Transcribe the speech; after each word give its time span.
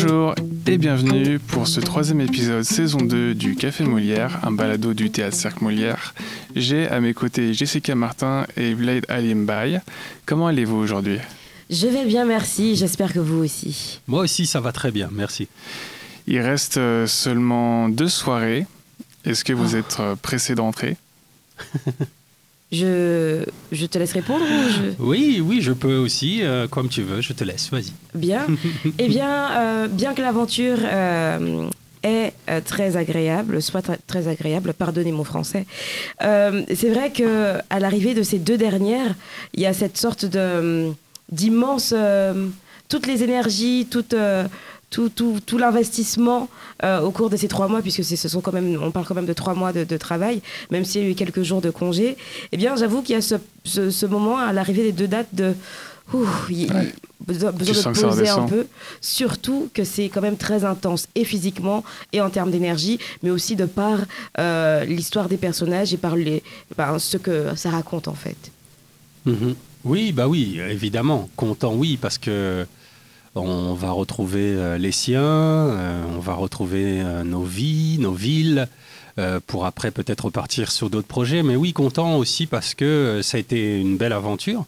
Bonjour 0.00 0.32
et 0.68 0.78
bienvenue 0.78 1.40
pour 1.40 1.66
ce 1.66 1.80
troisième 1.80 2.20
épisode 2.20 2.62
saison 2.62 2.98
2 2.98 3.34
du 3.34 3.56
Café 3.56 3.82
Molière, 3.82 4.38
un 4.44 4.52
balado 4.52 4.94
du 4.94 5.10
théâtre 5.10 5.34
Cercle 5.34 5.64
Molière. 5.64 6.14
J'ai 6.54 6.86
à 6.86 7.00
mes 7.00 7.14
côtés 7.14 7.52
Jessica 7.52 7.96
Martin 7.96 8.46
et 8.56 8.74
Vlad 8.74 9.04
Alimbay. 9.08 9.80
Comment 10.24 10.46
allez-vous 10.46 10.76
aujourd'hui? 10.76 11.18
Je 11.68 11.88
vais 11.88 12.04
bien, 12.04 12.24
merci. 12.26 12.76
J'espère 12.76 13.12
que 13.12 13.18
vous 13.18 13.42
aussi. 13.42 13.98
Moi 14.06 14.22
aussi, 14.22 14.46
ça 14.46 14.60
va 14.60 14.70
très 14.70 14.92
bien, 14.92 15.08
merci. 15.10 15.48
Il 16.28 16.38
reste 16.38 16.76
euh, 16.76 17.08
seulement 17.08 17.88
deux 17.88 18.08
soirées. 18.08 18.66
Est-ce 19.24 19.42
que 19.42 19.52
vous 19.52 19.74
Oh. 19.74 19.78
êtes 19.78 19.96
euh, 19.98 20.14
pressé 20.14 20.54
d'entrer? 20.54 20.96
Je, 22.70 23.44
je 23.72 23.86
te 23.86 23.96
laisse 23.98 24.12
répondre 24.12 24.44
je- 24.44 25.02
Oui, 25.02 25.40
oui, 25.42 25.62
je 25.62 25.72
peux 25.72 25.96
aussi, 25.96 26.42
euh, 26.42 26.68
comme 26.68 26.88
tu 26.88 27.02
veux, 27.02 27.22
je 27.22 27.32
te 27.32 27.42
laisse, 27.44 27.70
vas-y. 27.70 27.92
Bien. 28.14 28.46
eh 28.98 29.08
bien, 29.08 29.50
euh, 29.58 29.88
bien 29.88 30.12
que 30.12 30.20
l'aventure 30.20 30.76
euh, 30.84 31.68
est 32.02 32.32
très 32.66 32.96
agréable, 32.98 33.62
soit 33.62 33.82
très, 34.06 34.28
agréable, 34.28 34.74
pardonnez 34.74 35.12
mon 35.12 35.24
français, 35.24 35.66
c'est 36.20 36.90
vrai 36.90 37.10
que 37.10 37.54
à 37.70 37.80
l'arrivée 37.80 38.14
de 38.14 38.22
ces 38.22 38.38
deux 38.38 38.56
dernières, 38.58 39.14
il 39.54 39.60
y 39.62 39.66
a 39.66 39.72
cette 39.72 39.96
sorte 39.96 40.24
de 40.24 40.90
d'immense, 41.32 41.92
euh, 41.96 42.46
toutes 42.88 43.06
les 43.06 43.22
énergies, 43.22 43.86
toute 43.90 44.14
euh, 44.14 44.44
tout, 44.90 45.08
tout, 45.10 45.38
tout 45.44 45.58
l'investissement 45.58 46.48
euh, 46.84 47.00
au 47.00 47.10
cours 47.10 47.28
de 47.30 47.36
ces 47.36 47.48
trois 47.48 47.68
mois, 47.68 47.82
puisque 47.82 48.02
c'est- 48.04 48.16
ce 48.16 48.28
sont 48.28 48.40
quand 48.40 48.52
même, 48.52 48.78
on 48.82 48.90
parle 48.90 49.04
quand 49.06 49.14
même 49.14 49.26
de 49.26 49.32
trois 49.32 49.54
mois 49.54 49.72
de, 49.72 49.84
de 49.84 49.96
travail, 49.96 50.40
même 50.70 50.84
s'il 50.84 51.02
y 51.02 51.06
a 51.06 51.08
eu 51.10 51.14
quelques 51.14 51.42
jours 51.42 51.60
de 51.60 51.70
congé, 51.70 52.16
eh 52.52 52.56
bien, 52.56 52.74
j'avoue 52.76 53.02
qu'il 53.02 53.14
y 53.14 53.18
a 53.18 53.22
ce, 53.22 53.34
ce, 53.64 53.90
ce 53.90 54.06
moment 54.06 54.38
à 54.38 54.52
l'arrivée 54.52 54.84
des 54.84 54.92
deux 54.92 55.08
dates 55.08 55.34
de. 55.34 55.54
ouh, 56.14 56.26
il- 56.48 56.72
Ouais. 56.72 56.92
besoin, 57.26 57.52
de 57.52 57.58
poser 57.58 58.28
un 58.30 58.46
peu. 58.46 58.66
Surtout 59.02 59.68
que 59.74 59.84
c'est 59.84 60.08
quand 60.08 60.22
même 60.22 60.36
très 60.38 60.64
intense, 60.64 61.06
et 61.14 61.24
physiquement, 61.24 61.84
et 62.14 62.20
en 62.22 62.30
termes 62.30 62.50
d'énergie, 62.50 62.98
mais 63.22 63.30
aussi 63.30 63.56
de 63.56 63.66
par 63.66 63.98
euh, 64.38 64.84
l'histoire 64.84 65.28
des 65.28 65.36
personnages 65.36 65.92
et 65.92 65.98
par 65.98 66.16
les, 66.16 66.42
ben, 66.78 66.98
ce 66.98 67.18
que 67.18 67.54
ça 67.56 67.68
raconte 67.70 68.08
en 68.08 68.14
fait. 68.14 68.36
Mhm. 69.26 69.54
Oui, 69.84 70.12
bah 70.12 70.26
oui, 70.28 70.58
évidemment, 70.70 71.28
content, 71.36 71.74
oui, 71.74 71.98
parce 72.00 72.16
que 72.18 72.66
on 73.44 73.74
va 73.74 73.90
retrouver 73.90 74.54
euh, 74.54 74.78
les 74.78 74.92
siens, 74.92 75.20
euh, 75.22 76.02
on 76.16 76.20
va 76.20 76.34
retrouver 76.34 77.00
euh, 77.00 77.24
nos 77.24 77.42
vies, 77.42 77.98
nos 77.98 78.12
villes, 78.12 78.68
pour 79.48 79.66
après 79.66 79.90
peut-être 79.90 80.26
repartir 80.26 80.70
sur 80.70 80.90
d'autres 80.90 81.08
projets. 81.08 81.42
Mais 81.42 81.56
oui, 81.56 81.72
content 81.72 82.18
aussi 82.18 82.46
parce 82.46 82.74
que 82.74 83.18
ça 83.20 83.36
a 83.36 83.40
été 83.40 83.80
une 83.80 83.96
belle 83.96 84.12
aventure. 84.12 84.64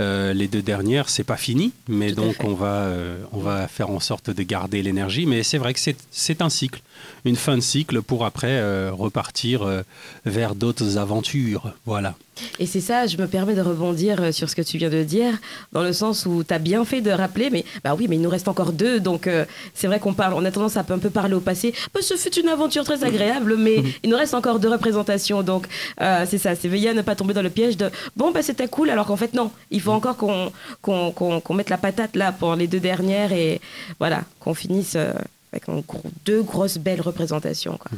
Euh, 0.00 0.32
les 0.32 0.48
deux 0.48 0.62
dernières, 0.62 1.08
c'est 1.08 1.24
pas 1.24 1.36
fini, 1.36 1.72
mais 1.88 2.10
Tout 2.10 2.22
donc 2.22 2.36
on 2.44 2.54
va, 2.54 2.84
euh, 2.84 3.22
on 3.32 3.40
va 3.40 3.68
faire 3.68 3.90
en 3.90 4.00
sorte 4.00 4.30
de 4.30 4.42
garder 4.42 4.82
l'énergie. 4.82 5.26
Mais 5.26 5.42
c'est 5.42 5.58
vrai 5.58 5.74
que 5.74 5.80
c'est 6.10 6.42
un 6.42 6.48
cycle, 6.48 6.82
une 7.24 7.36
fin 7.36 7.56
de 7.56 7.62
cycle 7.62 8.02
pour 8.02 8.24
après 8.24 8.58
euh, 8.58 8.90
repartir 8.92 9.62
euh, 9.62 9.82
vers 10.24 10.54
d'autres 10.54 10.98
aventures. 10.98 11.72
Voilà. 11.86 12.14
Et 12.58 12.66
c'est 12.66 12.80
ça, 12.80 13.06
je 13.06 13.16
me 13.18 13.26
permets 13.26 13.54
de 13.54 13.60
rebondir 13.60 14.22
euh, 14.22 14.32
sur 14.32 14.48
ce 14.48 14.56
que 14.56 14.62
tu 14.62 14.78
viens 14.78 14.88
de 14.88 15.02
dire, 15.02 15.34
dans 15.72 15.82
le 15.82 15.92
sens 15.92 16.24
où 16.24 16.42
tu 16.42 16.54
as 16.54 16.58
bien 16.58 16.84
fait 16.84 17.00
de 17.00 17.10
rappeler, 17.10 17.50
mais 17.50 17.64
bah 17.84 17.94
oui, 17.96 18.06
mais 18.08 18.16
il 18.16 18.22
nous 18.22 18.30
reste 18.30 18.48
encore 18.48 18.72
deux, 18.72 19.00
donc 19.00 19.26
euh, 19.26 19.44
c'est 19.74 19.86
vrai 19.86 20.00
qu'on 20.00 20.14
parle, 20.14 20.34
on 20.34 20.44
a 20.44 20.50
tendance 20.50 20.76
à 20.76 20.80
un 20.88 20.98
peu 20.98 21.10
parler 21.10 21.34
au 21.34 21.40
passé. 21.40 21.74
Bah, 21.94 22.00
ce 22.02 22.14
fut 22.14 22.34
une 22.38 22.48
aventure 22.48 22.84
très 22.84 23.04
agréable, 23.04 23.56
mais 23.58 23.82
il 24.02 24.10
nous 24.10 24.16
reste 24.16 24.34
encore 24.34 24.60
deux 24.60 24.70
représentations, 24.70 25.42
donc 25.42 25.68
euh, 26.00 26.24
c'est 26.28 26.38
ça, 26.38 26.54
c'est 26.54 26.68
veiller 26.68 26.90
à 26.90 26.94
ne 26.94 27.02
pas 27.02 27.14
tomber 27.14 27.34
dans 27.34 27.42
le 27.42 27.50
piège 27.50 27.76
de 27.76 27.90
bon, 28.16 28.30
bah 28.30 28.42
c'était 28.42 28.68
cool, 28.68 28.90
alors 28.90 29.06
qu'en 29.06 29.16
fait 29.16 29.34
non, 29.34 29.50
il 29.70 29.80
faut 29.80 29.92
encore 29.92 30.16
qu'on 30.16 31.54
mette 31.54 31.70
la 31.70 31.78
patate 31.78 32.16
là 32.16 32.32
pour 32.32 32.54
les 32.56 32.66
deux 32.66 32.80
dernières 32.80 33.32
et 33.32 33.60
voilà, 33.98 34.22
qu'on 34.40 34.54
finisse 34.54 34.94
euh, 34.96 35.12
avec 35.52 35.66
gros- 35.86 36.02
deux 36.24 36.42
grosses 36.42 36.78
belles 36.78 37.00
représentations. 37.00 37.76
Quoi. 37.78 37.90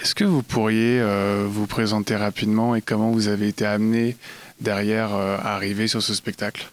Est-ce 0.00 0.14
que 0.14 0.24
vous 0.24 0.42
pourriez 0.42 1.00
euh, 1.00 1.46
vous 1.48 1.66
présenter 1.66 2.16
rapidement 2.16 2.74
et 2.74 2.82
comment 2.82 3.10
vous 3.10 3.28
avez 3.28 3.48
été 3.48 3.64
amené 3.64 4.16
derrière 4.60 5.14
euh, 5.14 5.36
à 5.38 5.54
arriver 5.56 5.88
sur 5.88 6.02
ce 6.02 6.14
spectacle? 6.14 6.70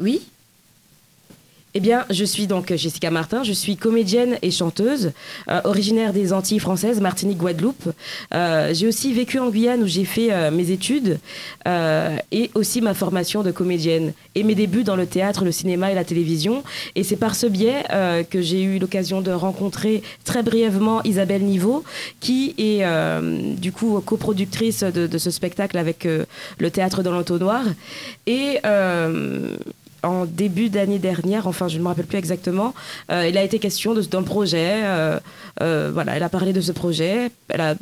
Oui. 0.00 0.26
Eh 1.76 1.80
bien, 1.80 2.04
je 2.08 2.24
suis 2.24 2.46
donc 2.46 2.72
Jessica 2.72 3.10
Martin, 3.10 3.42
je 3.42 3.52
suis 3.52 3.76
comédienne 3.76 4.38
et 4.42 4.52
chanteuse, 4.52 5.10
euh, 5.50 5.60
originaire 5.64 6.12
des 6.12 6.32
Antilles 6.32 6.60
françaises, 6.60 7.00
Martinique, 7.00 7.38
Guadeloupe. 7.38 7.90
Euh, 8.32 8.72
j'ai 8.72 8.86
aussi 8.86 9.12
vécu 9.12 9.40
en 9.40 9.50
Guyane 9.50 9.82
où 9.82 9.88
j'ai 9.88 10.04
fait 10.04 10.32
euh, 10.32 10.52
mes 10.52 10.70
études 10.70 11.18
et 12.30 12.50
aussi 12.54 12.80
ma 12.80 12.94
formation 12.94 13.42
de 13.42 13.50
comédienne 13.50 14.12
et 14.36 14.44
mes 14.44 14.54
débuts 14.54 14.84
dans 14.84 14.94
le 14.94 15.06
théâtre, 15.06 15.44
le 15.44 15.50
cinéma 15.50 15.90
et 15.90 15.96
la 15.96 16.04
télévision. 16.04 16.62
Et 16.94 17.02
c'est 17.02 17.16
par 17.16 17.34
ce 17.34 17.46
biais 17.46 17.82
que 18.30 18.42
j'ai 18.42 18.62
eu 18.62 18.78
l'occasion 18.78 19.20
de 19.22 19.30
rencontrer 19.32 20.02
très 20.24 20.42
brièvement 20.42 21.02
Isabelle 21.02 21.42
Niveau, 21.42 21.82
qui 22.20 22.54
est 22.58 22.84
du 23.56 23.72
coup 23.72 24.00
coproductrice 24.04 24.84
de, 24.84 25.06
de 25.06 25.18
ce 25.18 25.30
spectacle 25.30 25.78
avec 25.78 26.04
le 26.04 26.70
théâtre 26.70 27.02
dans 27.02 27.12
l'entonnoir. 27.12 27.64
Et 28.26 28.58
en 30.04 30.24
début 30.26 30.68
d'année 30.68 30.98
dernière, 30.98 31.46
enfin 31.46 31.66
je 31.68 31.78
ne 31.78 31.82
me 31.82 31.88
rappelle 31.88 32.06
plus 32.06 32.18
exactement, 32.18 32.74
euh, 33.10 33.26
il 33.28 33.36
a 33.38 33.42
été 33.42 33.58
question 33.58 33.94
d'un 33.94 34.22
projet. 34.22 34.82
euh, 34.84 35.18
euh, 35.62 35.90
voilà, 35.92 36.16
elle 36.16 36.22
a 36.22 36.28
parlé 36.28 36.52
de 36.52 36.60
ce 36.60 36.72
projet. 36.72 37.30
Elle 37.48 37.60
a, 37.60 37.74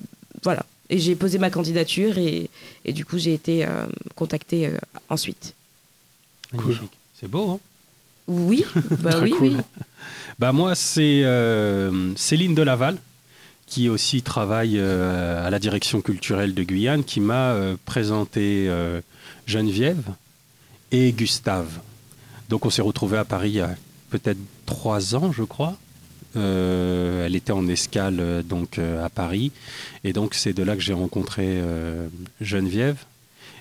voilà. 0.43 0.65
Et 0.91 0.99
j'ai 0.99 1.15
posé 1.17 1.39
ma 1.39 1.51
candidature 1.51 2.19
et, 2.19 2.51
et 2.85 2.93
du 2.93 3.05
coup 3.05 3.19
j'ai 3.19 3.33
été 3.35 3.65
euh, 3.65 3.87
contactée 4.15 4.67
euh, 4.67 4.77
ensuite. 5.09 5.55
Magnifique. 6.53 6.93
C'est 7.19 7.29
beau, 7.31 7.51
hein? 7.51 7.59
Oui, 8.29 8.65
bah 9.01 9.11
Très 9.11 9.23
oui, 9.23 9.31
cool. 9.31 9.49
oui. 9.49 9.57
Bah 10.39 10.53
moi, 10.53 10.75
c'est 10.75 11.23
euh, 11.25 12.15
Céline 12.17 12.55
Delaval, 12.55 12.97
qui 13.67 13.89
aussi 13.89 14.23
travaille 14.23 14.77
euh, 14.79 15.47
à 15.47 15.51
la 15.51 15.59
direction 15.59 16.01
culturelle 16.01 16.55
de 16.55 16.63
Guyane, 16.63 17.05
qui 17.05 17.21
m'a 17.21 17.53
euh, 17.53 17.77
présenté 17.85 18.67
euh, 18.69 19.01
Geneviève 19.47 20.05
et 20.93 21.13
Gustave. 21.13 21.81
Donc 22.53 22.67
on 22.67 22.71
s'est 22.71 22.83
retrouvés 22.83 23.17
à 23.17 23.25
Paris 23.25 23.49
il 23.49 23.55
y 23.55 23.61
a 23.63 23.75
peut-être 24.11 24.37
trois 24.67 25.15
ans, 25.15 25.33
je 25.33 25.43
crois. 25.43 25.75
Euh, 26.37 27.25
elle 27.25 27.35
était 27.35 27.51
en 27.53 27.67
escale 27.67 28.21
euh, 28.21 28.43
donc 28.43 28.79
euh, 28.79 29.03
à 29.03 29.09
Paris, 29.09 29.53
et 30.05 30.13
donc 30.13 30.35
c'est 30.35 30.53
de 30.53 30.63
là 30.63 30.77
que 30.77 30.83
j'ai 30.83 30.93
rencontré 30.93 31.63
Geneviève 32.43 32.99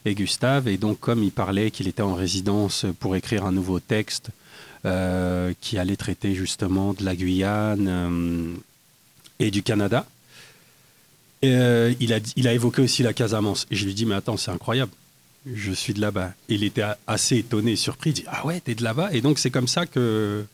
et 0.04 0.14
Gustave. 0.14 0.68
Et 0.68 0.76
donc 0.76 1.00
comme 1.00 1.24
il 1.24 1.32
parlait 1.32 1.72
qu'il 1.72 1.88
était 1.88 2.02
en 2.02 2.16
résidence 2.16 2.86
pour 3.00 3.16
écrire 3.16 3.46
un 3.46 3.54
nouveau 3.54 3.80
texte 3.80 4.28
qui 4.84 5.78
allait 5.78 5.96
traiter 5.96 6.36
justement 6.36 6.92
de 6.94 7.06
la 7.06 7.16
Guyane 7.16 8.58
et 9.40 9.52
du 9.52 9.64
Canada. 9.64 10.06
Il, 11.44 12.14
a, 12.14 12.20
il 12.36 12.46
a 12.46 12.54
évoqué 12.54 12.82
aussi 12.82 13.04
la 13.04 13.14
Casamance. 13.14 13.68
Et 13.72 13.76
je 13.78 13.86
lui 13.86 13.94
dis, 13.94 14.06
mais 14.06 14.16
attends, 14.16 14.38
c'est 14.38 14.52
incroyable. 14.52 14.92
Je 15.46 15.72
suis 15.72 15.94
de 15.94 16.02
là-bas. 16.02 16.34
Il 16.50 16.64
était 16.64 16.84
assez 17.08 17.38
étonné, 17.38 17.76
surpris. 17.76 18.12
Il 18.12 18.14
dit, 18.14 18.24
ah 18.28 18.46
ouais, 18.46 18.60
t'es 18.60 18.76
de 18.76 18.84
là-bas? 18.84 19.10
Et 19.12 19.22
donc 19.22 19.40
c'est 19.40 19.50
comme 19.50 19.68
ça 19.68 19.86
que 19.86 20.46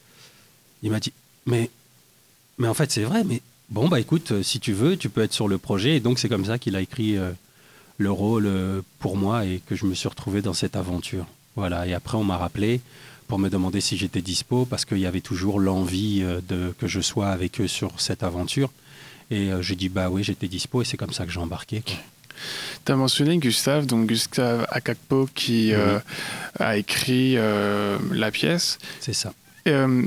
il 0.83 0.91
m'a 0.91 0.99
dit, 0.99 1.11
mais, 1.45 1.69
mais 2.57 2.67
en 2.67 2.73
fait 2.73 2.91
c'est 2.91 3.03
vrai, 3.03 3.23
mais 3.23 3.41
bon, 3.69 3.87
bah 3.87 3.99
écoute, 3.99 4.31
euh, 4.31 4.43
si 4.43 4.59
tu 4.59 4.73
veux, 4.73 4.95
tu 4.95 5.09
peux 5.09 5.21
être 5.21 5.33
sur 5.33 5.47
le 5.47 5.57
projet. 5.57 5.97
Et 5.97 5.99
donc 5.99 6.19
c'est 6.19 6.29
comme 6.29 6.45
ça 6.45 6.57
qu'il 6.57 6.75
a 6.75 6.81
écrit 6.81 7.17
euh, 7.17 7.31
le 7.97 8.11
rôle 8.11 8.45
euh, 8.45 8.81
pour 8.99 9.17
moi 9.17 9.45
et 9.45 9.61
que 9.65 9.75
je 9.75 9.85
me 9.85 9.93
suis 9.93 10.07
retrouvé 10.07 10.41
dans 10.41 10.53
cette 10.53 10.75
aventure. 10.75 11.25
Voilà. 11.55 11.85
Et 11.87 11.93
après, 11.93 12.17
on 12.17 12.23
m'a 12.23 12.37
rappelé 12.37 12.81
pour 13.27 13.39
me 13.39 13.49
demander 13.49 13.81
si 13.81 13.97
j'étais 13.97 14.21
dispo 14.21 14.65
parce 14.65 14.85
qu'il 14.85 14.99
y 14.99 15.05
avait 15.05 15.21
toujours 15.21 15.59
l'envie 15.59 16.21
de 16.47 16.73
que 16.77 16.87
je 16.87 17.01
sois 17.01 17.27
avec 17.27 17.59
eux 17.59 17.67
sur 17.67 17.99
cette 17.99 18.23
aventure. 18.23 18.71
Et 19.31 19.49
j'ai 19.59 19.75
dit 19.75 19.89
bah 19.89 20.09
oui, 20.09 20.23
j'étais 20.23 20.47
dispo 20.47 20.81
et 20.81 20.85
c'est 20.85 20.95
comme 20.95 21.11
ça 21.11 21.25
que 21.25 21.31
j'ai 21.31 21.39
embarqué. 21.41 21.83
Tu 22.85 22.91
as 22.91 22.95
mentionné 22.95 23.37
Gustave, 23.37 23.85
donc 23.85 24.07
Gustave 24.07 24.65
Akakpo 24.69 25.27
qui 25.35 25.73
euh, 25.73 25.99
a 26.59 26.77
écrit 26.77 27.35
euh, 27.37 27.97
la 28.11 28.31
pièce. 28.31 28.77
C'est 28.99 29.13
ça. 29.13 29.33
Euh, 29.67 30.03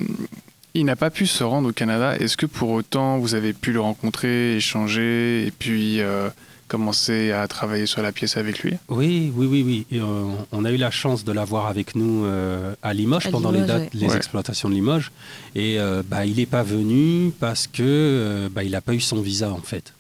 il 0.75 0.85
n'a 0.85 0.97
pas 0.97 1.11
pu 1.11 1.27
se 1.27 1.43
rendre 1.45 1.69
au 1.71 1.73
Canada. 1.73 2.17
Est-ce 2.17 2.37
que 2.37 2.47
pour 2.47 2.71
autant 2.71 3.19
vous 3.19 3.35
avez 3.35 3.53
pu 3.53 3.73
le 3.73 3.81
rencontrer, 3.81 4.57
échanger 4.57 5.47
et 5.47 5.51
puis 5.51 6.01
euh, 6.01 6.31
commencer 6.69 7.33
à 7.33 7.49
travailler 7.49 7.87
sur 7.87 8.01
la 8.03 8.13
pièce 8.13 8.37
avec 8.37 8.61
lui? 8.61 8.75
Oui, 8.89 9.33
oui, 9.35 9.47
oui, 9.51 9.63
oui. 9.67 9.87
Et, 9.91 10.01
euh, 10.01 10.25
on 10.53 10.65
a 10.65 10.71
eu 10.71 10.77
la 10.77 10.93
chance 10.93 11.25
de 11.25 11.33
l'avoir 11.33 11.67
avec 11.67 11.97
nous 11.97 12.25
euh, 12.25 12.73
à 12.83 12.95
Limoges 12.95 13.27
À 13.27 13.31
pendant 13.31 13.51
Limoges, 13.51 13.67
les, 13.67 13.73
dates, 13.73 13.83
ouais. 13.95 14.01
les 14.01 14.07
Ouais. 14.11 14.17
exploitations 14.17 14.69
de 14.69 14.75
Limoges. 14.75 15.11
Et 15.57 15.81
euh, 15.81 16.05
bah, 16.09 16.25
il 16.25 16.37
n'est 16.37 16.47
pas 16.47 16.63
venu 16.63 17.33
parce 17.41 17.67
que 17.67 17.83
euh, 17.83 18.49
bah, 18.49 18.63
il 18.63 18.71
n'a 18.71 18.81
pas 18.81 18.95
eu 18.95 19.01
son 19.01 19.21
visa 19.21 19.51
en 19.51 19.61
fait. 19.61 19.93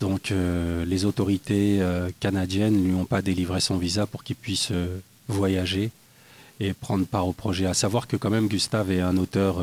Donc 0.00 0.32
euh, 0.32 0.84
les 0.84 1.04
autorités 1.04 1.78
euh, 1.80 2.10
canadiennes 2.20 2.82
ne 2.82 2.88
lui 2.88 2.94
ont 2.94 3.04
pas 3.04 3.22
délivré 3.22 3.60
son 3.60 3.76
visa 3.76 4.06
pour 4.06 4.24
qu'il 4.24 4.36
puisse 4.36 4.68
euh, 4.70 4.98
voyager 5.28 5.90
et 6.60 6.72
prendre 6.72 7.06
part 7.06 7.26
au 7.26 7.32
projet. 7.32 7.66
À 7.66 7.74
savoir 7.74 8.06
que 8.06 8.16
quand 8.16 8.30
même 8.30 8.48
Gustave 8.48 8.90
est 8.90 9.00
un 9.00 9.16
auteur 9.16 9.56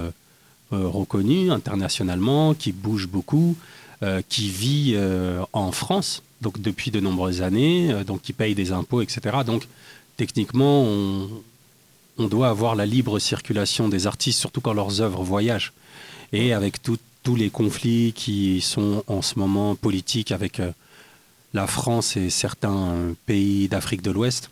reconnu 0.72 1.50
internationalement, 1.50 2.54
qui 2.54 2.74
bouge 2.74 3.08
beaucoup, 3.08 3.56
qui 4.28 4.50
vit 4.50 4.98
en 5.54 5.72
France, 5.72 6.22
donc 6.42 6.60
depuis 6.60 6.92
de 6.92 7.00
nombreuses 7.00 7.42
années, 7.42 7.96
qui 8.24 8.34
paye 8.34 8.56
des 8.56 8.74
impôts, 8.74 9.02
etc. 9.02 9.38
Donc 9.46 9.70
techniquement, 10.18 10.84
on, 12.18 12.28
doit 12.28 12.50
avoir 12.50 12.76
la 12.76 12.86
libre 12.86 13.20
circulation 13.20 13.88
des 13.88 14.06
artistes, 14.06 14.40
surtout 14.40 14.60
quand 14.60 14.74
leurs 14.74 15.00
œuvres 15.00 15.24
voyagent. 15.24 15.72
Et 16.34 16.52
avec 16.52 16.82
tous 17.24 17.36
les 17.36 17.50
conflits 17.50 18.14
qui 18.14 18.62
sont 18.62 19.04
en 19.08 19.22
ce 19.22 19.38
moment 19.38 19.76
politiques 19.76 20.32
avec 20.32 20.60
euh, 20.60 20.72
la 21.54 21.68
France 21.68 22.18
et 22.18 22.30
certains 22.30 23.14
pays 23.26 23.68
d'Afrique 23.68 24.02
de 24.02 24.12
l'Ouest, 24.12 24.50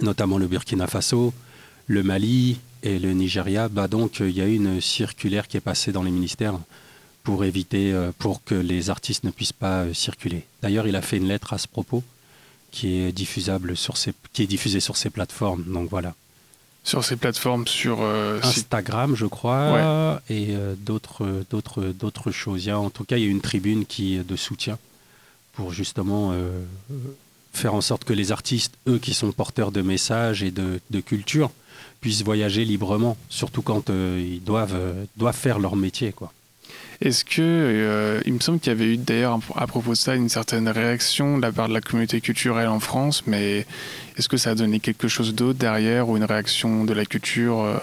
notamment 0.00 0.38
le 0.38 0.46
Burkina 0.46 0.86
Faso, 0.86 1.32
le 1.86 2.02
Mali 2.02 2.58
et 2.82 2.98
le 2.98 3.12
Nigeria, 3.12 3.68
bah 3.68 3.88
donc 3.88 4.20
il 4.20 4.30
y 4.36 4.40
a 4.40 4.46
une 4.46 4.80
circulaire 4.80 5.48
qui 5.48 5.56
est 5.56 5.60
passée 5.60 5.92
dans 5.92 6.02
les 6.02 6.10
ministères 6.10 6.58
pour 7.22 7.44
éviter, 7.44 7.92
euh, 7.92 8.12
pour 8.18 8.44
que 8.44 8.54
les 8.54 8.90
artistes 8.90 9.24
ne 9.24 9.30
puissent 9.30 9.52
pas 9.52 9.82
euh, 9.82 9.94
circuler. 9.94 10.44
D'ailleurs, 10.62 10.86
il 10.86 10.94
a 10.94 11.02
fait 11.02 11.16
une 11.16 11.26
lettre 11.26 11.52
à 11.52 11.58
ce 11.58 11.66
propos 11.66 12.04
qui 12.70 12.98
est 12.98 13.12
diffusable 13.12 13.76
sur 13.76 13.96
ces, 13.96 14.12
qui 14.32 14.46
diffusée 14.46 14.80
sur 14.80 14.96
ces 14.96 15.10
plateformes. 15.10 15.64
Donc 15.64 15.88
voilà. 15.90 16.14
Sur 16.86 17.04
ces 17.04 17.16
plateformes, 17.16 17.66
sur 17.66 17.98
euh, 18.00 18.40
Instagram, 18.42 19.14
je 19.16 19.26
crois, 19.26 20.20
et 20.30 20.54
d'autres, 20.78 21.44
d'autres, 21.50 21.82
d'autres 21.82 22.30
choses. 22.30 22.64
Il 22.64 22.68
y 22.68 22.70
a, 22.70 22.78
en 22.78 22.90
tout 22.90 23.04
cas, 23.04 23.16
il 23.16 23.24
y 23.24 23.26
a 23.26 23.30
une 23.30 23.40
tribune 23.40 23.84
qui 23.84 24.18
de 24.18 24.36
soutien 24.36 24.78
pour 25.52 25.72
justement 25.72 26.32
faire 27.52 27.74
en 27.74 27.80
sorte 27.80 28.04
que 28.04 28.12
les 28.12 28.30
artistes, 28.30 28.74
eux 28.86 28.98
qui 28.98 29.14
sont 29.14 29.32
porteurs 29.32 29.72
de 29.72 29.82
messages 29.82 30.42
et 30.42 30.50
de, 30.50 30.80
de 30.90 31.00
culture, 31.00 31.50
puissent 32.00 32.22
voyager 32.22 32.64
librement, 32.64 33.16
surtout 33.30 33.62
quand 33.62 33.90
ils 33.90 34.42
doivent, 34.44 34.78
doivent 35.16 35.36
faire 35.36 35.58
leur 35.58 35.74
métier, 35.74 36.12
quoi. 36.12 36.32
Est-ce 37.00 37.24
que, 37.24 37.40
euh, 37.40 38.20
il 38.24 38.34
me 38.34 38.40
semble 38.40 38.58
qu'il 38.58 38.72
y 38.72 38.76
avait 38.76 38.94
eu 38.94 38.96
d'ailleurs 38.96 39.38
à 39.54 39.66
propos 39.66 39.90
de 39.92 39.96
ça 39.96 40.14
une 40.14 40.28
certaine 40.28 40.68
réaction 40.68 41.36
de 41.36 41.42
la 41.42 41.52
part 41.52 41.68
de 41.68 41.74
la 41.74 41.80
communauté 41.80 42.20
culturelle 42.20 42.68
en 42.68 42.80
France, 42.80 43.24
mais 43.26 43.66
est-ce 44.16 44.28
que 44.28 44.36
ça 44.36 44.50
a 44.50 44.54
donné 44.54 44.80
quelque 44.80 45.08
chose 45.08 45.34
d'autre 45.34 45.58
derrière 45.58 46.08
ou 46.08 46.16
une 46.16 46.24
réaction 46.24 46.84
de 46.84 46.94
la 46.94 47.04
culture, 47.04 47.60
euh, 47.60 47.76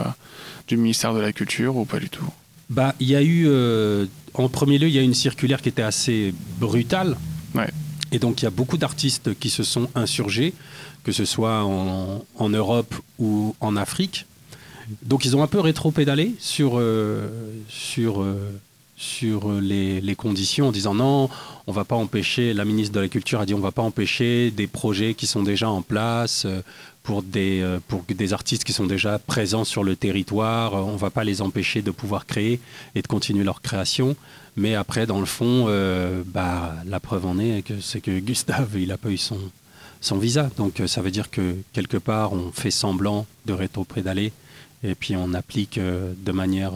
du 0.67 0.77
ministère 0.77 1.13
de 1.13 1.19
la 1.19 1.31
Culture 1.31 1.75
ou 1.77 1.85
pas 1.85 1.99
du 1.99 2.09
tout? 2.09 2.27
Bah, 2.69 2.95
il 2.99 3.07
y 3.07 3.15
a 3.15 3.21
eu, 3.21 3.45
euh, 3.47 4.07
en 4.33 4.49
premier 4.49 4.79
lieu, 4.79 4.87
il 4.87 4.93
y 4.93 4.99
a 4.99 5.03
une 5.03 5.13
circulaire 5.13 5.61
qui 5.61 5.69
était 5.69 5.83
assez 5.83 6.33
brutale. 6.57 7.15
Ouais. 7.53 7.69
Et 8.11 8.19
donc 8.19 8.41
il 8.41 8.45
y 8.45 8.47
a 8.47 8.51
beaucoup 8.51 8.77
d'artistes 8.77 9.37
qui 9.39 9.49
se 9.49 9.63
sont 9.63 9.89
insurgés, 9.95 10.53
que 11.03 11.11
ce 11.11 11.25
soit 11.25 11.63
en, 11.63 12.23
en 12.35 12.49
Europe 12.49 12.95
ou 13.19 13.55
en 13.59 13.75
Afrique. 13.75 14.25
Donc 15.03 15.25
ils 15.25 15.35
ont 15.35 15.43
un 15.43 15.47
peu 15.47 15.59
rétro-pédalé 15.59 16.35
sur, 16.39 16.73
sur 16.73 16.81
sur 17.69 18.21
euh, 18.21 18.35
les, 19.61 20.15
conditions 20.15 20.69
en 20.69 20.71
disant 20.71 20.93
non, 20.93 21.29
on 21.67 21.71
va 21.71 21.83
pas 21.83 21.95
empêcher, 21.95 22.53
la 22.53 22.65
ministre 22.65 22.93
de 22.93 22.99
la 22.99 23.07
Culture 23.07 23.39
a 23.39 23.45
dit 23.45 23.53
on 23.53 23.59
va 23.59 23.71
pas 23.71 23.81
empêcher 23.81 24.51
des 24.51 24.67
projets 24.67 25.13
qui 25.13 25.27
sont 25.27 25.43
déjà 25.43 25.69
en 25.69 25.81
place 25.81 26.43
euh, 26.45 26.61
pour 27.01 27.23
des, 27.23 27.61
euh, 27.61 27.79
pour 27.87 28.03
des 28.07 28.33
artistes 28.33 28.63
qui 28.63 28.73
sont 28.73 28.85
déjà 28.85 29.19
présents 29.19 29.65
sur 29.65 29.83
le 29.83 29.95
territoire, 29.95 30.73
on 30.73 30.95
va 30.95 31.09
pas 31.09 31.23
les 31.23 31.41
empêcher 31.41 31.81
de 31.81 31.91
pouvoir 31.91 32.25
créer 32.25 32.59
et 32.95 33.01
de 33.01 33.07
continuer 33.07 33.43
leur 33.43 33.61
création. 33.61 34.15
Mais 34.55 34.75
après, 34.75 35.07
dans 35.07 35.19
le 35.19 35.25
fond, 35.25 35.65
bah, 36.27 36.75
la 36.85 36.99
preuve 36.99 37.25
en 37.25 37.39
est 37.39 37.63
que 37.63 37.81
c'est 37.81 38.01
que 38.01 38.19
Gustave, 38.19 38.69
il 38.75 38.89
n'a 38.89 38.97
pas 38.97 39.09
eu 39.09 39.17
son, 39.17 39.39
son 39.99 40.19
visa. 40.19 40.51
Donc 40.57 40.79
ça 40.85 41.01
veut 41.01 41.09
dire 41.09 41.31
que 41.31 41.55
quelque 41.73 41.97
part, 41.97 42.33
on 42.33 42.51
fait 42.51 42.69
semblant 42.69 43.25
de 43.47 43.53
rétro-prédaler 43.53 44.31
et 44.83 44.93
puis 44.93 45.15
on 45.15 45.33
applique 45.33 45.79
de 45.79 46.31
manière 46.31 46.73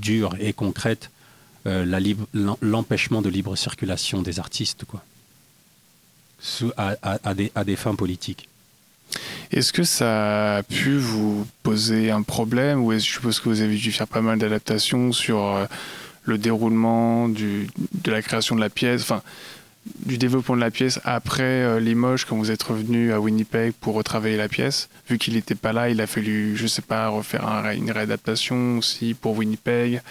dure 0.00 0.34
et 0.40 0.54
concrète 0.54 1.10
euh, 1.10 1.19
l'empêchement 1.64 3.22
de 3.22 3.28
libre 3.28 3.56
circulation 3.56 4.22
des 4.22 4.38
artistes, 4.38 4.84
quoi, 4.84 5.02
à, 6.76 7.34
des, 7.34 7.52
à 7.54 7.64
des 7.64 7.76
fins 7.76 7.94
politiques. 7.94 8.48
Est-ce 9.50 9.72
que 9.72 9.82
ça 9.82 10.58
a 10.58 10.62
pu 10.62 10.96
vous 10.96 11.46
poser 11.62 12.10
un 12.10 12.22
problème 12.22 12.82
ou 12.82 12.92
est-ce 12.92 13.06
je 13.06 13.12
suppose 13.12 13.40
que 13.40 13.48
vous 13.48 13.60
avez 13.60 13.76
dû 13.76 13.90
faire 13.90 14.06
pas 14.06 14.20
mal 14.20 14.38
d'adaptations 14.38 15.12
sur 15.12 15.44
euh, 15.44 15.66
le 16.22 16.38
déroulement 16.38 17.28
du, 17.28 17.68
de 18.04 18.10
la 18.12 18.22
création 18.22 18.54
de 18.54 18.60
la 18.60 18.70
pièce, 18.70 19.02
enfin 19.02 19.22
du 20.06 20.18
développement 20.18 20.54
de 20.54 20.60
la 20.60 20.70
pièce 20.70 21.00
après 21.04 21.42
euh, 21.42 21.80
Limoges 21.80 22.24
quand 22.24 22.36
vous 22.36 22.50
êtes 22.50 22.62
revenu 22.62 23.12
à 23.12 23.20
Winnipeg 23.20 23.72
pour 23.72 23.94
retravailler 23.94 24.36
la 24.36 24.48
pièce? 24.48 24.88
Vu 25.08 25.18
qu'il 25.18 25.34
n'était 25.34 25.56
pas 25.56 25.72
là, 25.72 25.90
il 25.90 26.00
a 26.00 26.06
fallu, 26.06 26.56
je 26.56 26.68
sais 26.68 26.82
pas, 26.82 27.08
refaire 27.08 27.44
une 27.74 27.90
réadaptation 27.90 28.78
aussi 28.78 29.14
pour 29.14 29.36
Winnipeg. 29.36 30.02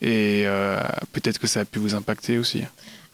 Et 0.00 0.44
euh, 0.46 0.80
peut-être 1.12 1.38
que 1.38 1.46
ça 1.46 1.60
a 1.60 1.64
pu 1.64 1.78
vous 1.78 1.94
impacter 1.94 2.38
aussi. 2.38 2.62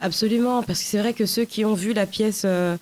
Absolument, 0.01 0.63
parce 0.63 0.81
que 0.81 0.85
c'est 0.85 0.99
vrai 0.99 1.15
que 1.15 1.25
ceux 1.25 1.45
qui 1.45 1.65
ont 1.65 1.73
vu 1.73 1.95
la 1.95 2.05
pièce, 2.05 2.43
euh, 2.45 2.77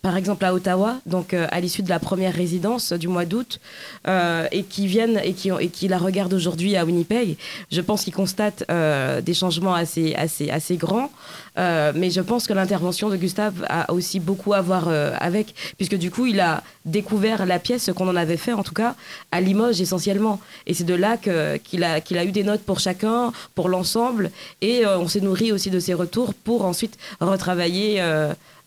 par 0.00 0.16
exemple 0.16 0.44
à 0.44 0.54
Ottawa, 0.54 1.00
donc 1.04 1.34
euh, 1.34 1.46
à 1.50 1.60
l'issue 1.60 1.82
de 1.82 1.90
la 1.90 1.98
première 1.98 2.32
résidence 2.32 2.94
du 2.94 3.08
mois 3.08 3.26
d'août, 3.26 3.60
et 4.06 4.62
qui 4.62 4.86
viennent 4.86 5.20
et 5.22 5.34
qui, 5.34 5.88
la 5.88 5.98
regardent 5.98 6.32
aujourd'hui 6.32 6.76
à 6.76 6.86
Winnipeg, 6.86 7.36
je 7.70 7.80
pense 7.82 8.04
qu'ils 8.04 8.14
constatent 8.14 8.64
des 8.68 9.34
changements 9.34 9.74
assez, 9.74 10.14
assez, 10.14 10.48
assez 10.50 10.76
grands. 10.76 11.10
Euh, 11.58 11.92
mais 11.94 12.10
je 12.10 12.20
pense 12.20 12.46
que 12.46 12.52
l'intervention 12.52 13.10
de 13.10 13.16
Gustave 13.16 13.66
a 13.68 13.92
aussi 13.92 14.20
beaucoup 14.20 14.54
à 14.54 14.62
voir 14.62 14.88
euh, 14.88 15.14
avec, 15.20 15.54
puisque 15.76 15.96
du 15.96 16.10
coup, 16.10 16.26
il 16.26 16.40
a 16.40 16.62
découvert 16.86 17.44
la 17.44 17.58
pièce, 17.58 17.90
qu'on 17.94 18.08
en 18.08 18.16
avait 18.16 18.38
fait 18.38 18.52
en 18.52 18.62
tout 18.62 18.72
cas, 18.72 18.94
à 19.30 19.40
Limoges 19.40 19.80
essentiellement. 19.80 20.40
Et 20.66 20.74
c'est 20.74 20.84
de 20.84 20.94
là 20.94 21.16
qu'il 21.16 21.84
a, 21.84 22.00
qu'il 22.00 22.18
a 22.18 22.24
eu 22.24 22.32
des 22.32 22.44
notes 22.44 22.62
pour 22.62 22.80
chacun, 22.80 23.32
pour 23.54 23.68
l'ensemble, 23.68 24.30
et 24.60 24.86
euh, 24.86 24.98
on 24.98 25.08
s'est 25.08 25.20
nourri 25.20 25.52
aussi 25.52 25.70
de 25.70 25.78
ses 25.78 25.94
retours 25.94 26.32
pour 26.32 26.64
ensuite 26.64 26.96
retravailler 27.20 28.02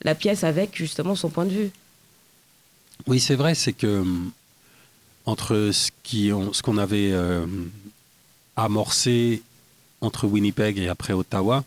la 0.03 0.15
pièce 0.15 0.43
avec 0.43 0.75
justement 0.75 1.15
son 1.15 1.29
point 1.29 1.45
de 1.45 1.51
vue. 1.51 1.71
Oui, 3.07 3.19
c'est 3.19 3.35
vrai, 3.35 3.55
c'est 3.55 3.73
que 3.73 4.03
entre 5.25 5.71
ce 5.71 5.89
qu'on 6.03 6.53
ce 6.53 6.61
qu'on 6.61 6.77
avait 6.77 7.13
amorcé 8.55 9.41
entre 10.01 10.27
Winnipeg 10.27 10.77
et 10.77 10.87
après 10.87 11.13
Ottawa, 11.13 11.63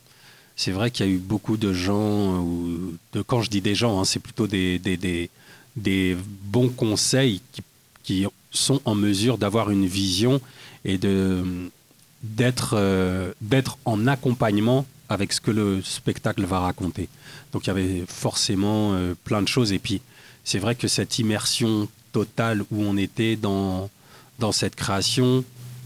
c'est 0.59 0.73
vrai 0.73 0.91
qu'il 0.91 1.07
y 1.07 1.09
a 1.09 1.13
eu 1.13 1.19
beaucoup 1.19 1.57
de 1.57 1.73
gens, 1.73 2.41
ou 2.41 2.95
de, 3.13 3.23
quand 3.23 3.43
je 3.43 3.49
dis 3.49 3.61
des 3.61 3.77
gens, 3.77 4.01
hein, 4.01 4.05
c'est 4.05 4.19
plutôt 4.19 4.49
des, 4.49 4.81
des, 4.81 5.31
des, 5.77 6.17
bons 6.43 6.69
conseils 6.69 7.41
qui, 7.53 7.63
qui, 8.03 8.27
sont 8.51 8.81
en 8.85 8.97
mesure 8.97 9.39
d'avoir 9.39 9.71
une 9.71 9.87
vision 9.87 10.41
et 10.85 10.99
euh, 11.05 11.69
d'être 12.23 13.79
en 13.85 14.07
accompagnement 14.07 14.85
avec 15.09 15.33
ce 15.33 15.41
que 15.41 15.53
le 15.53 15.81
spectacle 15.83 16.45
va 16.45 16.59
raconter. 16.61 17.09
Donc 17.53 17.67
il 17.67 17.69
y 17.69 17.71
avait 17.71 18.05
forcément 18.09 18.95
euh, 18.95 19.15
plein 19.25 19.43
de 19.43 19.49
choses. 19.49 19.73
Et 19.73 19.79
puis 19.79 20.01
c'est 20.45 20.59
vrai 20.59 20.75
que 20.75 20.89
cette 20.89 21.19
immersion 21.21 21.89
totale 22.11 22.63
où 22.73 22.83
on 22.83 22.97
était 22.97 23.37
dans, 23.37 23.91
dans 24.39 24.53
cette 24.53 24.75
création, 24.75 25.45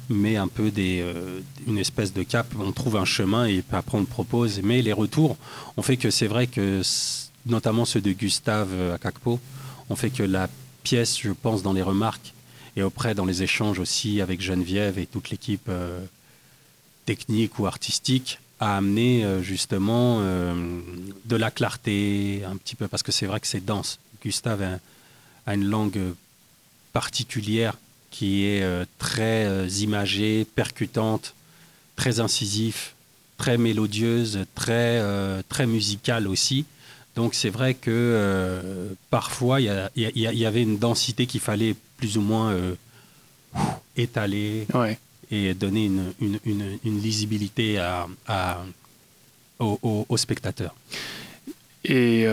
met 0.09 0.37
un 0.37 0.49
peu 0.49 0.71
des, 0.71 1.00
euh, 1.00 1.40
une 1.66 1.78
espèce 1.78 2.12
de 2.12 2.23
cap, 2.23 2.47
on 2.59 2.73
trouve 2.73 2.97
un 2.97 3.04
chemin 3.04 3.47
et 3.47 3.62
après 3.73 3.99
on 3.99 4.00
le 4.00 4.06
propose. 4.06 4.61
Mais 4.62 4.82
les 4.82 4.92
retours 4.92 5.37
ont 5.76 5.82
fait 5.82 5.97
que 5.97 6.11
c'est 6.11 6.26
vrai 6.26 6.47
que, 6.47 6.82
notamment 7.47 7.85
ceux 7.85 8.00
de 8.00 8.12
Gustave 8.12 8.71
euh, 8.73 8.94
Akakpo, 8.94 9.40
ont 9.90 9.97
fait 9.97 10.11
que 10.11 10.23
la 10.23 10.49
pièce, 10.82 11.18
je 11.18 11.30
pense, 11.30 11.62
dans 11.62 11.73
les 11.73 11.82
remarques 11.82 12.32
et 12.76 12.82
auprès 12.82 13.14
dans 13.14 13.25
les 13.25 13.42
échanges 13.42 13.78
aussi 13.78 14.21
avec 14.21 14.40
Geneviève 14.40 14.99
et 14.99 15.06
toute 15.06 15.30
l'équipe 15.30 15.66
euh, 15.68 16.04
technique 17.04 17.59
ou 17.59 17.66
artistique, 17.66 18.38
a 18.61 18.76
amené 18.76 19.26
justement 19.42 20.21
de 20.21 21.37
la 21.37 21.50
clarté 21.50 22.44
un 22.49 22.56
petit 22.56 22.76
peu, 22.76 22.87
parce 22.87 23.02
que 23.02 23.11
c'est 23.11 23.26
vrai 23.26 23.40
que 23.40 23.49
c'est 23.49 23.64
dense. 23.64 23.99
Gustave 24.23 24.78
a 25.47 25.54
une 25.54 25.64
langue 25.64 26.14
particulière 26.92 27.76
qui 28.12 28.45
est 28.45 28.62
euh, 28.62 28.85
très 28.99 29.47
euh, 29.47 29.66
imagée, 29.81 30.47
percutante, 30.54 31.35
très 31.97 32.21
incisif, 32.21 32.95
très 33.38 33.59
mélodieuse, 33.59 34.45
très, 34.54 35.00
euh, 35.00 35.42
très 35.49 35.66
musicale 35.66 36.28
aussi. 36.28 36.64
Donc 37.16 37.35
c'est 37.35 37.50
vrai 37.50 37.75
que 37.75 38.88
parfois 39.11 39.61
il 39.61 39.66
y, 39.97 40.47
avait 40.47 40.62
une 40.62 40.78
densité 40.78 41.26
qu'il 41.26 41.42
fallait 41.42 41.76
plus 41.99 42.16
ou 42.16 42.23
moins 42.23 42.57
étaler 43.99 44.66
et 45.31 45.52
donner 45.52 45.85
une, 45.85 46.38
une, 46.47 47.02
lisibilité 47.02 47.76
à, 47.76 48.07
à 48.26 48.64
aux, 49.59 50.16
spectateurs. 50.16 50.75
Et 51.85 52.25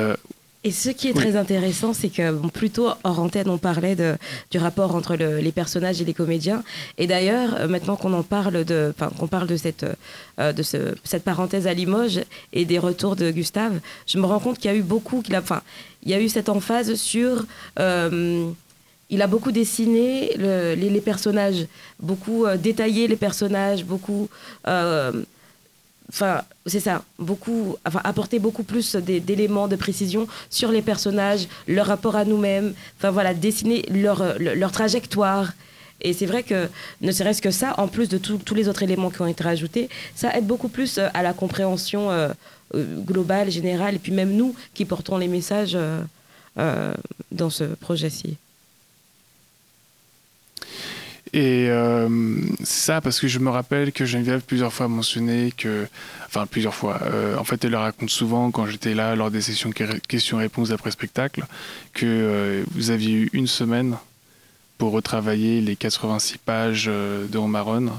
et 0.66 0.72
ce 0.72 0.90
qui 0.90 1.08
est 1.08 1.14
très 1.14 1.38
intéressant, 1.38 1.94
c'est 1.94 2.10
que 2.10 2.34
bon, 2.34 2.50
plutôt 2.50 2.90
hors 3.06 3.20
antenne, 3.20 3.50
on 3.50 3.58
parlait 3.58 3.96
de, 3.96 4.18
du 4.52 4.58
rapport 4.58 4.94
entre 4.94 5.16
les 5.16 5.52
personnages 5.54 6.02
et 6.02 6.06
les 6.06 6.14
comédiens. 6.14 6.64
Et 6.98 7.08
d'ailleurs, 7.08 7.56
euh, 7.56 7.68
maintenant 7.70 7.96
qu'on 7.96 8.12
en 8.12 8.24
parle 8.24 8.66
de, 8.66 8.94
qu'on 9.18 9.28
parle 9.28 9.48
de 9.48 9.56
cette, 9.56 9.86
euh, 10.38 10.52
de 10.52 10.62
ce, 10.62 10.96
cette 11.06 11.24
parenthèse 11.24 11.66
à 11.66 11.74
Limoges 11.74 12.20
et 12.52 12.66
des 12.66 12.78
retours 12.78 13.16
de 13.16 13.32
Gustave, 13.32 13.80
je 14.06 14.18
me 14.18 14.26
rends 14.26 14.40
compte 14.40 14.58
qu'il 14.58 14.70
y 14.70 14.74
a 14.74 14.78
eu 14.78 14.82
beaucoup, 14.82 15.22
qu'il 15.22 15.36
a, 15.36 15.40
enfin, 15.40 15.62
il 16.04 16.12
y 16.12 16.14
a 16.14 16.20
eu 16.20 16.28
cette 16.28 16.50
emphase 16.50 16.96
sur 16.96 17.46
euh, 17.80 18.50
il 19.10 19.22
a 19.22 19.28
beaucoup 19.28 19.54
dessiné 19.54 20.36
les, 20.36 20.76
les, 20.76 21.02
personnages, 21.02 21.66
beaucoup 22.00 22.46
détaillé 22.62 23.08
les 23.08 23.16
personnages, 23.16 23.84
beaucoup 23.84 24.30
enfin 26.10 26.42
c'est 26.66 26.80
ça. 26.80 27.04
Beaucoup 27.18 27.76
enfin 27.86 28.02
apporter 28.04 28.40
beaucoup 28.40 28.64
plus 28.64 28.96
d'éléments 28.96 29.68
de 29.68 29.76
précision 29.76 30.28
sur 30.50 30.72
les 30.72 30.82
personnages 30.82 31.48
leur 31.68 31.88
rapport 31.88 32.16
à 32.16 32.26
nous-mêmes. 32.26 32.74
Enfin 32.98 33.12
voilà 33.12 33.34
dessiner 33.34 33.84
leur, 33.92 34.72
trajectoire. 34.72 35.54
Et 36.02 36.14
c'est 36.14 36.26
vrai 36.26 36.44
que, 36.44 36.70
ne 37.02 37.12
serait-ce 37.12 37.42
que 37.42 37.52
ça, 37.52 37.74
en 37.78 37.90
plus 37.90 38.08
de 38.08 38.18
tous 38.18 38.56
les 38.56 38.70
autres 38.70 38.84
éléments 38.84 39.10
qui 39.10 39.22
ont 39.22 39.28
été 39.28 39.44
rajoutés, 39.44 39.90
ça 40.16 40.34
aide 40.34 40.48
beaucoup 40.48 40.70
plus 40.70 40.98
euh, 40.98 41.10
à 41.14 41.22
la 41.24 41.34
compréhension 41.34 42.10
euh, 42.10 42.30
globale, 42.74 43.52
générale, 43.52 43.96
et 43.96 44.00
puis 44.00 44.14
même 44.14 44.32
nous 44.32 44.56
qui 44.74 44.86
portons 44.86 45.18
les 45.18 45.28
messages 45.28 45.78
dans 47.32 47.50
ce 47.50 47.64
projet-ci. 47.64 48.38
Et 51.34 51.68
euh, 51.70 52.10
c'est 52.60 52.86
ça, 52.86 53.02
parce 53.02 53.20
que 53.20 53.28
je 53.28 53.38
me 53.40 53.50
rappelle 53.50 53.92
que 53.92 54.06
Geneviève 54.06 54.42
plusieurs 54.42 54.74
fois 54.74 54.88
mentionné 54.88 55.54
que, 55.56 55.88
enfin 56.26 56.48
plusieurs 56.48 56.74
fois, 56.74 57.00
euh, 57.04 57.38
en 57.38 57.44
fait 57.44 57.64
elle 57.64 57.72
le 57.72 57.78
raconte 57.78 58.10
souvent 58.10 58.50
quand 58.50 58.66
j'étais 58.66 58.96
là 58.96 59.16
lors 59.16 59.30
des 59.30 59.42
sessions 59.42 59.70
questions-réponses 60.08 60.72
après 60.72 60.90
spectacle, 60.90 61.46
que 61.94 62.06
euh, 62.08 62.64
vous 62.72 62.90
aviez 62.90 63.14
eu 63.14 63.30
une 63.34 63.46
semaine 63.46 63.98
pour 64.80 64.92
retravailler 64.92 65.62
les 65.62 65.76
86 65.76 66.38
pages 66.40 66.86
de 66.86 67.38
Romaron. 67.38 67.92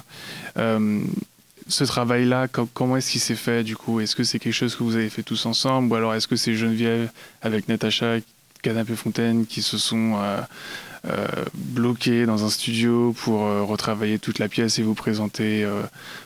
ce 0.56 1.84
travail-là, 1.84 2.48
comment 2.48 2.96
est-ce 2.96 3.12
qu'il 3.12 3.20
s'est 3.20 3.34
fait 3.36 3.62
du 3.62 3.76
coup? 3.76 4.00
Est-ce 4.00 4.16
que 4.16 4.24
c'est 4.24 4.38
quelque 4.38 4.54
chose 4.54 4.74
que 4.74 4.82
vous 4.82 4.96
avez 4.96 5.10
fait 5.10 5.22
tous 5.22 5.44
ensemble? 5.44 5.92
Ou 5.92 5.94
alors 5.94 6.14
est-ce 6.14 6.26
que 6.26 6.36
c'est 6.36 6.54
Geneviève 6.54 7.10
avec 7.42 7.68
Natacha 7.68 8.16
Canapé 8.62 8.96
Fontaine 8.96 9.44
qui 9.44 9.60
se 9.60 9.76
sont 9.76 10.18
bloqué 11.54 12.26
dans 12.26 12.44
un 12.44 12.50
studio 12.50 13.14
pour 13.24 13.44
euh, 13.44 13.62
retravailler 13.62 14.18
toute 14.18 14.38
la 14.38 14.48
pièce 14.48 14.78
et 14.78 14.82
vous 14.82 14.94
présenter 14.94 15.64
euh, 15.64 15.82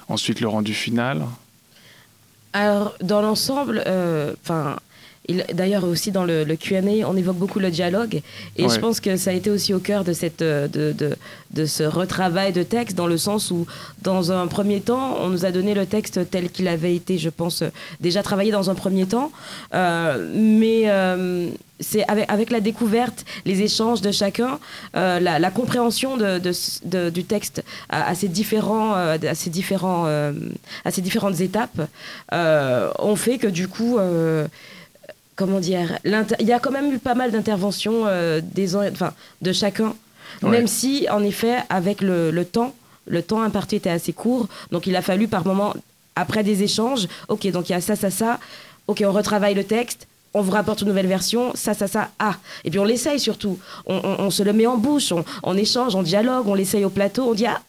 ensuite 0.08 0.40
le 0.40 0.48
rendu 0.48 0.74
final 0.74 1.24
Alors, 2.52 2.94
dans 3.00 3.22
l'ensemble, 3.22 3.84
enfin. 4.42 4.76
D'ailleurs, 5.54 5.84
aussi 5.84 6.12
dans 6.12 6.24
le, 6.24 6.44
le 6.44 6.54
QA, 6.54 6.82
on 7.06 7.16
évoque 7.16 7.38
beaucoup 7.38 7.58
le 7.58 7.70
dialogue. 7.70 8.20
Et 8.56 8.68
je 8.68 8.78
pense 8.78 9.00
que 9.00 9.16
ça 9.16 9.30
a 9.30 9.32
été 9.32 9.48
aussi 9.48 9.72
au 9.72 9.78
cœur 9.78 10.04
de, 10.04 10.12
cette, 10.12 10.40
de, 10.40 10.68
de, 10.68 11.16
de, 11.50 11.64
ce 11.64 11.82
retravail 11.82 12.52
de 12.52 12.62
texte, 12.62 12.94
dans 12.94 13.06
le 13.06 13.16
sens 13.16 13.50
où, 13.50 13.66
dans 14.02 14.32
un 14.32 14.46
premier 14.48 14.82
temps, 14.82 15.16
on 15.20 15.30
nous 15.30 15.46
a 15.46 15.50
donné 15.50 15.72
le 15.72 15.86
texte 15.86 16.28
tel 16.30 16.50
qu'il 16.50 16.68
avait 16.68 16.94
été, 16.94 17.16
je 17.16 17.30
pense, 17.30 17.64
déjà 18.00 18.22
travaillé 18.22 18.52
dans 18.52 18.68
un 18.68 18.74
premier 18.74 19.06
temps. 19.06 19.32
Euh, 19.72 20.30
mais 20.34 20.90
euh, 20.90 21.48
c'est 21.84 22.04
avec, 22.08 22.30
avec, 22.30 22.50
la 22.50 22.60
découverte, 22.60 23.24
les 23.44 23.62
échanges 23.62 24.00
de 24.00 24.10
chacun, 24.10 24.58
euh, 24.96 25.20
la, 25.20 25.38
la, 25.38 25.50
compréhension 25.50 26.16
de, 26.16 26.38
de, 26.38 27.10
du 27.10 27.24
texte 27.24 27.62
à, 27.88 28.08
à, 28.08 28.14
ces, 28.14 28.28
différents, 28.28 28.94
à, 28.94 29.34
ces, 29.34 29.50
différents, 29.50 30.06
à 30.06 30.90
ces 30.90 31.02
différentes 31.02 31.40
étapes, 31.40 31.80
ont 32.32 33.16
fait 33.16 33.38
que 33.38 33.46
du 33.46 33.68
coup 33.68 33.98
comment 35.36 35.60
dire, 35.60 35.98
il 36.04 36.46
y 36.46 36.52
a 36.52 36.58
quand 36.58 36.70
même 36.70 36.92
eu 36.92 36.98
pas 36.98 37.14
mal 37.14 37.30
d'interventions 37.30 38.06
euh, 38.06 38.40
des, 38.42 38.76
enfin, 38.76 39.12
de 39.42 39.52
chacun, 39.52 39.94
même 40.42 40.66
si, 40.66 41.06
en 41.10 41.22
effet, 41.22 41.58
avec 41.68 42.00
le, 42.00 42.30
le, 42.30 42.44
temps, 42.44 42.74
le 43.06 43.22
temps 43.22 43.42
imparti 43.42 43.76
était 43.76 43.90
assez 43.90 44.12
court, 44.12 44.48
donc 44.70 44.86
il 44.86 44.94
a 44.96 45.02
fallu 45.02 45.28
par 45.28 45.46
moment, 45.46 45.74
après 46.16 46.42
des 46.42 46.62
échanges, 46.62 47.08
ok, 47.28 47.50
donc 47.50 47.68
il 47.68 47.72
y 47.72 47.74
a 47.74 47.80
ça, 47.80 47.96
ça, 47.96 48.10
ça, 48.10 48.38
ok, 48.86 49.02
on 49.06 49.12
retravaille 49.12 49.54
le 49.54 49.64
texte, 49.64 50.06
on 50.34 50.42
vous 50.42 50.50
rapporte 50.50 50.82
une 50.82 50.88
nouvelle 50.88 51.06
version, 51.06 51.52
ça, 51.54 51.74
ça, 51.74 51.86
ça, 51.86 52.10
ah. 52.18 52.36
Et 52.64 52.70
puis 52.70 52.78
on 52.78 52.84
l'essaye 52.84 53.20
surtout. 53.20 53.58
On, 53.86 54.00
on, 54.18 54.30
se 54.30 54.42
le 54.42 54.52
met 54.52 54.66
en 54.66 54.76
bouche, 54.76 55.12
on, 55.12 55.24
on 55.44 55.56
échange, 55.56 55.94
on 55.94 56.02
dialogue, 56.02 56.46
on 56.48 56.54
l'essaye 56.54 56.84
au 56.84 56.90
plateau, 56.90 57.30
on 57.30 57.34
dit 57.34 57.46
ah, 57.46 57.62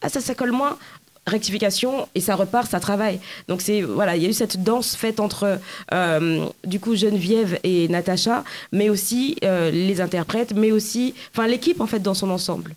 ah, 0.00 0.08
ça, 0.08 0.20
ça 0.20 0.34
colle 0.34 0.52
moins 0.52 0.78
rectification 1.26 2.08
et 2.14 2.20
ça 2.20 2.34
repart, 2.34 2.70
ça 2.70 2.80
travaille. 2.80 3.20
Donc 3.48 3.60
c'est 3.60 3.82
voilà, 3.82 4.16
il 4.16 4.22
y 4.22 4.26
a 4.26 4.28
eu 4.28 4.32
cette 4.32 4.62
danse 4.62 4.96
faite 4.96 5.20
entre 5.20 5.60
euh, 5.92 6.46
du 6.64 6.80
coup 6.80 6.96
Geneviève 6.96 7.58
et 7.62 7.88
Natacha, 7.88 8.44
mais 8.72 8.88
aussi 8.88 9.36
euh, 9.44 9.70
les 9.70 10.00
interprètes, 10.00 10.54
mais 10.54 10.72
aussi 10.72 11.14
enfin 11.32 11.46
l'équipe 11.46 11.80
en 11.80 11.86
fait 11.86 12.00
dans 12.00 12.14
son 12.14 12.30
ensemble. 12.30 12.74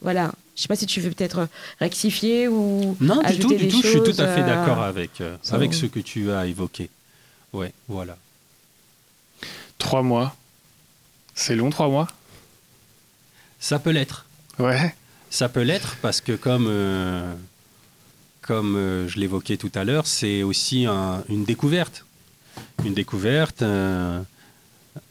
Voilà. 0.00 0.32
Je 0.54 0.62
sais 0.62 0.68
pas 0.68 0.76
si 0.76 0.86
tu 0.86 1.00
veux 1.00 1.10
peut-être 1.10 1.48
rectifier 1.80 2.46
ou 2.46 2.96
non 3.00 3.22
du 3.22 3.38
tout, 3.38 3.54
du 3.54 3.68
tout. 3.68 3.80
je 3.82 3.88
suis 3.88 4.02
tout 4.02 4.20
à 4.20 4.26
fait 4.28 4.42
euh, 4.42 4.46
d'accord 4.46 4.82
avec 4.82 5.22
avec 5.50 5.74
ce 5.74 5.86
que 5.86 6.00
tu 6.00 6.30
as 6.30 6.46
évoqué. 6.46 6.90
Ouais, 7.52 7.72
voilà. 7.88 8.16
Trois 9.82 10.02
mois, 10.02 10.34
c'est 11.34 11.56
long 11.56 11.70
trois 11.70 11.88
mois? 11.88 12.08
Ça 13.58 13.78
peut 13.78 13.90
l'être. 13.90 14.26
Ouais. 14.58 14.94
Ça 15.28 15.48
peut 15.48 15.62
l'être 15.62 15.96
parce 16.00 16.20
que 16.20 16.32
comme 16.32 16.68
comme 18.42 18.76
euh, 18.76 19.08
je 19.08 19.18
l'évoquais 19.18 19.56
tout 19.56 19.70
à 19.74 19.84
l'heure, 19.84 20.06
c'est 20.06 20.42
aussi 20.42 20.86
une 20.86 21.44
découverte. 21.44 22.04
Une 22.84 22.94
découverte, 22.94 23.62
euh, 23.62 24.20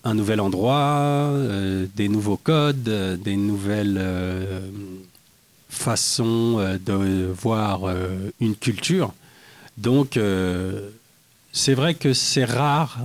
un 0.03 0.13
nouvel 0.13 0.39
endroit, 0.39 1.29
euh, 1.31 1.87
des 1.95 2.09
nouveaux 2.09 2.37
codes, 2.37 2.83
des 3.23 3.35
nouvelles 3.35 4.01
façons 5.69 6.77
de 6.85 7.33
voir 7.33 7.81
une 8.39 8.55
culture. 8.55 9.13
Donc, 9.77 10.19
c'est 11.53 11.73
vrai 11.73 11.93
que 11.95 12.13
c'est 12.13 12.45
rare 12.45 12.99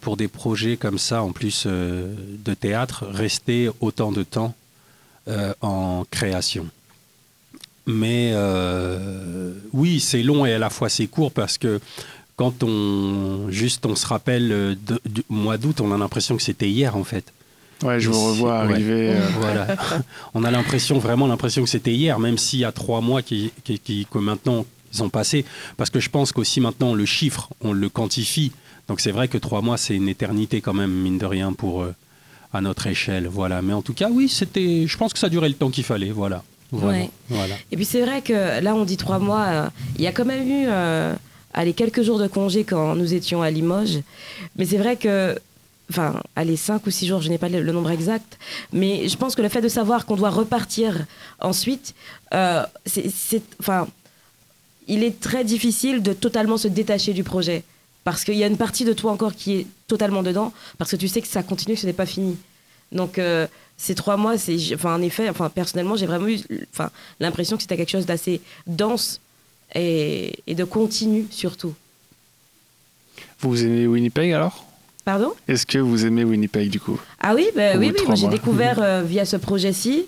pour 0.00 0.16
des 0.16 0.28
projets 0.28 0.76
comme 0.76 0.98
ça, 0.98 1.22
en 1.22 1.32
plus 1.32 1.66
de 1.66 2.54
théâtre, 2.54 3.06
rester 3.10 3.68
autant 3.80 4.12
de 4.12 4.22
temps 4.22 4.54
en 5.60 6.04
création. 6.10 6.68
Mais 7.86 8.30
euh, 8.34 9.52
oui, 9.72 9.98
c'est 10.00 10.22
long 10.22 10.46
et 10.46 10.52
à 10.54 10.58
la 10.58 10.70
fois 10.70 10.88
c'est 10.88 11.06
court 11.06 11.32
parce 11.32 11.58
que 11.58 11.80
quand 12.36 12.62
on 12.62 13.50
juste 13.50 13.86
on 13.86 13.96
se 13.96 14.06
rappelle 14.06 14.52
euh, 14.52 14.74
du 15.04 15.22
mois 15.28 15.58
d'août, 15.58 15.80
on 15.80 15.90
a 15.92 15.98
l'impression 15.98 16.36
que 16.36 16.42
c'était 16.42 16.68
hier 16.68 16.96
en 16.96 17.04
fait. 17.04 17.32
Ouais, 17.82 17.98
je 17.98 18.08
vous 18.08 18.26
revois 18.26 18.60
arriver. 18.60 19.10
Euh. 19.10 19.28
Voilà. 19.40 19.66
on 20.34 20.44
a 20.44 20.52
l'impression, 20.52 20.98
vraiment 20.98 21.26
l'impression 21.26 21.64
que 21.64 21.68
c'était 21.68 21.92
hier, 21.92 22.20
même 22.20 22.38
s'il 22.38 22.60
y 22.60 22.64
a 22.64 22.70
trois 22.70 23.00
mois 23.00 23.22
qui, 23.22 23.52
qui, 23.64 24.06
que 24.08 24.18
maintenant 24.18 24.64
ils 24.94 25.02
ont 25.02 25.08
passé. 25.08 25.44
Parce 25.76 25.90
que 25.90 25.98
je 25.98 26.08
pense 26.08 26.30
qu'aussi 26.30 26.60
maintenant 26.60 26.94
le 26.94 27.04
chiffre, 27.04 27.50
on 27.62 27.72
le 27.72 27.88
quantifie. 27.88 28.52
Donc 28.88 29.00
c'est 29.00 29.12
vrai 29.12 29.28
que 29.28 29.38
trois 29.38 29.62
mois, 29.62 29.76
c'est 29.76 29.94
une 29.94 30.08
éternité 30.08 30.60
quand 30.60 30.74
même, 30.74 30.90
mine 30.90 31.18
de 31.18 31.26
rien, 31.26 31.52
pour 31.52 31.86
à 32.52 32.60
notre 32.60 32.86
échelle. 32.86 33.26
Voilà. 33.28 33.62
Mais 33.62 33.72
en 33.72 33.82
tout 33.82 33.94
cas, 33.94 34.08
oui, 34.10 34.28
c'était. 34.28 34.86
Je 34.86 34.96
pense 34.96 35.12
que 35.12 35.18
ça 35.18 35.28
durait 35.28 35.48
le 35.48 35.54
temps 35.54 35.70
qu'il 35.70 35.84
fallait. 35.84 36.10
Voilà. 36.10 36.42
Ouais. 36.72 37.10
Voilà. 37.28 37.54
Et 37.70 37.76
puis 37.76 37.84
c'est 37.84 38.00
vrai 38.00 38.22
que 38.22 38.60
là, 38.60 38.74
on 38.74 38.84
dit 38.84 38.96
trois 38.96 39.18
mois. 39.18 39.44
Euh, 39.44 39.68
il 39.96 40.02
y 40.02 40.06
a 40.06 40.12
quand 40.12 40.24
même 40.24 40.46
eu 40.46 40.64
euh, 40.68 41.14
allez, 41.52 41.74
quelques 41.74 42.02
jours 42.02 42.18
de 42.18 42.26
congé 42.26 42.64
quand 42.64 42.94
nous 42.94 43.14
étions 43.14 43.42
à 43.42 43.50
Limoges. 43.50 44.00
Mais 44.56 44.66
c'est 44.66 44.78
vrai 44.78 44.96
que. 44.96 45.38
Enfin, 45.90 46.22
allez, 46.36 46.56
cinq 46.56 46.86
ou 46.86 46.90
six 46.90 47.06
jours, 47.06 47.20
je 47.20 47.28
n'ai 47.28 47.36
pas 47.36 47.50
le, 47.50 47.70
nombre 47.70 47.90
exact. 47.90 48.38
Mais 48.72 49.08
je 49.08 49.16
pense 49.18 49.34
que 49.34 49.42
le 49.42 49.50
fait 49.50 49.60
de 49.60 49.68
savoir 49.68 50.06
qu'on 50.06 50.16
doit 50.16 50.30
repartir 50.30 51.06
ensuite, 51.40 51.94
euh, 52.34 52.64
c'est. 52.86 53.42
Enfin. 53.60 53.86
Il 54.88 55.04
est 55.04 55.20
très 55.20 55.44
difficile 55.44 56.02
de 56.02 56.12
totalement 56.12 56.56
se 56.56 56.66
détacher 56.66 57.12
du 57.12 57.22
projet. 57.22 57.62
Parce 58.04 58.24
qu'il 58.24 58.34
y 58.34 58.44
a 58.44 58.46
une 58.46 58.56
partie 58.56 58.84
de 58.84 58.92
toi 58.92 59.12
encore 59.12 59.34
qui 59.34 59.54
est 59.54 59.66
totalement 59.86 60.22
dedans. 60.22 60.52
Parce 60.78 60.90
que 60.90 60.96
tu 60.96 61.08
sais 61.08 61.20
que 61.20 61.28
ça 61.28 61.42
continue, 61.42 61.74
que 61.74 61.80
ce 61.80 61.86
n'est 61.86 61.92
pas 61.92 62.06
fini. 62.06 62.36
Donc, 62.92 63.18
euh, 63.18 63.46
ces 63.76 63.94
trois 63.94 64.16
mois, 64.16 64.38
c'est, 64.38 64.56
enfin, 64.74 64.94
en 64.94 65.02
effet, 65.02 65.28
enfin, 65.28 65.48
personnellement, 65.48 65.96
j'ai 65.96 66.06
vraiment 66.06 66.28
eu 66.28 66.40
enfin, 66.72 66.90
l'impression 67.20 67.56
que 67.56 67.62
c'était 67.62 67.76
quelque 67.76 67.90
chose 67.90 68.06
d'assez 68.06 68.40
dense 68.66 69.20
et, 69.74 70.34
de 70.46 70.64
continu 70.64 71.26
surtout. 71.30 71.74
Vous 73.40 73.64
aimez 73.64 73.86
Winnipeg 73.86 74.32
alors? 74.32 74.66
Pardon? 75.04 75.32
Est-ce 75.48 75.66
que 75.66 75.78
vous 75.78 76.06
aimez 76.06 76.22
Winnipeg 76.22 76.70
du 76.70 76.78
coup? 76.78 77.00
Ah 77.20 77.34
oui, 77.34 77.48
bah, 77.56 77.76
oui, 77.76 77.92
oui 77.92 78.16
j'ai 78.16 78.28
découvert 78.28 78.78
euh, 78.82 79.02
via 79.02 79.24
ce 79.24 79.36
projet-ci. 79.36 80.06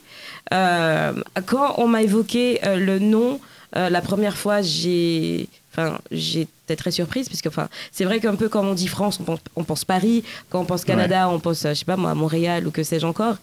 Euh, 0.52 1.12
quand 1.46 1.74
on 1.78 1.88
m'a 1.88 2.02
évoqué 2.02 2.60
le 2.62 2.98
nom, 2.98 3.40
la 3.72 4.00
première 4.00 4.36
fois, 4.36 4.62
j'ai 4.62 5.48
Enfin, 5.76 5.98
j'étais 6.12 6.76
très 6.76 6.92
surprise, 6.92 7.28
puisque 7.28 7.48
enfin, 7.48 7.68
c'est 7.90 8.04
vrai 8.04 8.20
qu'un 8.20 8.36
peu 8.36 8.48
quand 8.48 8.64
on 8.64 8.74
dit 8.74 8.86
France, 8.86 9.18
on 9.20 9.24
pense, 9.24 9.40
on 9.56 9.64
pense 9.64 9.84
Paris, 9.84 10.22
quand 10.48 10.60
on 10.60 10.64
pense 10.64 10.84
Canada, 10.84 11.28
on 11.28 11.40
pense, 11.40 11.62
je 11.64 11.74
sais 11.74 11.84
pas 11.84 11.96
moi, 11.96 12.14
Montréal 12.14 12.68
ou 12.68 12.70
que 12.70 12.84
sais-je 12.84 13.04
encore. 13.04 13.38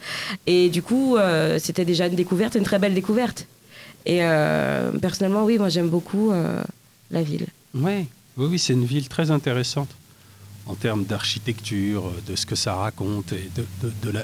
Et 0.48 0.70
du 0.70 0.82
coup, 0.82 1.18
euh, 1.18 1.60
c'était 1.60 1.84
déjà 1.84 2.08
une 2.08 2.16
découverte, 2.16 2.56
une 2.56 2.64
très 2.64 2.80
belle 2.80 2.94
découverte. 2.94 3.48
Et 4.06 4.20
euh, 4.22 4.92
personnellement, 4.94 5.44
oui, 5.44 5.58
moi 5.58 5.68
j'aime 5.68 5.90
beaucoup 5.90 6.32
euh, 6.32 6.64
la 7.12 7.22
ville. 7.22 7.48
Ouais. 7.74 8.08
Oui, 8.38 8.48
oui, 8.50 8.60
c'est 8.60 8.74
une 8.74 8.86
ville 8.86 9.10
très 9.10 9.30
intéressante 9.30 9.90
en 10.68 10.76
termes 10.76 11.04
d'architecture, 11.04 12.14
de 12.28 12.38
ce 12.38 12.46
que 12.46 12.56
ça 12.56 12.76
raconte 12.76 13.34
et 13.34 13.50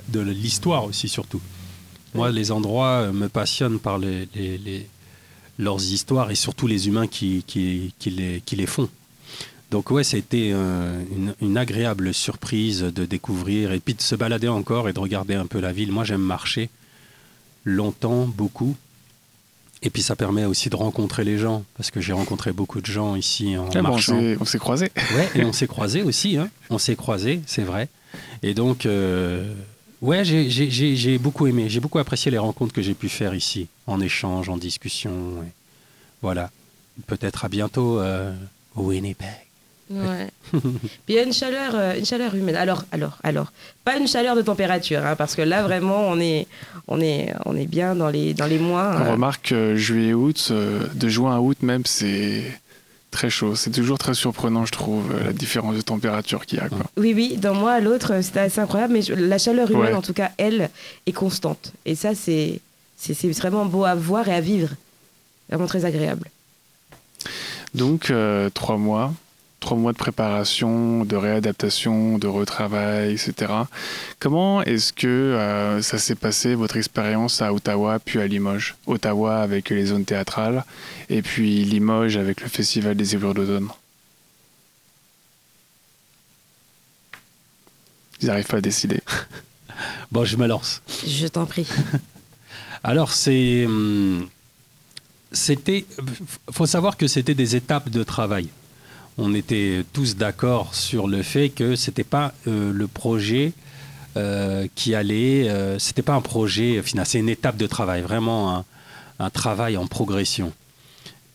de, 0.07 0.19
l'histoire 0.21 0.85
aussi 0.85 1.09
surtout. 1.09 1.41
Moi, 2.15 2.31
les 2.31 2.51
endroits 2.51 3.11
me 3.11 3.27
passionnent 3.27 3.79
par 3.79 3.97
les, 3.97 4.29
les 4.33 4.87
leurs 5.57 5.83
histoires 5.83 6.31
et 6.31 6.35
surtout 6.35 6.67
les 6.67 6.87
humains 6.87 7.07
qui, 7.07 7.43
qui, 7.47 7.93
qui, 7.99 8.09
les, 8.09 8.41
qui 8.45 8.55
les 8.55 8.65
font. 8.65 8.89
Donc 9.71 9.91
ouais, 9.91 10.03
ça 10.03 10.15
a 10.15 10.19
été 10.19 10.51
euh, 10.53 11.01
une, 11.15 11.33
une, 11.41 11.57
agréable 11.57 12.13
surprise 12.13 12.81
de 12.81 13.05
découvrir 13.05 13.73
et 13.73 13.79
puis 13.79 13.93
de 13.93 14.01
se 14.01 14.15
balader 14.15 14.47
encore 14.47 14.87
et 14.87 14.93
de 14.93 14.99
regarder 14.99 15.35
un 15.35 15.45
peu 15.45 15.59
la 15.59 15.73
ville. 15.73 15.91
Moi, 15.91 16.05
j'aime 16.05 16.21
marcher 16.21 16.69
longtemps, 17.65 18.25
beaucoup. 18.25 18.77
Et 19.83 19.89
puis 19.89 20.01
ça 20.01 20.15
permet 20.15 20.45
aussi 20.45 20.69
de 20.69 20.75
rencontrer 20.75 21.23
les 21.23 21.37
gens, 21.37 21.63
parce 21.75 21.91
que 21.91 22.01
j'ai 22.01 22.13
rencontré 22.13 22.51
beaucoup 22.51 22.81
de 22.81 22.85
gens 22.85 23.15
ici 23.15 23.57
en 23.57 23.69
ah 23.75 23.81
marchant. 23.81 24.19
on 24.39 24.45
s'est 24.45 24.57
croisés. 24.57 24.91
Ouais, 25.15 25.29
et 25.35 25.43
on 25.43 25.53
s'est 25.53 25.67
croisés 25.67 26.01
aussi. 26.01 26.37
Hein. 26.37 26.49
On 26.69 26.79
s'est 26.79 26.95
croisés, 26.95 27.41
c'est 27.45 27.61
vrai. 27.61 27.89
Et 28.41 28.53
donc, 28.53 28.85
euh, 28.85 29.53
Ouais, 30.01 30.23
j'ai- 30.23 30.49
j'ai 30.49 30.69
j'ai- 30.69 30.95
j'ai 30.95 31.17
beaucoup 31.17 31.47
aimé. 31.47 31.69
J'ai 31.69 31.79
beaucoup 31.79 31.97
apprécié 31.99 32.29
les 32.31 32.37
rencontres 32.37 32.73
que 32.73 32.81
j'ai 32.81 32.93
pu 32.93 33.09
faire 33.09 33.33
ici, 33.33 33.67
en 33.87 33.99
échange, 33.99 34.47
en 34.49 34.57
discussion. 34.57 35.11
et 35.43 35.51
voilà. 36.21 36.49
Peut-être 37.07 37.45
à 37.45 37.49
bientôt 37.49 37.99
euh, 37.99 38.33
au 38.75 38.83
Winnipeg. 38.89 39.27
Ouais. 39.89 40.27
Puis 40.51 40.61
il 41.09 41.15
y 41.15 41.19
a 41.19 41.23
une 41.23 41.31
chaleur, 41.33 41.71
euh, 41.75 41.95
une 41.97 42.05
chaleur 42.05 42.35
humaine. 42.35 42.55
Alors, 42.57 42.83
alors, 42.91 43.17
alors, 43.23 43.51
pas 43.85 43.95
une 43.97 44.07
chaleur 44.07 44.35
de 44.35 44.41
température, 44.41 45.05
hein, 45.05 45.15
parce 45.15 45.35
que 45.35 45.41
là 45.41 45.63
vraiment, 45.63 46.01
on 46.09 46.19
est, 46.19 46.45
on 46.87 46.99
est, 46.99 47.33
on 47.45 47.55
est 47.55 47.67
bien 47.67 47.95
dans 47.95 48.09
les, 48.09 48.33
dans 48.33 48.47
les 48.47 48.59
mois. 48.59 48.97
On 48.99 49.05
euh, 49.05 49.11
remarque 49.13 49.49
que 49.49 49.75
juillet 49.75 50.13
août, 50.13 50.49
euh, 50.51 50.85
de 50.93 51.07
juin 51.07 51.35
à 51.35 51.39
août 51.39 51.57
même, 51.61 51.83
c'est 51.85 52.43
très 53.11 53.29
chaud. 53.29 53.55
C'est 53.55 53.71
toujours 53.71 53.97
très 53.97 54.13
surprenant, 54.13 54.65
je 54.65 54.71
trouve, 54.71 55.11
euh, 55.13 55.23
la 55.25 55.33
différence 55.33 55.75
de 55.75 55.81
température 55.81 56.45
qu'il 56.45 56.59
y 56.59 56.61
a. 56.61 56.69
Quoi. 56.69 56.79
Oui, 56.97 57.13
oui, 57.15 57.37
d'un 57.37 57.53
mois 57.53 57.73
à 57.73 57.79
l'autre, 57.79 58.13
euh, 58.13 58.21
c'était 58.21 58.41
assez 58.41 58.59
incroyable, 58.59 58.93
mais 58.93 59.01
je- 59.01 59.13
la 59.13 59.37
chaleur 59.37 59.69
humaine, 59.71 59.83
Ouais. 59.87 59.93
en 59.93 60.01
tout 60.01 60.13
cas, 60.13 60.31
elle, 60.37 60.69
est 61.05 61.11
constante. 61.13 61.73
Et 61.85 61.95
ça, 61.95 62.13
c'est 62.15 62.59
c'est 62.99 63.13
c'est 63.13 63.29
vraiment 63.31 63.65
beau 63.65 63.85
à 63.85 63.93
voir 63.95 64.27
et 64.27 64.33
à 64.33 64.41
vivre. 64.41 64.69
Vraiment 65.49 65.67
très 65.67 65.85
agréable. 65.85 66.27
Donc, 67.73 68.09
euh, 68.09 68.49
trois 68.49 68.77
mois. 68.77 69.13
Trois 69.59 69.75
mois 69.77 69.91
de 69.91 69.97
préparation, 69.97 71.03
de 71.03 71.15
réadaptation, 71.15 72.17
de 72.19 72.27
retravail, 72.27 73.13
etc. 73.13 73.51
Comment 74.19 74.61
est-ce 74.61 74.93
que 74.93 75.07
euh, 75.07 75.81
ça 75.81 75.97
s'est 75.97 76.15
passé, 76.15 76.53
votre 76.53 76.77
expérience 76.77 77.41
à 77.41 77.51
Ottawa, 77.53 77.97
puis 77.99 78.19
à 78.19 78.27
Limoges? 78.27 78.75
Ottawa 78.85 79.39
avec 79.39 79.69
les 79.71 79.85
zones 79.87 80.05
théâtrales, 80.05 80.63
et 81.09 81.21
puis 81.23 81.63
Limoges 81.65 82.17
avec 82.17 82.41
le 82.41 82.47
Festival 82.49 82.95
des 82.95 83.15
ébloueurs 83.15 83.33
d'automne. 83.33 83.69
Ils 88.21 88.27
n'arrivent 88.27 88.47
pas 88.47 88.57
à 88.57 88.61
décider. 88.61 89.01
Bon, 90.11 90.23
je 90.25 90.37
me 90.37 90.47
lance. 90.47 90.81
Je 91.05 91.27
t'en 91.27 91.45
prie. 91.45 91.67
Alors, 92.83 93.11
c'est. 93.11 93.65
hum, 93.65 94.27
C'était. 95.31 95.85
faut 96.51 96.65
savoir 96.65 96.97
que 96.97 97.05
c'était 97.07 97.35
des 97.35 97.55
étapes 97.55 97.89
de 97.89 98.01
travail. 98.03 98.47
On 99.17 99.33
était 99.33 99.83
tous 99.93 100.15
d'accord 100.15 100.75
sur 100.75 101.07
le 101.07 101.23
fait 101.23 101.49
que 101.49 101.75
c'était 101.75 102.03
pas 102.03 102.33
euh, 102.47 102.71
le 102.71 102.87
projet 102.87 103.53
euh, 104.15 104.67
qui 104.75 104.93
allait. 104.95 105.49
euh, 105.49 105.79
c'était 105.79 106.01
pas 106.03 106.13
un 106.13 106.21
projet 106.21 106.81
final, 106.83 107.05
c'est 107.05 107.19
une 107.19 107.29
étape 107.29 107.57
de 107.57 107.65
travail, 107.67 108.01
vraiment 108.01 108.55
un, 108.57 108.65
un 109.19 109.29
travail 109.29 109.75
en 109.77 109.87
progression. 109.87 110.53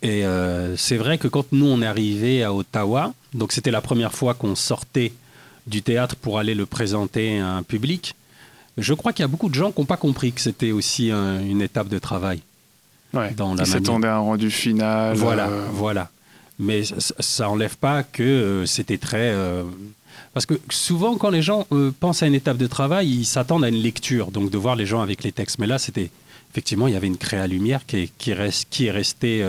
Et 0.03 0.25
euh, 0.25 0.77
c'est 0.77 0.97
vrai 0.97 1.19
que 1.19 1.29
quand 1.29 1.47
nous 1.53 1.67
on 1.67 1.81
est 1.83 1.87
arrivé 1.87 2.43
à 2.45 2.53
Ottawa, 2.53 3.15
donc 3.35 3.53
c'était 3.53 3.71
la 3.71 3.81
première 3.81 4.13
fois 4.13 4.35
qu'on 4.35 4.55
sortait 4.57 5.13
du 5.67 5.83
théâtre 5.83 6.17
pour 6.17 6.39
aller 6.41 6.55
le 6.55 6.67
présenter 6.67 7.39
à 7.41 7.49
un 7.55 7.63
public. 7.63 8.15
Je 8.79 8.95
crois 8.95 9.13
qu'il 9.13 9.23
y 9.23 9.25
a 9.25 9.29
beaucoup 9.29 9.49
de 9.49 9.55
gens 9.55 9.71
qui 9.71 9.81
n'ont 9.81 9.87
pas 9.87 9.97
compris 9.97 10.33
que 10.33 10.41
c'était 10.41 10.73
aussi 10.73 11.11
un- 11.11 11.41
une 11.41 11.63
étape 11.63 11.89
de 11.89 11.99
travail. 11.99 12.41
Ouais. 13.13 13.31
Dans 13.37 13.55
la 13.55 13.63
Ils 13.65 13.67
s'attendaient 13.67 14.09
à 14.09 14.17
un 14.17 14.21
rendu 14.21 14.51
final. 14.51 15.15
Voilà, 15.17 15.49
voilà. 15.73 16.11
Mais 16.63 16.83
ça 16.85 17.45
n'enlève 17.47 17.77
pas 17.77 18.05
que 18.05 18.23
euh, 18.23 18.67
c'était 18.67 18.97
très. 18.97 19.33
euh, 19.33 19.65
Parce 20.33 20.47
que 20.47 20.55
souvent, 20.71 21.17
quand 21.17 21.31
les 21.31 21.43
gens 21.43 21.67
euh, 21.73 21.91
pensent 21.99 22.23
à 22.23 22.29
une 22.29 22.37
étape 22.37 22.57
de 22.57 22.69
travail, 22.69 23.09
ils 23.09 23.25
s'attendent 23.25 23.65
à 23.65 23.69
une 23.69 23.83
lecture, 23.83 24.31
donc 24.31 24.49
de 24.49 24.57
voir 24.57 24.77
les 24.77 24.87
gens 24.87 25.01
avec 25.01 25.25
les 25.25 25.33
textes. 25.33 25.59
Mais 25.59 25.67
là, 25.67 25.79
c'était. 25.79 26.11
Effectivement, 26.53 26.87
il 26.87 26.95
y 26.95 26.97
avait 26.97 27.09
une 27.09 27.17
créa 27.17 27.47
lumière 27.47 27.85
qui 27.85 27.97
est, 27.97 28.13
qui 28.19 28.33
reste, 28.33 28.69
qui 28.71 28.87
est 28.87 28.91
restée 28.91 29.43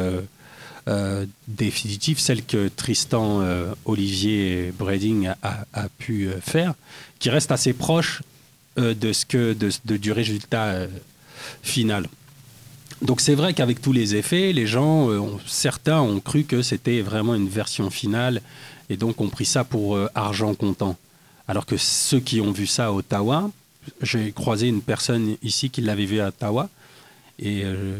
définitive, 1.49 2.17
celle 2.17 2.45
que 2.45 2.69
Tristan 2.69 3.41
Olivier 3.83 4.71
Breding 4.71 5.27
a, 5.41 5.89
pu 5.97 6.29
faire, 6.39 6.75
qui 7.19 7.29
reste 7.29 7.51
assez 7.51 7.73
proche 7.73 8.21
de 8.77 9.11
ce 9.11 9.25
que, 9.25 9.51
de, 9.51 9.97
du 9.97 10.13
résultat 10.13 10.87
final. 11.61 12.07
Donc 13.03 13.19
c'est 13.21 13.35
vrai 13.35 13.53
qu'avec 13.53 13.81
tous 13.81 13.91
les 13.91 14.15
effets, 14.15 14.53
les 14.53 14.65
gens, 14.65 15.09
euh, 15.09 15.19
ont- 15.19 15.39
certains 15.45 15.99
ont 16.01 16.19
cru 16.19 16.43
que 16.45 16.61
c'était 16.61 17.01
vraiment 17.01 17.35
une 17.35 17.49
version 17.49 17.89
finale 17.89 18.41
et 18.89 18.95
donc 18.97 19.19
ont 19.21 19.29
pris 19.29 19.45
ça 19.45 19.63
pour 19.63 19.95
euh, 19.95 20.07
argent 20.15 20.53
comptant. 20.55 20.95
Alors 21.47 21.65
que 21.65 21.75
ceux 21.77 22.21
qui 22.21 22.39
ont 22.39 22.51
vu 22.51 22.65
ça 22.65 22.87
à 22.87 22.91
Ottawa, 22.91 23.51
j'ai 24.01 24.31
croisé 24.31 24.67
une 24.67 24.81
personne 24.81 25.35
ici 25.43 25.69
qui 25.69 25.81
l'avait 25.81 26.05
vu 26.05 26.21
à 26.21 26.29
Ottawa 26.29 26.69
et 27.39 27.61
euh, 27.65 27.97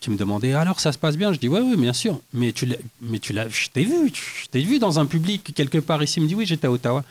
qui 0.00 0.10
me 0.10 0.16
demandait 0.16 0.52
alors 0.54 0.80
ça 0.80 0.90
se 0.90 0.98
passe 0.98 1.16
bien? 1.16 1.32
Je 1.32 1.38
dis 1.38 1.46
ouais 1.48 1.60
oui 1.60 1.76
bien 1.76 1.92
sûr, 1.92 2.20
mais 2.32 2.50
tu 2.52 2.66
l'as, 2.66 2.76
mais 3.00 3.20
tu 3.20 3.32
l'as, 3.32 3.48
je 3.48 3.68
t'ai 3.68 3.84
vu, 3.84 4.10
je 4.12 4.48
t'ai 4.48 4.62
vu 4.62 4.80
dans 4.80 4.98
un 4.98 5.06
public 5.06 5.52
quelque 5.54 5.78
part 5.78 6.02
ici. 6.02 6.18
Il 6.18 6.24
me 6.24 6.28
dit 6.28 6.34
oui 6.34 6.46
j'étais 6.46 6.66
à 6.66 6.72
Ottawa. 6.72 7.04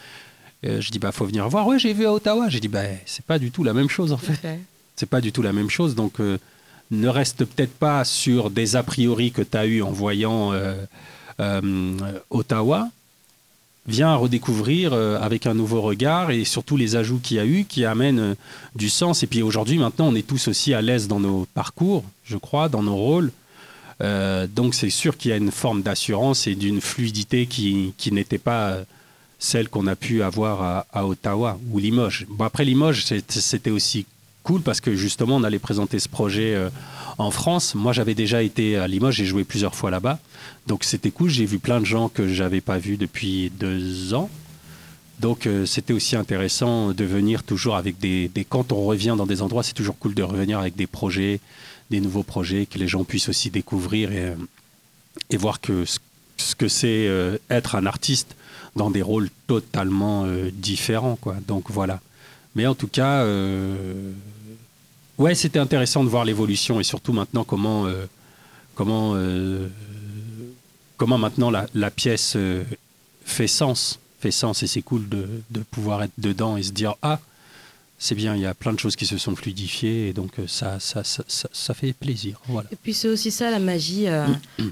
Euh, 0.65 0.81
je 0.81 0.91
dis 0.91 0.99
bah 0.99 1.13
faut 1.13 1.25
venir 1.25 1.47
voir. 1.47 1.65
Ouais 1.65 1.79
j'ai 1.79 1.93
vu 1.93 2.05
à 2.05 2.11
Ottawa. 2.11 2.49
J'ai 2.49 2.59
dit 2.59 2.67
bah 2.67 2.83
c'est 3.05 3.23
pas 3.25 3.39
du 3.39 3.51
tout 3.51 3.63
la 3.63 3.73
même 3.73 3.89
chose 3.89 4.11
en 4.11 4.17
fait 4.17 4.45
c'est 4.97 5.09
pas 5.09 5.21
du 5.21 5.31
tout 5.31 5.41
la 5.41 5.53
même 5.53 5.69
chose. 5.69 5.95
Donc, 5.95 6.19
ne 6.91 7.07
reste 7.07 7.45
peut-être 7.45 7.73
pas 7.73 8.03
sur 8.03 8.49
des 8.49 8.75
a 8.75 8.83
priori 8.83 9.31
que 9.31 9.41
tu 9.41 9.57
as 9.57 9.65
eu 9.65 9.81
en 9.81 9.91
voyant 9.91 10.53
euh, 10.53 10.75
euh, 11.39 11.97
Ottawa. 12.29 12.89
Viens 13.87 14.09
à 14.09 14.15
redécouvrir 14.15 14.93
euh, 14.93 15.19
avec 15.19 15.47
un 15.47 15.53
nouveau 15.53 15.81
regard 15.81 16.29
et 16.29 16.43
surtout 16.43 16.77
les 16.77 16.95
ajouts 16.95 17.19
qu'il 17.23 17.37
y 17.37 17.39
a 17.39 17.45
eu 17.45 17.65
qui 17.65 17.85
amènent 17.85 18.35
du 18.75 18.89
sens. 18.89 19.23
Et 19.23 19.27
puis 19.27 19.41
aujourd'hui, 19.41 19.77
maintenant, 19.77 20.09
on 20.09 20.15
est 20.15 20.27
tous 20.27 20.49
aussi 20.49 20.73
à 20.73 20.81
l'aise 20.81 21.07
dans 21.07 21.19
nos 21.19 21.47
parcours, 21.53 22.03
je 22.23 22.37
crois, 22.37 22.69
dans 22.69 22.83
nos 22.83 22.95
rôles. 22.95 23.31
Donc 24.55 24.73
c'est 24.73 24.89
sûr 24.89 25.15
qu'il 25.15 25.29
y 25.29 25.33
a 25.33 25.37
une 25.37 25.51
forme 25.51 25.83
d'assurance 25.83 26.47
et 26.47 26.55
d'une 26.55 26.81
fluidité 26.81 27.45
qui, 27.45 27.93
qui 27.97 28.11
n'était 28.11 28.39
pas 28.39 28.77
celle 29.37 29.69
qu'on 29.69 29.85
a 29.85 29.95
pu 29.95 30.23
avoir 30.23 30.63
à, 30.63 30.87
à 30.91 31.05
Ottawa 31.05 31.59
ou 31.71 31.77
Limoges. 31.77 32.25
Bon, 32.27 32.45
après 32.45 32.65
Limoges, 32.65 33.05
c'était 33.29 33.69
aussi 33.69 34.05
cool 34.43 34.61
parce 34.61 34.81
que 34.81 34.95
justement 34.95 35.37
on 35.37 35.43
allait 35.43 35.59
présenter 35.59 35.99
ce 35.99 36.09
projet 36.09 36.55
euh, 36.55 36.69
en 37.17 37.31
France. 37.31 37.75
Moi 37.75 37.93
j'avais 37.93 38.15
déjà 38.15 38.43
été 38.43 38.77
à 38.77 38.87
Limoges, 38.87 39.15
j'ai 39.15 39.25
joué 39.25 39.43
plusieurs 39.43 39.75
fois 39.75 39.91
là-bas. 39.91 40.19
Donc 40.67 40.83
c'était 40.83 41.11
cool, 41.11 41.29
j'ai 41.29 41.45
vu 41.45 41.59
plein 41.59 41.79
de 41.79 41.85
gens 41.85 42.09
que 42.09 42.27
j'avais 42.27 42.61
pas 42.61 42.77
vus 42.77 42.97
depuis 42.97 43.51
deux 43.51 44.13
ans. 44.13 44.29
Donc 45.19 45.45
euh, 45.45 45.65
c'était 45.65 45.93
aussi 45.93 46.15
intéressant 46.15 46.93
de 46.93 47.03
venir 47.03 47.43
toujours 47.43 47.75
avec 47.75 47.99
des. 47.99 48.29
Quand 48.49 48.71
on 48.71 48.83
revient 48.83 49.15
dans 49.17 49.27
des 49.27 49.41
endroits, 49.41 49.63
c'est 49.63 49.73
toujours 49.73 49.97
cool 49.97 50.13
de 50.13 50.23
revenir 50.23 50.59
avec 50.59 50.75
des 50.75 50.87
projets, 50.87 51.39
des 51.89 51.99
nouveaux 51.99 52.23
projets, 52.23 52.65
que 52.65 52.79
les 52.79 52.87
gens 52.87 53.03
puissent 53.03 53.29
aussi 53.29 53.51
découvrir 53.51 54.11
et, 54.11 54.33
euh, 55.33 55.37
voir 55.37 55.61
que 55.61 55.85
ce, 55.85 56.55
que 56.55 56.67
c'est 56.67 57.07
être 57.49 57.75
un 57.75 57.85
artiste 57.85 58.35
dans 58.75 58.89
des 58.89 59.01
rôles 59.01 59.29
totalement 59.47 60.25
différents. 60.53 61.17
Quoi. 61.17 61.35
Donc 61.47 61.69
voilà. 61.69 61.99
Mais 62.55 62.67
en 62.67 62.75
tout 62.75 62.87
cas, 62.87 63.23
euh, 63.23 64.11
ouais, 65.17 65.35
c'était 65.35 65.59
intéressant 65.59 66.03
de 66.03 66.09
voir 66.09 66.25
l'évolution 66.25 66.79
et 66.79 66.83
surtout 66.83 67.13
maintenant 67.13 67.43
comment, 67.43 67.85
euh, 67.85 68.05
comment, 68.75 69.13
euh, 69.15 69.67
comment 70.97 71.17
maintenant 71.17 71.49
la, 71.49 71.65
la 71.73 71.91
pièce 71.91 72.37
fait 73.25 73.47
sens. 73.47 73.99
Fait 74.19 74.31
sens 74.31 74.61
et 74.63 74.67
c'est 74.67 74.81
cool 74.83 75.07
de, 75.09 75.27
de 75.49 75.61
pouvoir 75.61 76.03
être 76.03 76.11
dedans 76.17 76.57
et 76.57 76.63
se 76.63 76.71
dire 76.71 76.95
Ah, 77.01 77.19
c'est 77.97 78.15
bien, 78.15 78.35
il 78.35 78.41
y 78.41 78.45
a 78.45 78.53
plein 78.53 78.73
de 78.73 78.79
choses 78.79 78.95
qui 78.95 79.05
se 79.05 79.17
sont 79.17 79.35
fluidifiées 79.35 80.09
et 80.09 80.13
donc 80.13 80.33
ça, 80.47 80.79
ça, 80.79 81.03
ça, 81.03 81.23
ça, 81.27 81.49
ça 81.51 81.73
fait 81.73 81.93
plaisir. 81.93 82.39
Voilà. 82.47 82.67
Et 82.71 82.75
puis 82.75 82.93
c'est 82.93 83.07
aussi 83.07 83.31
ça 83.31 83.49
la 83.49 83.59
magie 83.59 84.07
euh, 84.07 84.27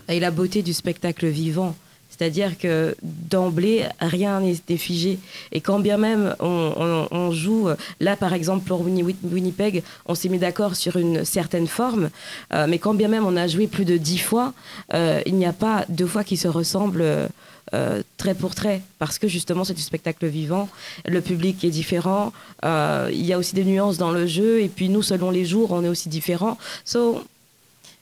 et 0.07 0.19
la 0.19 0.31
beauté 0.31 0.61
du 0.61 0.73
spectacle 0.73 1.27
vivant. 1.27 1.75
C'est-à-dire 2.19 2.57
que 2.57 2.97
d'emblée, 3.01 3.85
rien 4.01 4.41
n'est 4.41 4.77
figé. 4.77 5.19
Et 5.53 5.61
quand 5.61 5.79
bien 5.79 5.97
même 5.97 6.35
on, 6.41 7.31
joue, 7.31 7.69
là 8.01 8.17
par 8.17 8.33
exemple 8.33 8.67
pour 8.67 8.81
Winni- 8.85 9.15
Winnipeg, 9.23 9.83
on 10.05 10.15
s'est 10.15 10.27
mis 10.27 10.37
d'accord 10.37 10.75
sur 10.75 10.97
une 10.97 11.23
certaine 11.23 11.67
forme, 11.67 12.09
euh, 12.53 12.67
mais 12.67 12.77
quand 12.77 12.93
bien 12.93 13.07
même 13.07 13.25
on 13.25 13.37
a 13.37 13.47
joué 13.47 13.67
plus 13.67 13.85
de 13.85 13.95
dix 13.95 14.17
fois, 14.17 14.53
euh, 14.93 15.21
il 15.25 15.35
n'y 15.35 15.45
a 15.45 15.53
pas 15.53 15.85
deux 15.87 16.07
fois 16.07 16.25
qui 16.25 16.35
se 16.35 16.49
ressemblent 16.49 17.29
euh, 17.73 18.03
trait 18.17 18.35
pour 18.35 18.53
trait, 18.53 18.81
parce 18.97 19.17
que 19.17 19.29
justement 19.29 19.63
c'est 19.63 19.73
du 19.73 19.81
spectacle 19.81 20.27
vivant, 20.27 20.67
le 21.05 21.21
public 21.21 21.63
est 21.63 21.69
différent, 21.69 22.33
il 22.63 23.25
y 23.25 23.31
a 23.31 23.37
aussi 23.37 23.55
des 23.55 23.63
nuances 23.63 23.97
dans 23.97 24.11
le 24.11 24.27
jeu, 24.27 24.61
et 24.61 24.67
puis 24.67 24.89
nous, 24.89 25.03
selon 25.03 25.31
les 25.31 25.45
jours, 25.45 25.71
on 25.71 25.85
est 25.85 25.89
aussi 25.89 26.09
différents. 26.09 26.57
So, 26.83 27.23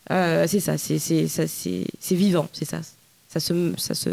c'est 0.10 0.60
ça, 0.60 0.78
c'est 0.80 2.16
vivant, 2.16 2.48
c'est 2.52 2.66
ça. 2.66 2.82
Ça, 3.30 3.40
se, 3.40 3.74
ça, 3.78 3.94
se, 3.94 4.10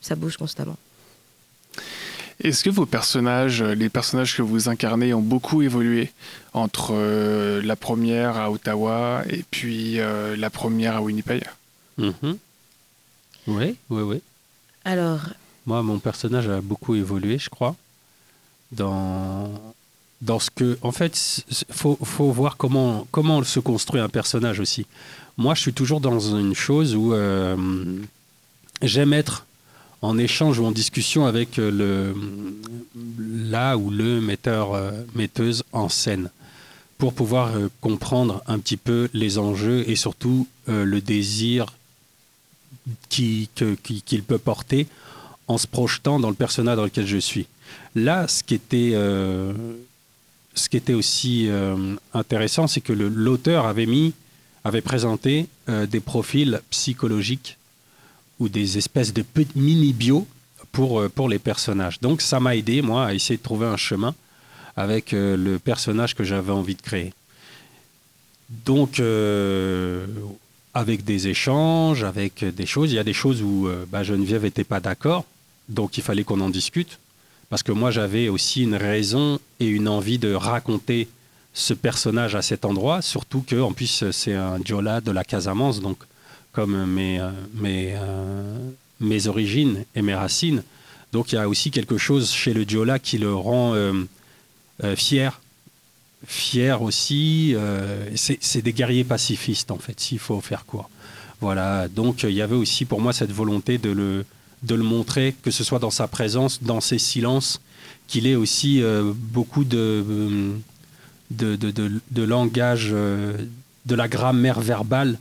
ça 0.00 0.14
bouge 0.16 0.36
constamment. 0.36 0.76
Est-ce 2.40 2.64
que 2.64 2.70
vos 2.70 2.86
personnages, 2.86 3.62
euh, 3.62 3.74
les 3.74 3.88
personnages 3.88 4.36
que 4.36 4.42
vous 4.42 4.68
incarnez, 4.68 5.14
ont 5.14 5.20
beaucoup 5.22 5.62
évolué 5.62 6.10
entre 6.54 6.90
euh, 6.92 7.62
la 7.62 7.76
première 7.76 8.36
à 8.36 8.50
Ottawa 8.50 9.22
et 9.28 9.44
puis 9.50 10.00
euh, 10.00 10.34
la 10.36 10.50
première 10.50 10.96
à 10.96 11.02
Winnipeg? 11.02 11.44
Mhm. 11.98 12.38
Oui, 13.46 13.76
oui, 13.90 14.02
oui. 14.02 14.22
Alors, 14.84 15.20
Moi, 15.66 15.82
mon 15.82 15.98
personnage 16.00 16.48
a 16.48 16.60
beaucoup 16.60 16.94
évolué, 16.96 17.38
je 17.38 17.48
crois, 17.48 17.76
dans, 18.72 19.50
dans 20.20 20.40
ce 20.40 20.50
que... 20.50 20.76
En 20.82 20.90
fait, 20.90 21.44
il 21.48 21.74
faut, 21.74 21.96
faut 22.02 22.32
voir 22.32 22.56
comment, 22.56 23.06
comment 23.12 23.42
se 23.44 23.60
construit 23.60 24.00
un 24.00 24.08
personnage 24.08 24.58
aussi. 24.58 24.86
Moi, 25.36 25.54
je 25.54 25.60
suis 25.60 25.72
toujours 25.72 26.00
dans 26.00 26.18
une 26.18 26.54
chose 26.54 26.96
où 26.96 27.14
euh, 27.14 27.56
j'aime 28.82 29.12
être 29.12 29.46
en 30.00 30.18
échange 30.18 30.58
ou 30.58 30.64
en 30.64 30.72
discussion 30.72 31.26
avec 31.26 31.56
le, 31.56 32.14
là 33.28 33.76
ou 33.76 33.90
le 33.90 34.20
metteur, 34.20 34.76
metteuse 35.14 35.62
en 35.72 35.88
scène 35.88 36.30
pour 36.98 37.14
pouvoir 37.14 37.52
comprendre 37.80 38.42
un 38.46 38.58
petit 38.58 38.76
peu 38.76 39.08
les 39.12 39.38
enjeux 39.38 39.88
et 39.88 39.94
surtout 39.94 40.48
le 40.66 41.00
désir 41.00 41.66
qu'il 43.08 43.48
qui, 43.82 44.22
peut 44.22 44.38
porter 44.38 44.86
en 45.48 45.58
se 45.58 45.66
projetant 45.66 46.20
dans 46.20 46.28
le 46.28 46.34
personnage 46.34 46.76
dans 46.76 46.84
lequel 46.84 47.06
je 47.06 47.18
suis. 47.18 47.46
Là, 47.94 48.28
ce 48.28 48.42
qui 48.42 48.54
était, 48.54 48.92
euh, 48.94 49.52
ce 50.54 50.68
qui 50.68 50.76
était 50.76 50.94
aussi 50.94 51.48
euh, 51.48 51.94
intéressant, 52.14 52.66
c'est 52.66 52.80
que 52.80 52.92
l'auteur 52.92 53.66
avait 53.66 53.86
mis, 53.86 54.14
avait 54.64 54.80
présenté 54.80 55.46
euh, 55.68 55.86
des 55.86 56.00
profils 56.00 56.60
psychologiques 56.70 57.58
ou 58.42 58.48
des 58.48 58.78
espèces 58.78 59.12
de 59.12 59.24
mini-bio 59.54 60.26
pour, 60.72 61.08
pour 61.10 61.28
les 61.28 61.38
personnages. 61.38 62.00
Donc 62.00 62.20
ça 62.20 62.40
m'a 62.40 62.56
aidé, 62.56 62.82
moi, 62.82 63.06
à 63.06 63.14
essayer 63.14 63.36
de 63.36 63.42
trouver 63.42 63.66
un 63.66 63.76
chemin 63.76 64.14
avec 64.76 65.12
le 65.12 65.58
personnage 65.58 66.14
que 66.14 66.24
j'avais 66.24 66.52
envie 66.52 66.74
de 66.74 66.82
créer. 66.82 67.12
Donc, 68.66 69.00
avec 70.74 71.04
des 71.04 71.28
échanges, 71.28 72.04
avec 72.04 72.44
des 72.44 72.66
choses. 72.66 72.90
Il 72.92 72.96
y 72.96 72.98
a 72.98 73.04
des 73.04 73.12
choses 73.12 73.42
où 73.42 73.68
bah, 73.90 74.02
Geneviève 74.02 74.44
n'était 74.44 74.64
pas 74.64 74.80
d'accord, 74.80 75.24
donc 75.68 75.98
il 75.98 76.02
fallait 76.02 76.24
qu'on 76.24 76.40
en 76.40 76.50
discute. 76.50 76.98
Parce 77.50 77.62
que 77.62 77.72
moi, 77.72 77.90
j'avais 77.90 78.30
aussi 78.30 78.62
une 78.62 78.76
raison 78.76 79.38
et 79.60 79.66
une 79.66 79.88
envie 79.88 80.18
de 80.18 80.32
raconter 80.32 81.08
ce 81.52 81.74
personnage 81.74 82.34
à 82.34 82.40
cet 82.40 82.64
endroit, 82.64 83.02
surtout 83.02 83.44
que 83.46 83.72
plus 83.74 84.04
c'est 84.10 84.34
un 84.34 84.58
Diola 84.58 85.02
de 85.02 85.10
la 85.10 85.22
Casamance, 85.22 85.80
donc 85.80 85.98
comme 86.52 86.86
mes, 86.86 87.18
euh, 87.18 87.30
mes, 87.54 87.94
euh, 87.94 88.70
mes 89.00 89.26
origines 89.26 89.84
et 89.94 90.02
mes 90.02 90.14
racines. 90.14 90.62
Donc 91.12 91.32
il 91.32 91.36
y 91.36 91.38
a 91.38 91.48
aussi 91.48 91.70
quelque 91.70 91.98
chose 91.98 92.30
chez 92.30 92.54
le 92.54 92.64
Diola 92.64 92.98
qui 92.98 93.18
le 93.18 93.34
rend 93.34 93.74
euh, 93.74 94.04
fier. 94.96 95.40
Fier 96.24 96.80
aussi, 96.80 97.56
c'est 98.14 98.62
des 98.62 98.72
guerriers 98.72 99.02
pacifistes 99.02 99.72
en 99.72 99.78
fait, 99.78 99.98
s'il 99.98 100.20
faut 100.20 100.40
faire 100.40 100.64
quoi. 100.64 100.88
Voilà, 101.40 101.88
donc 101.88 102.22
il 102.22 102.30
y 102.30 102.40
avait 102.40 102.54
aussi 102.54 102.84
pour 102.84 103.00
moi 103.00 103.12
cette 103.12 103.32
volonté 103.32 103.76
de 103.76 103.90
le, 103.90 104.24
de 104.62 104.76
le 104.76 104.84
montrer, 104.84 105.34
que 105.42 105.50
ce 105.50 105.64
soit 105.64 105.80
dans 105.80 105.90
sa 105.90 106.06
présence, 106.06 106.62
dans 106.62 106.80
ses 106.80 106.98
silences, 106.98 107.60
qu'il 108.06 108.28
ait 108.28 108.36
aussi 108.36 108.80
beaucoup 109.12 109.64
de, 109.64 110.54
de, 111.32 111.56
de, 111.56 112.22
langage, 112.22 112.90
de 112.90 113.94
la 113.94 114.06
grammaire 114.06 114.60
verbale, 114.60 115.18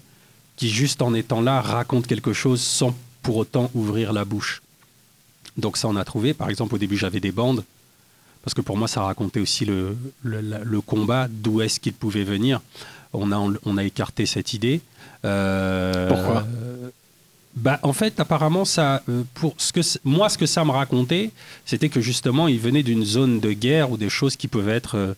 qui 0.61 0.69
juste 0.69 1.01
en 1.01 1.15
étant 1.15 1.41
là 1.41 1.59
raconte 1.59 2.05
quelque 2.05 2.33
chose 2.33 2.61
sans 2.61 2.93
pour 3.23 3.37
autant 3.37 3.71
ouvrir 3.73 4.13
la 4.13 4.25
bouche. 4.25 4.61
Donc 5.57 5.75
ça, 5.75 5.87
on 5.87 5.95
a 5.95 6.05
trouvé. 6.05 6.35
Par 6.35 6.51
exemple, 6.51 6.75
au 6.75 6.77
début, 6.77 6.97
j'avais 6.97 7.19
des 7.19 7.31
bandes, 7.31 7.63
parce 8.43 8.53
que 8.53 8.61
pour 8.61 8.77
moi, 8.77 8.87
ça 8.87 9.01
racontait 9.01 9.39
aussi 9.39 9.65
le, 9.65 9.97
le, 10.21 10.81
combat, 10.81 11.27
d'où 11.27 11.61
est-ce 11.61 11.79
qu'il 11.79 11.93
pouvait 11.93 12.23
venir. 12.23 12.61
On 13.11 13.31
a, 13.31 13.37
on 13.65 13.75
a 13.75 13.83
écarté 13.83 14.27
cette 14.27 14.53
idée. 14.53 14.81
Euh, 15.25 16.07
Pourquoi? 16.09 16.45
Bah, 17.55 17.79
en 17.81 17.93
fait, 17.93 18.19
apparemment, 18.19 18.63
ça, 18.63 19.01
euh, 19.09 19.23
pour 19.33 19.55
ce 19.57 19.73
que 19.73 19.81
moi, 20.03 20.29
ce 20.29 20.37
que 20.37 20.45
ça 20.45 20.63
me 20.63 20.69
racontait, 20.69 21.31
c'était 21.65 21.89
que 21.89 22.01
justement, 22.01 22.47
il 22.47 22.59
venait 22.59 22.83
d'une 22.83 23.03
zone 23.03 23.39
de 23.39 23.51
guerre 23.51 23.89
ou 23.89 23.97
des 23.97 24.09
choses 24.09 24.35
qui 24.35 24.47
peuvent 24.47 24.69
être. 24.69 25.15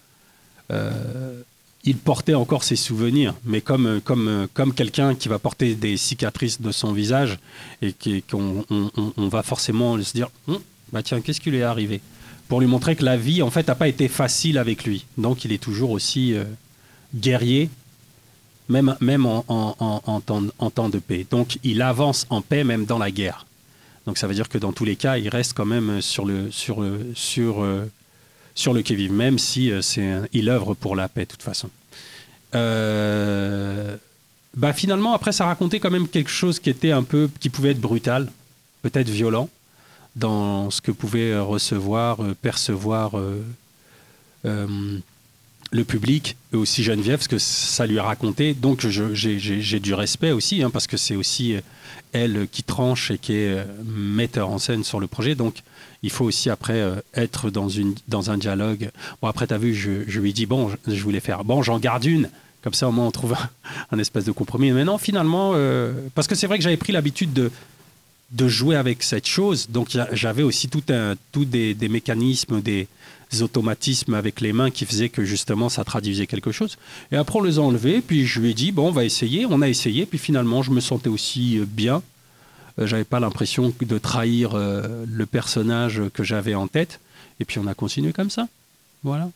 Euh, 0.71 1.41
il 1.83 1.97
portait 1.97 2.33
encore 2.33 2.63
ses 2.63 2.75
souvenirs, 2.75 3.33
mais 3.43 3.61
comme, 3.61 4.01
quelqu'un 4.75 5.15
qui 5.15 5.27
va 5.27 5.39
porter 5.39 5.75
des 5.75 5.97
cicatrices 5.97 6.61
de 6.61 6.71
son 6.71 6.93
visage 6.93 7.37
et 7.81 7.93
qu'on 8.21 8.65
on, 8.69 9.27
va 9.27 9.43
forcément 9.43 10.01
se 10.01 10.13
dire 10.13 10.29
hum, 10.47 10.59
bah 10.91 11.03
tiens, 11.03 11.21
qu'est-ce 11.21 11.41
qui 11.41 11.51
lui 11.51 11.57
est 11.57 11.63
arrivé? 11.63 12.01
Pour 12.47 12.61
lui 12.61 12.67
montrer 12.67 12.95
que 12.95 13.03
la 13.03 13.17
vie, 13.17 13.41
en 13.41 13.49
fait, 13.49 13.67
n'a 13.67 13.75
pas 13.75 13.87
été 13.87 14.07
facile 14.07 14.57
avec 14.57 14.83
lui. 14.83 15.05
Donc, 15.17 15.43
il 15.43 15.51
est 15.51 15.57
toujours 15.57 15.91
aussi 15.91 16.35
guerrier 17.15 17.69
même, 18.69 19.25
en, 19.25 20.21
temps, 20.21 20.89
de 20.89 20.99
paix. 20.99 21.25
Donc 21.29 21.57
il 21.63 21.81
avance 21.81 22.25
en 22.29 22.41
paix 22.41 22.63
même 22.63 22.85
dans 22.85 22.97
la 22.97 23.11
guerre. 23.11 23.45
Donc 24.05 24.17
ça 24.17 24.27
veut 24.27 24.33
dire 24.33 24.49
que 24.49 24.57
dans 24.57 24.73
tous 24.73 24.85
les 24.85 24.95
cas, 24.95 25.17
il 25.17 25.29
reste 25.29 25.53
quand 25.53 25.65
même 25.65 26.01
sur 26.01 26.25
le, 26.25 26.49
euh, 27.39 27.85
sur 28.55 28.73
le 28.73 28.81
qui-vive, 28.81 29.11
même 29.11 29.39
si 29.39 29.71
euh, 29.71 29.81
c'est 29.81 30.21
il 30.31 30.49
œuvre 30.49 30.73
pour 30.73 30.95
la 30.95 31.07
paix 31.07 31.25
de 31.25 31.31
toute 31.31 31.43
façon. 31.43 31.69
Euh, 32.55 33.95
bah 34.55 34.73
finalement, 34.73 35.13
après, 35.13 35.31
ça 35.31 35.45
racontait 35.45 35.79
quand 35.79 35.91
même 35.91 36.07
quelque 36.07 36.29
chose 36.29 36.59
qui 36.59 36.69
était 36.69 36.91
un 36.91 37.03
peu, 37.03 37.29
qui 37.39 37.49
pouvait 37.49 37.71
être 37.71 37.81
brutal, 37.81 38.31
peut-être 38.83 39.09
violent, 39.09 39.49
dans 40.15 40.69
ce 40.69 40.81
que 40.81 40.91
pouvait 40.91 41.37
recevoir, 41.39 42.19
percevoir 42.41 43.13
le 45.73 45.83
public 45.83 46.37
aussi 46.53 46.83
Geneviève, 46.83 47.17
parce 47.17 47.27
que 47.27 47.39
ça 47.39 47.87
lui 47.87 47.97
a 47.97 48.03
raconté. 48.03 48.53
Donc 48.53 48.85
j'ai 48.87 49.79
du 49.79 49.93
respect 49.93 50.31
aussi, 50.31 50.61
hein, 50.61 50.69
parce 50.69 50.87
que 50.87 50.97
c'est 50.97 51.15
aussi 51.15 51.55
euh, 51.55 51.61
elle 52.11 52.47
qui 52.51 52.63
tranche 52.63 53.09
et 53.09 53.17
qui 53.17 53.33
est 53.33 53.57
euh, 53.57 53.63
metteur 53.83 54.49
en 54.49 54.59
scène 54.59 54.83
sur 54.83 54.99
le 54.99 55.07
projet. 55.07 55.33
Donc 55.33 55.63
il 56.03 56.11
faut 56.11 56.25
aussi 56.25 56.51
après 56.51 56.79
euh, 56.79 56.95
être 57.15 57.49
dans, 57.49 57.69
une, 57.69 57.95
dans 58.07 58.29
un 58.29 58.37
dialogue. 58.37 58.91
Bon, 59.21 59.27
après, 59.27 59.47
tu 59.47 59.53
as 59.55 59.57
vu, 59.57 59.73
je, 59.73 60.19
lui 60.19 60.29
ai 60.29 60.33
dit, 60.33 60.45
bon, 60.45 60.71
je, 60.87 61.01
voulais 61.01 61.19
faire, 61.19 61.43
bon, 61.43 61.63
j'en 61.63 61.79
garde 61.79 62.05
une. 62.05 62.29
Comme 62.61 62.73
ça, 62.73 62.87
au 62.87 62.91
moins, 62.91 63.07
on 63.07 63.11
trouve 63.11 63.35
un, 63.91 63.99
espèce 63.99 64.25
de 64.25 64.31
compromis. 64.31 64.71
Mais 64.71 64.85
non, 64.85 64.97
finalement, 64.97 65.53
parce 66.15 66.27
que 66.27 66.35
c'est 66.35 66.47
vrai 66.47 66.57
que 66.57 66.63
j'avais 66.63 66.77
pris 66.77 66.93
l'habitude 66.93 67.33
de, 67.33 67.51
de 68.31 68.47
jouer 68.47 68.77
avec 68.77 69.03
cette 69.03 69.27
chose. 69.27 69.67
Donc 69.69 69.89
j'avais 70.13 70.43
aussi 70.43 70.69
tout, 70.69 70.83
un, 70.89 71.15
tout 71.33 71.43
des, 71.43 71.73
des 71.73 71.89
mécanismes, 71.89 72.61
des, 72.61 72.87
automatismes 73.41 74.13
avec 74.13 74.41
les 74.41 74.53
mains 74.53 74.69
qui 74.69 74.85
faisaient 74.85 75.09
que 75.09 75.23
justement 75.23 75.69
ça 75.69 75.83
traduisait 75.83 76.27
quelque 76.27 76.51
chose. 76.51 76.77
Et 77.11 77.15
après 77.15 77.39
on 77.39 77.43
les 77.43 77.57
a 77.59 77.61
enlevés, 77.61 78.01
puis 78.01 78.25
je 78.25 78.39
lui 78.39 78.51
ai 78.51 78.53
dit 78.53 78.71
bon 78.71 78.89
on 78.89 78.91
va 78.91 79.05
essayer, 79.05 79.45
on 79.45 79.61
a 79.61 79.69
essayé, 79.69 80.05
puis 80.05 80.19
finalement 80.19 80.61
je 80.61 80.71
me 80.71 80.79
sentais 80.79 81.09
aussi 81.09 81.57
euh, 81.57 81.65
bien. 81.65 82.01
Euh, 82.79 82.87
j'avais 82.87 83.03
pas 83.03 83.19
l'impression 83.19 83.73
de 83.79 83.97
trahir 83.97 84.51
euh, 84.53 85.05
le 85.07 85.25
personnage 85.25 86.01
que 86.13 86.23
j'avais 86.23 86.55
en 86.55 86.67
tête, 86.67 86.99
et 87.39 87.45
puis 87.45 87.59
on 87.59 87.67
a 87.67 87.73
continué 87.73 88.13
comme 88.13 88.29
ça. 88.29 88.47
Voilà. 89.03 89.29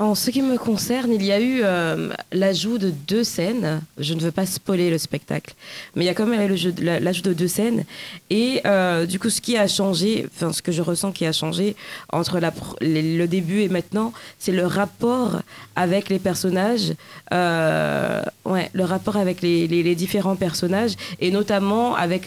En 0.00 0.14
ce 0.14 0.30
qui 0.30 0.40
me 0.40 0.56
concerne, 0.56 1.12
il 1.12 1.22
y 1.22 1.30
a 1.30 1.38
eu 1.38 1.60
euh, 1.62 2.08
l'ajout 2.32 2.78
de 2.78 2.88
deux 2.88 3.22
scènes. 3.22 3.82
Je 3.98 4.14
ne 4.14 4.20
veux 4.20 4.30
pas 4.30 4.46
spoiler 4.46 4.88
le 4.88 4.96
spectacle, 4.96 5.52
mais 5.94 6.04
il 6.04 6.06
y 6.06 6.10
a 6.10 6.14
quand 6.14 6.24
même 6.24 6.40
l'ajout 6.40 7.22
de 7.22 7.32
deux 7.34 7.48
scènes. 7.48 7.84
Et 8.30 8.62
euh, 8.64 9.04
du 9.04 9.18
coup, 9.18 9.28
ce 9.28 9.42
qui 9.42 9.58
a 9.58 9.68
changé, 9.68 10.26
enfin 10.34 10.54
ce 10.54 10.62
que 10.62 10.72
je 10.72 10.80
ressens 10.80 11.12
qui 11.12 11.26
a 11.26 11.32
changé 11.32 11.76
entre 12.14 12.40
le 12.80 13.26
début 13.26 13.60
et 13.60 13.68
maintenant, 13.68 14.14
c'est 14.38 14.52
le 14.52 14.64
rapport 14.64 15.42
avec 15.76 16.08
les 16.08 16.18
personnages. 16.18 16.94
Euh, 17.34 18.22
ouais, 18.46 18.70
le 18.72 18.84
rapport 18.84 19.18
avec 19.18 19.42
les, 19.42 19.94
différents 19.94 20.36
personnages 20.36 20.94
et 21.20 21.30
notamment 21.30 21.94
avec 21.94 22.26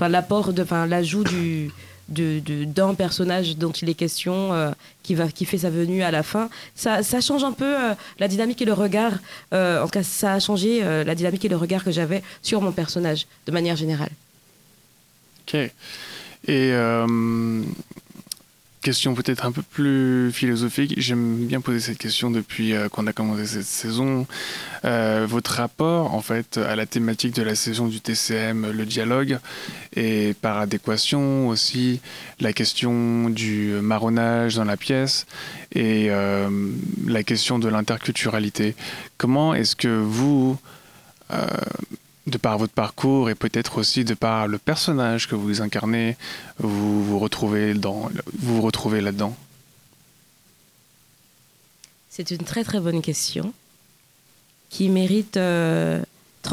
l'apport 0.00 0.54
de, 0.54 0.62
enfin 0.62 0.86
l'ajout 0.86 1.24
du 1.24 1.70
d'un 2.08 2.94
personnage 2.94 3.56
dont 3.56 3.72
il 3.72 3.88
est 3.88 3.94
question 3.94 4.52
euh, 4.52 4.70
qui 5.02 5.14
va 5.14 5.28
qui 5.28 5.44
fait 5.44 5.58
sa 5.58 5.70
venue 5.70 6.02
à 6.02 6.10
la 6.10 6.22
fin. 6.22 6.48
Ça, 6.74 7.02
ça 7.02 7.20
change 7.20 7.44
un 7.44 7.52
peu 7.52 7.64
euh, 7.64 7.94
la 8.18 8.28
dynamique 8.28 8.60
et 8.62 8.64
le 8.64 8.72
regard 8.72 9.12
euh, 9.52 9.80
en 9.80 9.84
tout 9.84 9.90
cas 9.90 10.02
ça 10.02 10.34
a 10.34 10.40
changé 10.40 10.82
la 10.82 11.14
dynamique 11.14 11.44
et 11.44 11.48
le 11.48 11.56
regard 11.56 11.84
que 11.84 11.90
j'avais 11.90 12.22
sur 12.42 12.60
mon 12.60 12.72
personnage 12.72 13.26
de 13.46 13.52
manière 13.52 13.76
générale. 13.76 14.10
Ok. 15.46 15.70
Et 16.46 16.72
question 18.84 19.14
peut-être 19.14 19.46
un 19.46 19.50
peu 19.50 19.62
plus 19.62 20.30
philosophique. 20.30 20.92
J'aime 20.98 21.46
bien 21.46 21.62
poser 21.62 21.80
cette 21.80 21.96
question 21.96 22.30
depuis 22.30 22.74
euh, 22.74 22.90
qu'on 22.90 23.06
a 23.06 23.14
commencé 23.14 23.46
cette 23.46 23.64
saison. 23.64 24.26
Euh, 24.84 25.26
votre 25.26 25.52
rapport, 25.52 26.14
en 26.14 26.20
fait, 26.20 26.58
à 26.58 26.76
la 26.76 26.84
thématique 26.84 27.34
de 27.34 27.42
la 27.42 27.54
saison 27.54 27.86
du 27.86 28.02
TCM, 28.02 28.70
le 28.70 28.84
dialogue, 28.84 29.38
et 29.96 30.34
par 30.42 30.58
adéquation 30.58 31.48
aussi 31.48 32.02
la 32.40 32.52
question 32.52 33.30
du 33.30 33.72
marronnage 33.80 34.56
dans 34.56 34.64
la 34.64 34.76
pièce 34.76 35.26
et 35.72 36.10
euh, 36.10 36.50
la 37.06 37.22
question 37.22 37.58
de 37.58 37.68
l'interculturalité. 37.68 38.76
Comment 39.16 39.54
est-ce 39.54 39.76
que 39.76 39.88
vous 39.88 40.58
de 42.26 42.38
par 42.38 42.58
votre 42.58 42.72
parcours 42.72 43.28
et 43.28 43.34
peut-être 43.34 43.78
aussi 43.78 44.04
de 44.04 44.14
par 44.14 44.48
le 44.48 44.58
personnage 44.58 45.28
que 45.28 45.34
vous 45.34 45.60
incarnez, 45.60 46.16
vous 46.58 47.04
vous 47.04 47.18
retrouvez, 47.18 47.74
dans, 47.74 48.10
vous, 48.38 48.62
retrouvez 48.62 49.00
là-dedans? 49.00 49.36
C'est 52.08 52.30
une 52.30 52.44
très 52.44 52.64
très 52.64 52.80
bonne 52.80 53.02
question 53.02 53.52
qui 54.70 54.88
mérite 54.88 55.32
30 55.32 55.38
euh, 55.38 56.02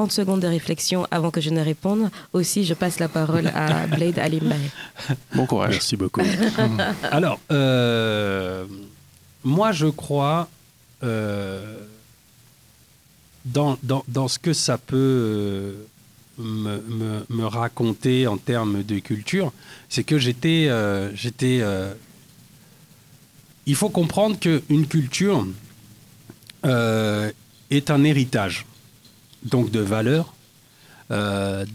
secondes 0.10 0.41
de 0.41 0.47
réflexion 0.47 1.07
avant 1.12 1.31
que 1.31 1.39
je 1.39 1.49
ne 1.49 1.62
réponde. 1.62 2.10
Aussi, 2.34 2.65
je 2.65 2.73
passe 2.73 2.99
la 2.99 3.07
parole 3.07 3.47
à 3.47 3.88
Blade 3.88 4.19
Alimbaye. 4.19 4.71
Bon 5.36 5.45
courage. 5.45 5.71
Merci 5.71 5.95
beaucoup. 5.95 6.21
Alors, 7.12 7.39
euh, 7.51 8.65
moi 9.43 9.71
je 9.71 9.88
crois... 9.88 10.49
Euh, 11.03 11.77
dans, 13.45 13.77
dans, 13.84 14.04
dans, 14.08 14.27
ce 14.27 14.39
que 14.39 14.54
ça 14.54 14.77
peut 14.77 15.86
euh, 16.39 17.21
me, 17.30 17.45
raconter 17.45 18.27
en 18.27 18.38
termes 18.38 18.84
de 18.84 18.99
culture, 18.99 19.51
c'est 19.89 20.04
que 20.04 20.17
j'étais... 20.17 20.67
Euh, 20.69 21.12
euh, 21.43 21.93
il 23.65 23.75
faut 23.75 23.89
comprendre 23.89 24.39
qu'une 24.39 24.88
culture 24.88 25.47
est 26.63 27.91
un 27.91 28.04
héritage, 28.04 28.65
donc 29.43 29.71
de 29.71 29.80
valeurs, 29.80 30.34
de, 31.10 31.65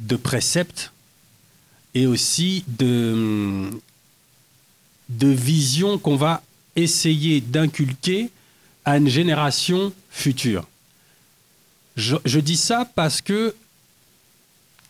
de 0.00 0.16
préceptes 0.16 0.92
et 1.94 2.06
aussi 2.06 2.64
de, 2.78 3.70
de 5.08 5.28
visions 5.28 5.98
qu'on 5.98 6.16
va 6.16 6.42
essayer 6.74 7.40
d'inculquer 7.40 8.30
à 8.84 8.98
une 8.98 9.08
génération 9.08 9.92
future. 10.16 10.64
Je, 11.96 12.40
dis 12.40 12.56
ça 12.56 12.86
parce 12.94 13.20
que 13.20 13.54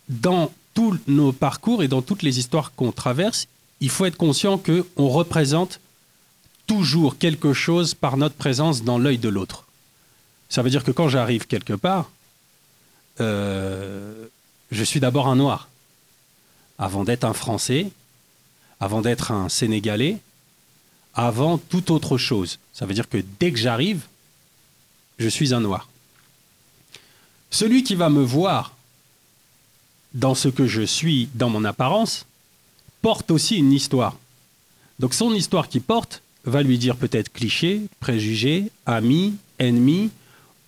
dans 0.08 0.52
tous 0.74 0.98
nos 1.06 1.32
parcours 1.32 1.82
et 1.82 1.88
dans 1.88 2.02
toutes 2.02 2.22
les 2.22 2.38
histoires 2.38 2.72
qu'on 2.74 2.92
traverse, 2.92 3.46
il 3.80 3.90
faut 3.90 4.06
être 4.06 4.16
conscient 4.16 4.58
qu'on 4.58 5.08
représente 5.08 5.80
toujours 6.66 7.18
quelque 7.18 7.52
chose 7.52 7.94
par 7.94 8.16
notre 8.16 8.34
présence 8.34 8.82
dans 8.82 8.98
l'œil 8.98 9.18
de 9.18 9.28
l'autre. 9.28 9.64
Ça 10.48 10.62
veut 10.62 10.70
dire 10.70 10.84
que 10.84 10.90
quand 10.90 11.08
j'arrive 11.08 11.46
quelque 11.46 11.74
part, 11.74 12.10
euh, 13.20 14.26
je 14.70 14.84
suis 14.84 15.00
d'abord 15.00 15.28
un 15.28 15.36
noir. 15.36 15.68
Avant 16.78 17.04
d'être 17.04 17.24
un 17.24 17.34
Français, 17.34 17.90
avant 18.80 19.00
d'être 19.00 19.30
un 19.30 19.48
Sénégalais, 19.48 20.18
avant 21.14 21.56
toute 21.56 21.90
autre 21.90 22.18
chose. 22.18 22.58
Ça 22.72 22.84
veut 22.84 22.94
dire 22.94 23.08
que 23.08 23.24
dès 23.40 23.52
que 23.52 23.58
j'arrive, 23.58 24.02
je 25.18 25.28
suis 25.28 25.54
un 25.54 25.60
noir. 25.60 25.88
Celui 27.50 27.82
qui 27.82 27.94
va 27.94 28.10
me 28.10 28.22
voir 28.22 28.74
dans 30.14 30.34
ce 30.34 30.48
que 30.48 30.66
je 30.66 30.82
suis, 30.82 31.28
dans 31.34 31.50
mon 31.50 31.64
apparence, 31.64 32.26
porte 33.02 33.30
aussi 33.30 33.56
une 33.56 33.72
histoire. 33.72 34.16
Donc 34.98 35.14
son 35.14 35.32
histoire 35.34 35.68
qui 35.68 35.80
porte 35.80 36.22
va 36.44 36.62
lui 36.62 36.78
dire 36.78 36.96
peut-être 36.96 37.32
cliché, 37.32 37.82
préjugé, 38.00 38.70
ami, 38.86 39.34
ennemi, 39.58 40.10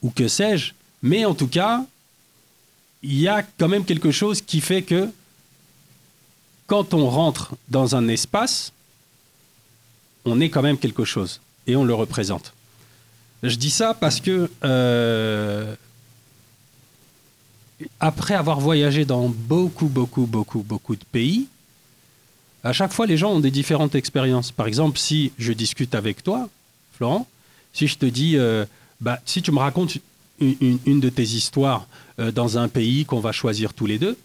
ou 0.03 0.11
que 0.11 0.29
sais-je, 0.29 0.73
mais 1.03 1.25
en 1.25 1.35
tout 1.35 1.49
cas, 1.49 1.85
il 3.03 3.19
y 3.19 3.29
a 3.29 3.43
quand 3.43 3.69
même 3.69 3.85
quelque 3.85 4.11
chose 4.11 4.43
qui 4.43 4.61
fait 4.61 4.83
que 4.83 5.09
quand 6.67 6.95
on 6.95 7.09
rentre 7.09 7.55
dans 7.69 7.97
un 7.97 8.09
espace, 8.09 8.73
on 10.25 10.41
est 10.41 10.51
quand 10.51 10.63
même 10.63 10.79
quelque 10.79 11.05
chose 11.05 11.41
et 11.67 11.77
on 11.77 11.85
le 11.85 11.95
représente. 11.95 12.53
Je 13.42 13.55
dis 13.55 13.70
ça 13.70 13.94
parce 13.94 14.20
que 14.20 14.51
euh, 14.64 15.74
après 18.01 18.35
avoir 18.35 18.59
voyagé 18.59 19.05
dans 19.05 19.29
beaucoup, 19.29 19.87
beaucoup, 19.87 20.27
beaucoup, 20.27 20.62
beaucoup 20.62 20.96
de 20.96 21.05
pays, 21.05 21.46
à 22.64 22.72
chaque 22.72 22.92
fois, 22.92 23.07
les 23.07 23.16
gens 23.16 23.31
ont 23.33 23.40
des 23.40 23.53
différentes 23.53 23.94
expériences. 23.94 24.51
Par 24.51 24.66
exemple, 24.66 24.98
si 24.98 25.33
je 25.38 25.53
discute 25.53 25.94
avec 25.94 26.24
toi, 26.24 26.48
Florent, 26.92 27.29
si 27.72 27.87
je 27.87 27.96
te 27.96 28.07
dis, 28.07 28.37
euh, 28.37 28.66
bah, 29.01 29.20
si 29.24 29.40
tu 29.40 29.53
me 29.53 29.59
racontes 29.61 29.98
une, 30.40 31.01
de 31.01 31.09
tes 31.09 31.22
histoires 31.22 31.87
euh, 32.18 32.33
dans 32.33 32.59
un 32.59 32.68
pays 32.68 33.05
qu'on 33.05 33.20
va 33.20 33.31
choisir 33.31 33.72
tous 33.72 33.87
les 33.87 34.01
deux, 34.01 34.18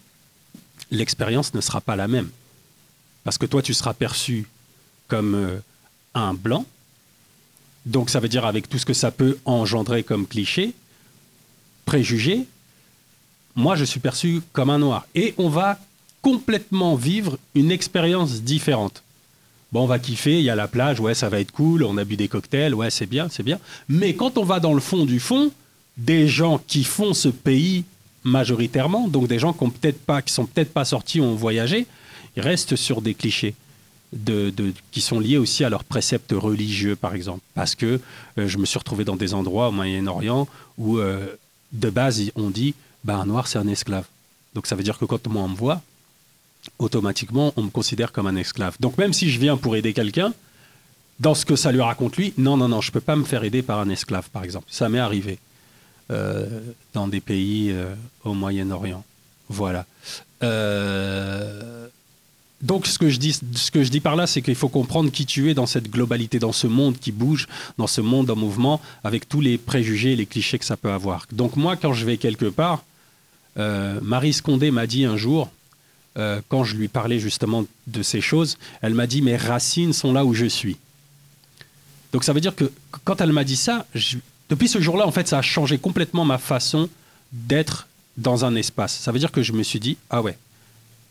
l'expérience 0.90 1.54
ne 1.54 1.60
sera 1.60 1.80
pas 1.80 1.94
la 1.94 2.08
même. 2.08 2.28
Parce 3.22 3.38
que 3.38 3.46
toi, 3.46 3.62
tu 3.62 3.74
seras 3.74 3.94
perçu 3.94 4.48
comme 5.06 5.60
un 6.14 6.34
blanc. 6.34 6.66
Donc, 7.86 8.10
ça 8.10 8.20
veut 8.20 8.28
dire 8.28 8.46
avec 8.46 8.68
tout 8.68 8.78
ce 8.78 8.86
que 8.86 8.94
ça 8.94 9.10
peut 9.10 9.38
engendrer 9.44 10.02
comme 10.02 10.26
cliché, 10.26 10.72
préjugé, 11.84 12.46
moi, 13.56 13.76
je 13.76 13.84
suis 13.84 14.00
perçu 14.00 14.40
comme 14.52 14.70
un 14.70 14.78
noir. 14.78 15.06
Et 15.14 15.34
on 15.38 15.48
va 15.48 15.78
complètement 16.22 16.96
vivre 16.96 17.38
une 17.54 17.70
expérience 17.70 18.42
différente. 18.42 19.02
Bon, 19.72 19.82
on 19.82 19.86
va 19.86 19.98
kiffer, 19.98 20.38
il 20.38 20.44
y 20.44 20.50
a 20.50 20.54
la 20.54 20.68
plage, 20.68 21.00
ouais, 21.00 21.14
ça 21.14 21.28
va 21.28 21.40
être 21.40 21.52
cool, 21.52 21.82
on 21.82 21.96
a 21.98 22.04
bu 22.04 22.16
des 22.16 22.28
cocktails, 22.28 22.74
ouais, 22.74 22.90
c'est 22.90 23.06
bien, 23.06 23.28
c'est 23.28 23.42
bien. 23.42 23.58
Mais 23.88 24.14
quand 24.14 24.38
on 24.38 24.44
va 24.44 24.60
dans 24.60 24.72
le 24.72 24.80
fond 24.80 25.04
du 25.04 25.20
fond, 25.20 25.50
des 25.96 26.28
gens 26.28 26.60
qui 26.66 26.84
font 26.84 27.12
ce 27.12 27.28
pays 27.28 27.84
majoritairement, 28.22 29.08
donc 29.08 29.28
des 29.28 29.38
gens 29.38 29.52
qui, 29.52 29.64
ont 29.64 29.72
sont 30.26 30.46
peut-être 30.46 30.72
pas 30.72 30.84
sortis 30.84 31.20
ou 31.20 31.24
ont 31.24 31.34
voyagé, 31.34 31.86
ils 32.36 32.42
restent 32.42 32.76
sur 32.76 33.02
des 33.02 33.14
clichés. 33.14 33.54
Qui 34.90 35.00
sont 35.00 35.18
liés 35.18 35.38
aussi 35.38 35.64
à 35.64 35.70
leurs 35.70 35.84
préceptes 35.84 36.32
religieux, 36.32 36.96
par 36.96 37.14
exemple. 37.14 37.40
Parce 37.54 37.74
que 37.74 38.00
euh, 38.38 38.48
je 38.48 38.58
me 38.58 38.66
suis 38.66 38.78
retrouvé 38.78 39.04
dans 39.04 39.16
des 39.16 39.34
endroits 39.34 39.68
au 39.68 39.72
Moyen-Orient 39.72 40.48
où, 40.78 40.98
euh, 40.98 41.26
de 41.72 41.90
base, 41.90 42.22
on 42.36 42.50
dit 42.50 42.74
bah, 43.02 43.16
un 43.16 43.26
noir, 43.26 43.48
c'est 43.48 43.58
un 43.58 43.68
esclave. 43.68 44.04
Donc 44.54 44.66
ça 44.66 44.76
veut 44.76 44.82
dire 44.82 44.98
que 44.98 45.04
quand 45.04 45.26
moi 45.26 45.42
on 45.42 45.48
me 45.48 45.56
voit, 45.56 45.82
automatiquement, 46.78 47.52
on 47.56 47.62
me 47.62 47.70
considère 47.70 48.12
comme 48.12 48.26
un 48.26 48.36
esclave. 48.36 48.76
Donc 48.80 48.98
même 48.98 49.12
si 49.12 49.30
je 49.30 49.40
viens 49.40 49.56
pour 49.56 49.76
aider 49.76 49.92
quelqu'un, 49.92 50.32
dans 51.20 51.34
ce 51.34 51.44
que 51.44 51.56
ça 51.56 51.72
lui 51.72 51.80
raconte 51.80 52.16
lui, 52.16 52.34
non, 52.38 52.56
non, 52.56 52.68
non, 52.68 52.80
je 52.80 52.90
ne 52.90 52.92
peux 52.92 53.00
pas 53.00 53.16
me 53.16 53.24
faire 53.24 53.44
aider 53.44 53.62
par 53.62 53.78
un 53.80 53.88
esclave, 53.88 54.30
par 54.30 54.44
exemple. 54.44 54.66
Ça 54.70 54.88
m'est 54.88 54.98
arrivé 54.98 55.38
euh, 56.10 56.60
dans 56.92 57.08
des 57.08 57.20
pays 57.20 57.74
au 58.24 58.34
Moyen-Orient. 58.34 59.04
Voilà. 59.48 59.86
Euh, 60.42 61.88
donc 62.62 62.86
ce 62.86 62.98
que, 62.98 63.10
je 63.10 63.18
dis, 63.18 63.32
ce 63.54 63.70
que 63.70 63.82
je 63.82 63.90
dis 63.90 64.00
par 64.00 64.16
là, 64.16 64.26
c'est 64.26 64.40
qu'il 64.40 64.54
faut 64.54 64.68
comprendre 64.68 65.10
qui 65.10 65.26
tu 65.26 65.50
es 65.50 65.54
dans 65.54 65.66
cette 65.66 65.90
globalité, 65.90 66.38
dans 66.38 66.52
ce 66.52 66.66
monde 66.66 66.98
qui 66.98 67.12
bouge, 67.12 67.46
dans 67.78 67.86
ce 67.86 68.00
monde 68.00 68.30
en 68.30 68.36
mouvement, 68.36 68.80
avec 69.02 69.28
tous 69.28 69.40
les 69.40 69.58
préjugés 69.58 70.12
et 70.12 70.16
les 70.16 70.26
clichés 70.26 70.58
que 70.58 70.64
ça 70.64 70.76
peut 70.76 70.90
avoir. 70.90 71.26
Donc 71.32 71.56
moi, 71.56 71.76
quand 71.76 71.92
je 71.92 72.06
vais 72.06 72.16
quelque 72.16 72.46
part, 72.46 72.84
Marie 73.56 74.32
Scondé 74.32 74.70
m'a 74.70 74.86
dit 74.86 75.04
un 75.04 75.16
jour, 75.16 75.50
euh, 76.16 76.40
quand 76.48 76.62
je 76.62 76.76
lui 76.76 76.86
parlais 76.86 77.18
justement 77.18 77.64
de 77.88 78.02
ces 78.02 78.20
choses, 78.20 78.56
elle 78.82 78.94
m'a 78.94 79.08
dit 79.08 79.20
mes 79.20 79.36
racines 79.36 79.92
sont 79.92 80.12
là 80.12 80.24
où 80.24 80.32
je 80.32 80.46
suis. 80.46 80.76
Donc 82.12 82.22
ça 82.22 82.32
veut 82.32 82.40
dire 82.40 82.54
que 82.54 82.70
quand 83.02 83.20
elle 83.20 83.32
m'a 83.32 83.42
dit 83.42 83.56
ça, 83.56 83.84
depuis 84.48 84.68
ce 84.68 84.80
jour-là, 84.80 85.06
en 85.06 85.10
fait, 85.10 85.26
ça 85.26 85.38
a 85.38 85.42
changé 85.42 85.76
complètement 85.78 86.24
ma 86.24 86.38
façon 86.38 86.88
d'être 87.32 87.88
dans 88.16 88.44
un 88.44 88.54
espace. 88.54 88.96
Ça 88.96 89.10
veut 89.10 89.18
dire 89.18 89.32
que 89.32 89.42
je 89.42 89.52
me 89.52 89.64
suis 89.64 89.80
dit 89.80 89.96
ah 90.08 90.22
ouais, 90.22 90.38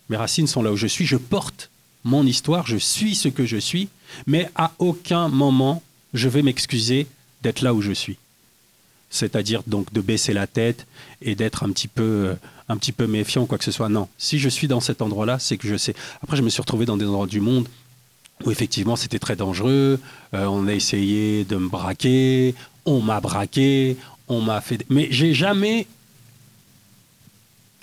mes 0.10 0.18
racines 0.18 0.48
sont 0.48 0.64
là 0.64 0.72
où 0.72 0.78
je 0.78 0.88
suis, 0.88 1.06
je 1.06 1.18
porte 1.18 1.70
mon 2.04 2.26
histoire, 2.26 2.68
je 2.68 2.78
suis 2.78 3.16
ce 3.16 3.30
que 3.30 3.46
je 3.46 3.58
suis, 3.58 3.88
mais 4.28 4.50
à 4.56 4.74
aucun 4.80 5.30
moment 5.30 5.82
je 6.14 6.30
vais 6.30 6.42
m'excuser 6.42 7.08
d'être 7.42 7.62
là 7.62 7.74
où 7.74 7.82
je 7.82 7.92
suis 7.92 8.18
c'est-à-dire 9.14 9.62
donc 9.68 9.94
de 9.94 10.02
baisser 10.02 10.34
la 10.34 10.48
tête 10.48 10.88
et 11.22 11.36
d'être 11.36 11.64
un 11.64 11.70
petit 11.70 11.88
peu 11.88 12.04
euh, 12.04 12.36
un 12.68 12.78
petit 12.78 12.92
peu 12.92 13.06
méfiant 13.06 13.46
quoi 13.46 13.58
que 13.60 13.64
ce 13.64 13.72
soit. 13.72 13.88
Non, 13.88 14.10
si 14.18 14.40
je 14.40 14.50
suis 14.50 14.68
dans 14.68 14.80
cet 14.80 15.02
endroit-là, 15.02 15.38
c'est 15.40 15.58
que 15.58 15.68
je 15.68 15.78
sais. 15.78 15.94
Après, 16.22 16.36
je 16.36 16.42
me 16.42 16.50
suis 16.50 16.62
retrouvé 16.62 16.86
dans 16.86 16.98
des 16.98 17.06
endroits 17.06 17.28
du 17.28 17.40
monde 17.40 17.68
où 18.44 18.52
effectivement 18.52 18.96
c'était 18.96 19.20
très 19.20 19.36
dangereux. 19.36 20.00
Euh, 20.34 20.46
on 20.46 20.68
a 20.68 20.74
essayé 20.74 21.46
de 21.46 21.56
me 21.58 21.70
braquer, 21.70 22.56
on 22.86 23.02
m'a 23.02 23.22
braqué, 23.22 23.98
on 24.28 24.42
m'a 24.42 24.62
fait. 24.62 24.84
Mais 24.90 25.08
j'ai 25.12 25.36
jamais 25.36 25.86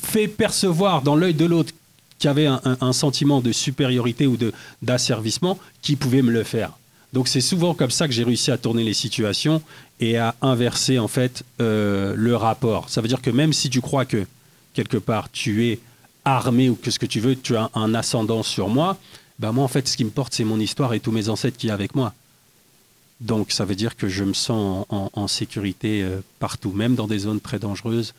fait 0.02 0.26
percevoir 0.26 1.02
dans 1.02 1.14
l'œil 1.14 1.34
de 1.34 1.44
l'autre 1.44 1.72
qu'il 2.20 2.28
y 2.28 2.30
avait 2.30 2.46
un, 2.46 2.92
sentiment 2.92 3.40
de 3.40 3.50
supériorité 3.50 4.26
ou 4.26 4.36
d'asservissement 4.82 5.58
qui 5.80 5.96
pouvait 5.96 6.20
me 6.22 6.30
le 6.30 6.44
faire. 6.44 6.72
Donc 7.14 7.28
c'est 7.28 7.40
souvent 7.40 7.74
comme 7.74 7.90
ça 7.90 8.06
que 8.06 8.12
j'ai 8.12 8.24
réussi 8.24 8.50
à 8.50 8.58
tourner 8.58 8.84
les 8.84 8.94
situations 8.94 9.62
et 9.98 10.18
à 10.18 10.34
inverser 10.42 10.98
en 10.98 11.08
fait 11.08 11.42
euh, 11.60 12.14
le 12.16 12.36
rapport. 12.36 12.90
Ça 12.90 13.00
veut 13.00 13.08
dire 13.08 13.22
que 13.22 13.30
même 13.30 13.54
si 13.54 13.70
tu 13.70 13.80
crois 13.80 14.04
que 14.04 14.26
quelque 14.74 14.98
part 14.98 15.30
tu 15.32 15.66
es 15.66 15.80
armé 16.26 16.68
ou 16.68 16.76
que 16.76 16.90
ce 16.90 16.98
que 16.98 17.06
tu 17.06 17.20
veux, 17.20 17.34
tu 17.34 17.56
as 17.56 17.70
un 17.74 17.94
ascendant 17.94 18.42
sur 18.42 18.68
moi, 18.68 18.98
ben 19.38 19.52
moi 19.52 19.64
en 19.64 19.68
fait 19.68 19.88
ce 19.88 19.96
qui 19.96 20.04
me 20.04 20.10
porte 20.10 20.34
c'est 20.34 20.44
mon 20.44 20.60
histoire 20.60 20.92
et 20.92 21.00
tous 21.00 21.12
mes 21.12 21.30
ancêtres 21.30 21.56
qui 21.56 21.68
sont 21.68 21.72
avec 21.74 21.94
moi. 21.94 22.12
Donc 23.20 23.50
ça 23.50 23.64
veut 23.64 23.74
dire 23.74 23.96
que 23.96 24.08
je 24.08 24.24
me 24.24 24.34
sens 24.34 24.86
en, 24.90 25.26
sécurité 25.26 26.02
euh, 26.02 26.20
partout, 26.38 26.72
même 26.72 26.94
dans 26.94 27.06
des 27.06 27.20
zones 27.20 27.40
très 27.40 27.58
dangereuses. 27.58 28.14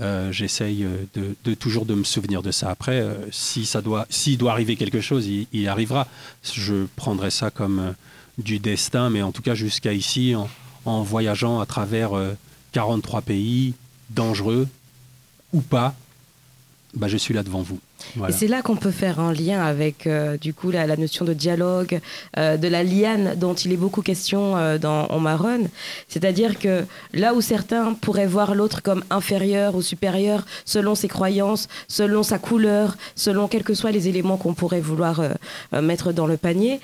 Euh, 0.00 0.30
j'essaye 0.30 0.86
de, 1.14 1.54
toujours 1.54 1.84
de 1.84 1.94
me 1.94 2.04
souvenir 2.04 2.42
de 2.42 2.52
ça. 2.52 2.70
Après, 2.70 3.04
si 3.32 3.66
ça 3.66 3.82
doit, 3.82 4.06
s'il 4.10 4.38
doit 4.38 4.52
arriver 4.52 4.76
quelque 4.76 5.00
chose, 5.00 5.26
il, 5.26 5.68
arrivera. 5.68 6.06
Je 6.42 6.86
prendrai 6.96 7.30
ça 7.30 7.50
comme 7.50 7.94
du 8.38 8.58
destin, 8.60 9.10
mais 9.10 9.22
en 9.22 9.32
tout 9.32 9.42
cas 9.42 9.54
jusqu'à 9.54 9.92
ici, 9.92 10.34
en, 10.84 11.02
voyageant 11.02 11.60
à 11.60 11.66
travers 11.66 12.10
43 12.72 13.18
euh, 13.18 13.22
pays, 13.22 13.74
dangereux 14.10 14.68
ou 15.52 15.60
pas, 15.60 15.94
bah, 16.94 17.08
je 17.08 17.16
suis 17.16 17.34
là 17.34 17.42
devant 17.42 17.62
vous. 17.62 17.78
Et 18.28 18.32
c'est 18.32 18.48
là 18.48 18.62
qu'on 18.62 18.76
peut 18.76 18.90
faire 18.90 19.20
un 19.20 19.32
lien 19.32 19.60
avec 19.60 20.06
euh, 20.06 20.36
du 20.38 20.54
coup 20.54 20.70
la, 20.70 20.96
notion 20.96 21.24
de 21.24 21.34
dialogue, 21.34 22.00
euh, 22.38 22.56
de 22.56 22.68
la 22.68 22.82
liane 22.82 23.34
dont 23.36 23.54
il 23.54 23.72
est 23.72 23.76
beaucoup 23.76 24.02
question 24.02 24.78
dans 24.78 25.06
On 25.10 25.20
Marronne. 25.20 25.68
C'est-à-dire 26.08 26.58
que 26.58 26.84
là 27.12 27.34
où 27.34 27.40
certains 27.40 27.92
pourraient 27.94 28.26
voir 28.26 28.54
l'autre 28.54 28.82
comme 28.82 29.04
inférieur 29.10 29.74
ou 29.74 29.82
supérieur 29.82 30.46
selon 30.64 30.94
ses 30.94 31.08
croyances, 31.08 31.68
selon 31.88 32.22
sa 32.22 32.38
couleur, 32.38 32.96
selon 33.14 33.48
quels 33.48 33.64
que 33.64 33.74
soient 33.74 33.92
les 33.92 34.08
éléments 34.08 34.36
qu'on 34.36 34.54
pourrait 34.54 34.80
vouloir 34.80 35.22
mettre 35.72 36.12
dans 36.12 36.26
le 36.26 36.36
panier, 36.36 36.80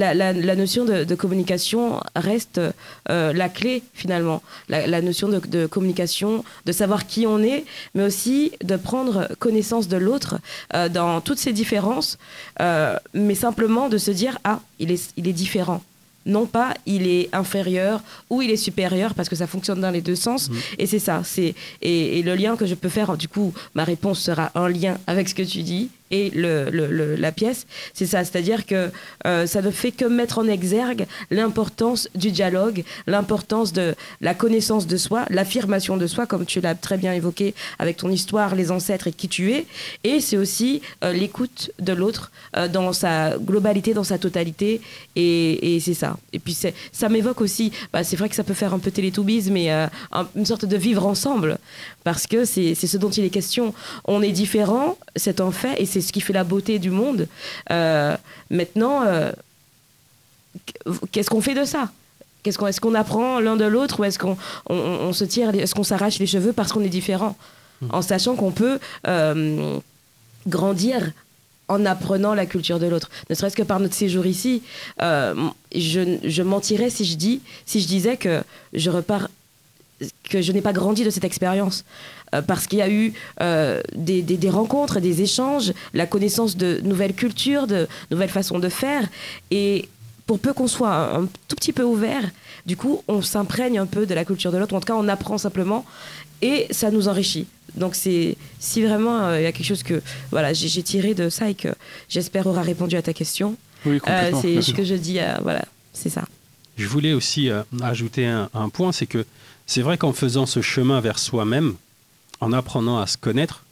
la, 0.00 0.12
la, 0.14 0.32
la 0.32 0.56
notion 0.56 0.84
de, 0.84 1.04
de 1.04 1.14
communication 1.14 2.00
reste 2.16 2.60
euh, 3.10 3.32
la 3.32 3.48
clé 3.48 3.82
finalement. 3.94 4.42
La, 4.68 4.86
la 4.86 5.00
notion 5.00 5.28
de, 5.28 5.38
de 5.38 5.66
communication, 5.66 6.44
de 6.66 6.72
savoir 6.72 7.06
qui 7.06 7.26
on 7.26 7.40
est, 7.42 7.64
mais 7.94 8.04
aussi 8.04 8.52
de 8.62 8.76
prendre 8.76 9.28
connaissance 9.38 9.86
de 9.88 9.96
l'autre 9.96 10.34
euh, 10.74 10.88
dans 10.88 11.20
toutes 11.20 11.38
ses 11.38 11.52
différences, 11.52 12.18
euh, 12.60 12.96
mais 13.14 13.34
simplement 13.34 13.88
de 13.88 13.98
se 13.98 14.10
dire 14.10 14.38
ah 14.44 14.60
il 14.78 14.90
est, 14.90 15.12
il 15.16 15.26
est 15.28 15.32
différent. 15.32 15.82
Non 16.26 16.46
pas 16.46 16.72
il 16.86 17.06
est 17.06 17.28
inférieur 17.34 18.00
ou 18.30 18.40
il 18.40 18.50
est 18.50 18.56
supérieur 18.68 19.12
parce 19.14 19.28
que 19.28 19.36
ça 19.36 19.46
fonctionne 19.46 19.80
dans 19.82 19.90
les 19.90 20.00
deux 20.00 20.16
sens 20.16 20.48
Mhm. 20.48 20.56
et 20.78 20.86
c'est 20.86 20.98
ça 20.98 21.20
c'est 21.22 21.54
et, 21.82 22.18
et 22.18 22.22
le 22.22 22.34
lien 22.34 22.56
que 22.56 22.64
je 22.64 22.74
peux 22.74 22.88
faire 22.88 23.10
du 23.18 23.28
coup 23.28 23.52
ma 23.74 23.84
réponse 23.84 24.20
sera 24.20 24.50
un 24.54 24.68
lien 24.70 24.96
avec 25.06 25.28
ce 25.28 25.34
que 25.34 25.42
tu 25.42 25.62
dis 25.62 25.90
et 26.16 26.22
la 27.24 27.32
pièce 27.40 27.60
c'est 27.96 28.06
ça. 28.12 28.18
C'est-à-dire 28.24 28.60
que 28.70 28.80
euh, 29.26 29.46
ça 29.52 29.60
ne 29.66 29.70
fait 29.70 29.92
que 30.00 30.04
mettre 30.20 30.36
en 30.42 30.46
exergue 30.58 31.06
l'importance 31.30 32.02
du 32.24 32.30
dialogue 32.40 32.78
l'importance 33.06 33.72
de 33.80 33.86
la 34.20 34.34
connaissance 34.42 34.86
de 34.86 34.96
soi 35.06 35.20
l'affirmation 35.30 35.94
de 35.96 36.06
soi 36.14 36.24
comme 36.30 36.44
tu 36.52 36.58
l'as 36.60 36.74
très 36.86 36.98
bien 37.04 37.12
évoqué 37.20 37.46
avec 37.78 37.94
ton 38.02 38.10
histoire 38.18 38.54
les 38.54 38.68
ancêtres 38.70 39.06
et 39.08 39.12
qui 39.20 39.28
tu 39.28 39.44
es. 39.56 39.66
Et 40.04 40.16
c'est 40.26 40.36
aussi 40.44 40.70
euh, 41.04 41.12
l'écoute 41.12 41.60
de 41.88 41.92
l'autre 42.00 42.24
euh, 42.56 42.68
dans 42.68 42.92
sa 42.92 43.14
globalité 43.50 43.88
dans 43.94 44.04
sa 44.12 44.18
totalité. 44.18 44.80
Et, 45.16 45.78
c'est 45.84 45.94
ça. 46.04 46.16
Et 46.32 46.38
puis 46.44 46.56
ça 47.00 47.08
m'évoque 47.08 47.40
aussi 47.40 47.66
bah, 47.92 48.02
c'est 48.04 48.16
vrai 48.20 48.28
que 48.28 48.36
ça 48.40 48.44
peut 48.44 48.54
faire 48.62 48.72
un 48.74 48.78
peu 48.78 48.90
télétoubise 48.90 49.50
mais 49.50 49.66
un- 49.70 49.90
une 50.40 50.46
sorte 50.46 50.64
de 50.74 50.76
vivre 50.76 51.04
ensemble. 51.14 51.58
Parce 52.04 52.26
que 52.26 52.44
c'est 52.44 52.74
ce 52.74 52.96
dont 53.02 53.10
il 53.18 53.24
est 53.24 53.30
question. 53.40 53.74
On 54.04 54.20
est 54.22 54.32
différent 54.44 54.96
c'est 55.16 55.40
un 55.40 55.52
fait 55.60 55.74
et 55.82 55.86
c'est 55.86 56.03
ce 56.04 56.12
qui 56.12 56.20
fait 56.20 56.32
la 56.32 56.44
beauté 56.44 56.78
du 56.78 56.90
monde 56.90 57.26
Euh, 57.70 58.16
maintenant 58.50 59.02
euh, 59.04 59.32
qu'est-ce 61.10 61.30
qu'on 61.30 61.40
fait 61.40 61.54
de 61.54 61.64
ça? 61.64 61.90
Qu'est-ce 62.42 62.58
qu'on, 62.58 62.66
est-ce 62.66 62.80
qu'on 62.80 62.94
apprend 62.94 63.40
l'un 63.40 63.56
de 63.56 63.64
l'autre 63.64 64.00
ou 64.00 64.04
est-ce 64.04 64.18
qu'on 64.18 64.36
on, 64.68 65.12
se 65.12 65.24
tire, 65.24 65.54
est-ce 65.54 65.74
qu'on 65.74 65.82
s'arrache 65.82 66.18
les 66.18 66.26
cheveux 66.26 66.52
parce 66.52 66.72
qu'on 66.72 66.82
est 66.82 66.96
différent? 67.00 67.36
En 67.90 68.02
sachant 68.02 68.34
qu'on 68.36 68.50
peut 68.50 68.78
euh, 69.06 69.78
grandir 70.46 71.12
en 71.68 71.86
apprenant 71.86 72.34
la 72.34 72.46
culture 72.46 72.78
de 72.78 72.86
l'autre. 72.86 73.10
Ne 73.30 73.34
serait-ce 73.34 73.56
que 73.56 73.62
par 73.62 73.80
notre 73.80 73.94
séjour 73.94 74.26
ici, 74.26 74.62
je, 75.00 76.18
je 76.22 76.42
mentirais 76.42 76.90
si 76.90 77.04
je, 77.06 77.16
dis, 77.16 77.40
si 77.64 77.80
je 77.80 77.86
disais 77.86 78.16
que 78.18 78.42
je 78.74 78.90
repars 78.90 79.28
que 80.28 80.42
je 80.42 80.52
n'ai 80.52 80.60
pas 80.60 80.72
grandi 80.72 81.04
de 81.04 81.10
cette 81.10 81.24
expérience. 81.24 81.84
Euh, 82.34 82.42
parce 82.42 82.66
qu'il 82.66 82.78
y 82.80 82.82
a 82.82 82.90
eu 82.90 83.12
euh, 83.40 83.80
des, 83.94 84.22
des- 84.22 84.36
des 84.36 84.50
rencontres, 84.50 84.98
des 85.00 85.22
échanges, 85.22 85.72
la 85.92 86.06
connaissance 86.06 86.56
de 86.56 86.80
nouvelles 86.82 87.14
cultures, 87.14 87.66
de 87.66 87.86
nouvelles 88.10 88.28
façons 88.30 88.58
de 88.58 88.68
faire. 88.68 89.08
Et 89.50 89.88
pour 90.26 90.38
peu 90.38 90.52
qu'on 90.52 90.66
soit 90.68 90.92
un, 90.94 91.22
un 91.22 91.28
tout 91.48 91.56
petit 91.56 91.72
peu 91.72 91.84
ouvert, 91.84 92.24
du 92.66 92.76
coup, 92.76 93.02
on 93.08 93.22
s'imprègne 93.22 93.78
un 93.78 93.86
peu 93.86 94.06
de 94.06 94.14
la 94.14 94.24
culture 94.24 94.50
de 94.50 94.58
l'autre, 94.58 94.74
en 94.74 94.80
tout 94.80 94.86
cas, 94.86 94.94
on 94.96 95.06
apprend 95.08 95.36
simplement, 95.38 95.84
et 96.42 96.66
ça 96.70 96.90
nous 96.90 97.08
enrichit. 97.08 97.46
Donc, 97.76 97.94
c'est 97.94 98.36
si 98.58 98.82
vraiment 98.82 99.18
euh, 99.26 99.40
il 99.40 99.42
y 99.42 99.46
a 99.46 99.52
quelque 99.52 99.66
chose 99.66 99.82
que 99.82 100.00
voilà, 100.30 100.52
j'ai 100.52 100.82
tiré 100.82 101.12
de 101.14 101.28
ça 101.28 101.50
et 101.50 101.54
que 101.54 101.68
j'espère 102.08 102.46
aura 102.46 102.62
répondu 102.62 102.96
à 102.96 103.02
ta 103.02 103.12
question, 103.12 103.56
Oui, 103.84 103.98
complètement. 104.00 104.40
c'est 104.40 104.62
ce 104.62 104.72
que 104.72 104.82
je 104.84 104.94
dis, 104.94 105.18
euh, 105.20 105.34
voilà, 105.42 105.64
c'est 105.92 106.08
ça. 106.10 106.24
Je 106.76 106.86
voulais 106.86 107.12
aussi 107.12 107.50
euh, 107.50 107.62
ajouter 107.82 108.26
un, 108.26 108.48
un 108.54 108.68
point, 108.70 108.92
c'est 108.92 109.06
que 109.06 109.24
c'est 109.66 109.82
vrai 109.82 109.98
qu'en 109.98 110.12
faisant 110.12 110.46
ce 110.46 110.62
chemin 110.62 111.00
vers 111.00 111.18
soi-même, 111.18 111.74
en 112.40 112.52
apprenant 112.52 112.98
à 112.98 113.06
se 113.06 113.16
connaître, 113.16 113.64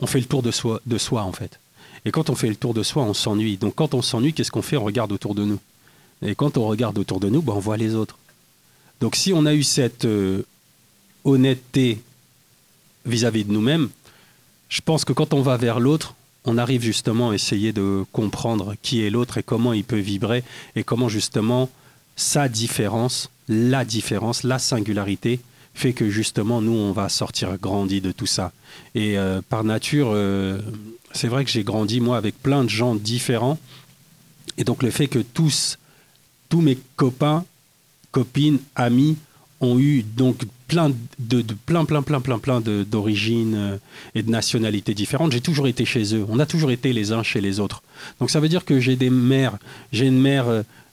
on 0.00 0.06
fait 0.06 0.20
le 0.20 0.26
tour 0.26 0.42
de 0.42 0.50
soi, 0.50 0.80
de 0.86 0.98
en 1.12 1.32
fait. 1.32 1.58
Et 2.04 2.10
quand 2.10 2.30
on 2.30 2.34
fait 2.34 2.48
le 2.48 2.56
tour 2.56 2.74
de 2.74 2.82
soi, 2.82 3.04
on 3.04 3.14
s'ennuie. 3.14 3.56
Donc 3.56 3.76
quand 3.76 3.94
on 3.94 4.02
s'ennuie, 4.02 4.32
qu'est-ce 4.32 4.50
qu'on 4.50 4.62
fait? 4.62 4.76
On 4.76 4.84
regarde 4.84 5.12
autour 5.12 5.34
de 5.34 5.44
nous. 5.44 5.60
Et 6.22 6.34
quand 6.34 6.56
on 6.56 6.66
regarde 6.66 6.98
autour 6.98 7.20
de 7.20 7.28
nous, 7.28 7.42
ben, 7.42 7.52
on 7.52 7.60
voit 7.60 7.76
les 7.76 7.94
autres. 7.94 8.18
Donc 9.00 9.16
si 9.16 9.32
on 9.32 9.46
a 9.46 9.54
eu 9.54 9.62
cette 9.62 10.04
euh, 10.04 10.42
honnêteté 11.24 12.00
vis-à-vis 13.06 13.44
de 13.44 13.52
nous-mêmes, 13.52 13.88
je 14.68 14.80
pense 14.80 15.04
que 15.04 15.12
quand 15.12 15.34
on 15.34 15.42
va 15.42 15.56
vers 15.56 15.80
l'autre, 15.80 16.14
on 16.44 16.58
arrive 16.58 16.82
justement 16.82 17.30
à 17.30 17.34
essayer 17.34 17.72
de 17.72 18.04
comprendre 18.12 18.74
qui 18.82 19.04
est 19.04 19.10
l'autre 19.10 19.38
et 19.38 19.42
comment 19.42 19.72
il 19.72 19.84
peut 19.84 19.98
vibrer 19.98 20.42
et 20.74 20.82
comment 20.82 21.08
justement 21.08 21.70
sa 22.16 22.48
différence, 22.48 23.30
la 23.48 23.84
différence, 23.84 24.42
la 24.42 24.58
singularité 24.58 25.40
fait 25.74 25.92
que 25.94 26.10
justement 26.10 26.60
nous 26.60 26.72
on 26.72 26.92
va 26.92 27.08
sortir 27.08 27.56
grandi 27.58 28.00
de 28.00 28.12
tout 28.12 28.26
ça. 28.26 28.52
Et 28.94 29.16
euh, 29.18 29.40
par 29.48 29.64
nature, 29.64 30.10
euh, 30.12 30.60
c'est 31.12 31.28
vrai 31.28 31.44
que 31.44 31.50
j'ai 31.50 31.64
grandi 31.64 32.00
moi 32.00 32.16
avec 32.18 32.34
plein 32.42 32.62
de 32.64 32.68
gens 32.68 32.94
différents 32.94 33.58
et 34.58 34.64
donc 34.64 34.82
le 34.82 34.90
fait 34.90 35.06
que 35.08 35.18
tous, 35.18 35.78
tous 36.50 36.60
mes 36.60 36.76
copains, 36.96 37.44
copines, 38.10 38.58
amis 38.74 39.16
ont 39.60 39.78
eu 39.78 40.02
donc 40.02 40.42
plein 40.68 40.90
de, 41.18 41.40
de- 41.40 41.54
plein 41.54 41.84
plein 41.86 42.02
plein 42.02 42.20
plein 42.20 42.38
plein 42.38 42.60
d'origines 42.60 43.54
euh, 43.54 43.76
et 44.14 44.22
de 44.22 44.30
nationalités 44.30 44.92
différentes. 44.94 45.32
J'ai 45.32 45.40
toujours 45.40 45.68
été 45.68 45.84
chez 45.86 46.14
eux. 46.14 46.26
On 46.28 46.38
a 46.38 46.46
toujours 46.46 46.70
été 46.70 46.92
les 46.92 47.12
uns 47.12 47.22
chez 47.22 47.40
les 47.40 47.60
autres. 47.60 47.82
Donc 48.20 48.30
ça 48.30 48.40
veut 48.40 48.48
dire 48.48 48.64
que 48.66 48.78
j'ai 48.80 48.96
des 48.96 49.10
mères. 49.10 49.56
J'ai 49.92 50.06
une 50.06 50.20
mère. 50.20 50.46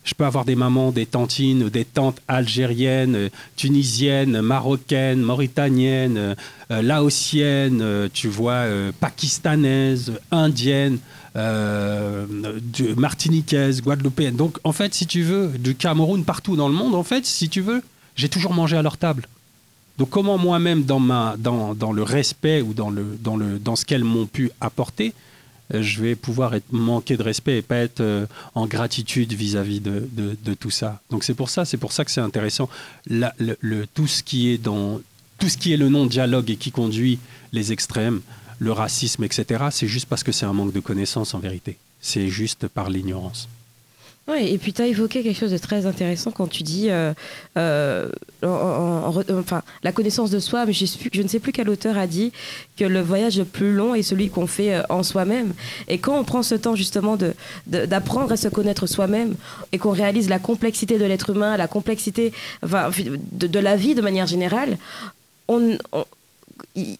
Je 0.09 0.15
peux 0.15 0.25
avoir 0.25 0.43
des 0.43 0.55
mamans, 0.55 0.91
des 0.91 1.05
tantines, 1.05 1.69
des 1.69 1.85
tantes 1.85 2.19
algériennes, 2.27 3.29
tunisiennes, 3.55 4.41
marocaines, 4.41 5.21
mauritaniennes, 5.21 6.35
euh, 6.71 6.81
laotiennes, 6.81 7.81
euh, 7.81 8.09
tu 8.11 8.27
vois, 8.27 8.53
euh, 8.53 8.91
pakistanaises, 8.99 10.13
indiennes, 10.31 10.97
euh, 11.35 12.25
martiniquaises, 12.97 13.83
guadeloupéennes. 13.83 14.35
Donc 14.35 14.57
en 14.63 14.71
fait, 14.71 14.95
si 14.95 15.05
tu 15.05 15.21
veux, 15.21 15.49
du 15.59 15.75
Cameroun 15.75 16.23
partout 16.23 16.55
dans 16.55 16.67
le 16.67 16.73
monde, 16.73 16.95
en 16.95 17.03
fait, 17.03 17.27
si 17.27 17.47
tu 17.47 17.61
veux, 17.61 17.83
j'ai 18.15 18.29
toujours 18.29 18.53
mangé 18.53 18.77
à 18.77 18.81
leur 18.81 18.97
table. 18.97 19.27
Donc 19.99 20.09
comment 20.09 20.39
moi-même, 20.39 20.85
dans, 20.85 20.99
le 20.99 22.03
respect 22.03 22.61
ou 22.61 22.73
dans, 22.73 23.75
ce 23.75 23.85
qu'elles 23.85 24.03
m'ont 24.03 24.25
pu 24.25 24.49
apporter, 24.59 25.13
je 25.73 26.01
vais 26.01 26.15
pouvoir 26.15 26.55
être 26.55 26.71
manquer 26.71 27.17
de 27.17 27.23
respect 27.23 27.57
et 27.57 27.61
pas 27.61 27.77
être 27.77 28.01
euh, 28.01 28.25
en 28.55 28.65
gratitude 28.65 29.33
vis-à-vis 29.33 29.79
de, 29.81 30.53
tout 30.59 30.71
ça. 30.71 31.01
Donc 31.09 31.23
c'est 31.23 31.33
pour 31.33 31.49
ça, 31.49 31.65
c'est 31.65 31.77
pour 31.77 31.91
ça 31.91 32.05
que 32.05 32.11
c'est 32.11 32.21
intéressant. 32.21 32.69
Tout 33.93 34.07
ce 34.07 34.23
qui 34.23 34.49
est 34.49 34.57
dans 34.57 34.99
tout 35.37 35.47
ce 35.47 35.57
qui 35.57 35.71
est 35.71 35.77
le 35.77 35.87
non-dialogue 35.87 36.49
et 36.49 36.57
qui 36.57 36.71
conduit 36.71 37.17
les 37.53 37.71
extrêmes, 37.71 38.21
le 38.57 38.73
racisme, 38.73 39.23
etc. 39.23 39.65
C'est 39.71 39.87
juste 39.87 40.07
parce 40.07 40.23
que 40.23 40.33
c'est 40.33 40.45
un 40.45 40.53
manque 40.53 40.73
de 40.73 40.81
connaissances 40.81 41.33
en 41.33 41.39
vérité. 41.39 41.77
C'est 42.01 42.27
juste 42.27 42.67
par 42.67 42.89
l'ignorance. 42.89 43.47
Oui, 44.27 44.47
et 44.47 44.59
puis 44.59 44.73
tu 44.73 44.81
as 44.83 44.85
évoqué 44.85 45.23
quelque 45.23 45.39
chose 45.39 45.51
de 45.51 45.57
très 45.57 45.87
intéressant 45.87 46.29
quand 46.29 46.45
tu 46.45 46.61
dis 46.61 46.91
euh, 46.91 47.13
euh, 47.57 48.07
re- 48.43 49.39
enfin, 49.39 49.63
la 49.81 49.91
connaissance 49.91 50.29
de 50.29 50.37
soi, 50.37 50.67
mais 50.67 50.73
je, 50.73 50.85
je 51.11 51.21
ne 51.23 51.27
sais 51.27 51.39
plus 51.39 51.51
quel 51.51 51.67
auteur 51.67 51.97
a 51.97 52.05
dit 52.05 52.31
que 52.77 52.85
le 52.85 53.01
voyage 53.01 53.39
le 53.39 53.45
plus 53.45 53.73
long 53.73 53.95
est 53.95 54.03
celui 54.03 54.29
qu'on 54.29 54.45
fait 54.45 54.75
euh, 54.75 54.83
en 54.89 55.01
soi-même. 55.01 55.53
Et 55.87 55.97
quand 55.97 56.15
on 56.15 56.23
prend 56.23 56.43
ce 56.43 56.53
temps 56.53 56.75
justement 56.75 57.15
de- 57.15 57.33
de- 57.65 57.87
d'apprendre 57.87 58.31
à 58.31 58.37
se 58.37 58.47
connaître 58.49 58.85
soi-même 58.85 59.33
et 59.71 59.79
qu'on 59.79 59.89
réalise 59.89 60.29
la 60.29 60.37
complexité 60.37 60.99
de 60.99 61.05
l'être 61.05 61.31
humain, 61.31 61.57
la 61.57 61.67
complexité 61.67 62.31
de, 62.61 63.47
de 63.47 63.59
la 63.59 63.75
vie 63.77 63.95
de 63.95 64.01
manière 64.01 64.27
générale, 64.27 64.77
il, 66.75 66.97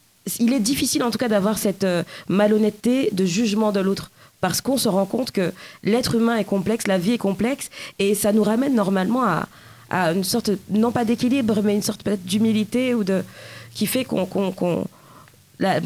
est 0.53 0.59
difficile 0.59 1.03
en 1.03 1.11
tout 1.11 1.19
cas 1.19 1.27
d'avoir 1.27 1.59
cette 1.59 1.83
euh, 1.83 2.03
malhonnêteté 2.27 3.09
de 3.11 3.25
jugement 3.25 3.71
de 3.71 3.81
l'autre. 3.81 4.09
Parce 4.41 4.61
qu'on 4.61 4.77
se 4.77 4.87
rend 4.87 5.05
compte 5.05 5.31
que 5.31 5.51
l'être 5.83 6.15
humain 6.15 6.37
est 6.37 6.45
complexe, 6.45 6.87
la 6.87 6.97
vie 6.97 7.13
est 7.13 7.17
complexe, 7.17 7.69
et 7.99 8.15
ça 8.15 8.31
nous 8.31 8.43
ramène 8.43 8.75
normalement 8.75 9.23
à, 9.23 9.47
une 10.13 10.23
sorte, 10.23 10.51
non 10.69 10.91
pas 10.91 11.03
d'équilibre, 11.03 11.61
mais 11.63 11.75
une 11.75 11.81
sorte 11.81 12.03
peut-être 12.03 12.23
d'humilité 12.23 12.93
ou 12.93 13.03
de 13.03 13.23
qui 13.73 13.85
fait 13.87 14.05
qu'on, 14.05 14.85
la, 15.59 15.79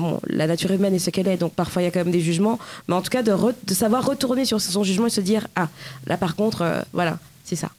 nature 0.48 0.72
humaine 0.72 0.94
est 0.94 1.00
ce 1.00 1.10
qu'elle 1.10 1.28
est, 1.28 1.38
donc 1.38 1.54
parfois 1.54 1.82
il 1.82 1.86
y 1.86 1.88
a 1.88 1.92
quand 1.92 2.04
même 2.04 2.12
des 2.12 2.22
jugements, 2.22 2.60
mais 2.88 2.96
en 2.96 3.02
tout 3.02 3.10
cas 3.10 3.24
de 3.24 3.74
savoir 3.74 4.06
retourner 4.06 4.46
sur 4.46 4.60
son 4.62 4.84
jugement 4.84 5.08
et 5.08 5.10
se 5.10 5.22
dire 5.22 5.48
ah 5.56 5.70
là 6.06 6.18
par 6.18 6.36
contre 6.36 6.62
euh, 6.62 6.82
voilà 6.92 7.18
c'est 7.44 7.56
ça. 7.56 7.70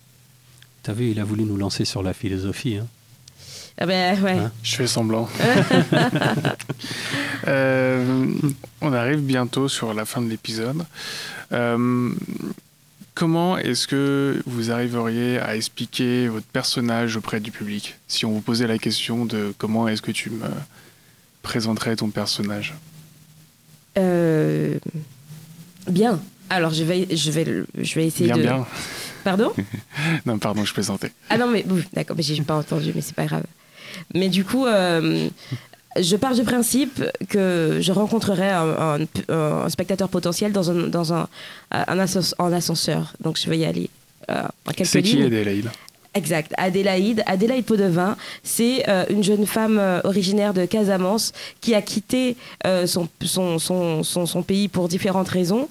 T'as 0.83 0.93
vu, 0.93 1.11
il 1.11 1.21
a 1.21 1.25
voulu 1.25 1.45
nous 1.45 1.57
lancer 1.57 1.85
sur 1.85 2.03
la 2.03 2.13
philosophie. 2.13 2.77
hein. 2.77 2.87
Ah 3.79 3.87
ben 3.87 4.23
ouais. 4.23 4.39
Hein 4.39 4.53
Je 4.63 4.77
fais 4.77 4.87
semblant. 4.87 5.29
Euh, 7.47 8.27
on 8.81 8.95
arrive 8.95 9.21
bientôt 9.21 9.69
sur 9.69 9.93
la 9.93 10.07
fin 10.07 10.23
de 10.23 10.31
l'épisode. 10.31 10.83
Euh, 11.53 12.09
comment 13.15 13.59
est-ce 13.59 13.87
que 13.87 14.43
vous 14.47 14.71
arriveriez 14.71 15.39
à 15.39 15.55
expliquer 15.55 16.29
votre 16.29 16.47
personnage 16.47 17.19
auprès 17.19 17.41
du 17.41 17.51
public? 17.51 17.97
Si 18.09 18.25
on 18.25 18.31
vous 18.33 18.41
posait 18.41 18.67
la 18.67 18.79
question 18.79 19.27
de 19.27 19.53
comment 19.59 19.89
est-ce 19.89 20.01
que 20.01 20.11
tu 20.11 20.31
me 20.31 20.47
présenterais 21.43 21.97
ton 21.97 22.09
personnage? 22.09 22.73
Euh, 23.99 24.79
bien. 25.91 26.19
Alors 26.49 26.73
je 26.73 26.83
vais 26.85 27.07
je 27.15 27.31
vais 27.31 27.45
je 27.77 27.95
vais 27.95 28.07
essayer 28.07 28.27
Bien, 28.33 28.37
de. 28.39 28.43
bien. 28.43 28.67
Pardon? 29.23 29.53
Non, 30.25 30.39
pardon, 30.39 30.65
je 30.65 30.73
plaisantais. 30.73 31.13
Ah 31.29 31.37
non, 31.37 31.49
mais 31.51 31.65
d'accord, 31.93 32.17
mais 32.17 32.23
j'ai 32.23 32.41
pas 32.43 32.57
entendu, 32.57 32.93
mais 32.95 33.03
c'est 33.03 33.15
pas 33.15 33.27
grave. 33.27 33.45
Mais 34.15 34.29
du 34.29 34.45
coup, 34.45 34.67
euh, 34.67 35.29
je 36.01 36.17
pars 36.17 36.35
du 36.35 36.43
principe 36.43 37.03
que 37.29 37.79
je 37.81 37.93
rencontrerai 37.93 38.51
un, 38.51 38.99
un- 39.29 39.35
un 39.35 39.69
spectateur 39.69 40.09
potentiel 40.09 40.53
dans 40.53 40.71
un, 40.71 40.89
dans 40.89 41.13
un, 41.15 41.29
un 41.71 41.99
ascens- 41.99 42.35
en 42.39 42.53
ascenseur. 42.53 43.13
Donc 43.21 43.39
je 43.39 43.49
vais 43.49 43.59
y 43.59 43.65
aller 43.65 43.91
euh, 44.31 44.43
C'est 44.85 45.03
qui. 45.03 45.23
Adélaïde? 45.23 45.71
Exact. 46.15 46.53
Adélaïde. 46.57 47.25
Adélaïde 47.27 47.65
Podevin, 47.65 48.17
c'est 48.45 48.89
euh, 48.89 49.05
une 49.11 49.25
jeune 49.25 49.47
femme 49.47 49.79
euh, 49.81 50.01
originaire 50.05 50.55
de 50.55 50.65
Casamance 50.65 51.33
qui 51.61 51.75
a 51.75 51.83
quitté 51.83 52.37
euh, 52.67 52.87
son, 52.87 53.09
son, 53.25 53.59
son, 53.59 54.05
son, 54.05 54.43
pays 54.45 54.69
pour 54.69 54.89
différentes 54.89 55.29
raisons 55.29 55.69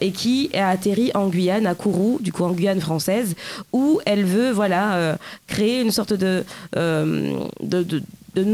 et 0.00 0.10
qui 0.10 0.50
a 0.54 0.68
atterri 0.68 1.10
en 1.14 1.28
Guyane, 1.28 1.66
à 1.66 1.74
Kourou, 1.74 2.18
du 2.20 2.32
coup 2.32 2.44
en 2.44 2.52
Guyane 2.52 2.80
française, 2.80 3.34
où 3.72 4.00
elle 4.04 4.24
veut 4.24 4.50
voilà, 4.50 5.16
créer 5.46 5.80
une 5.80 5.90
sorte 5.90 6.12
de, 6.12 6.44
de, 6.74 7.82
de 7.82 8.02
de 8.34 8.44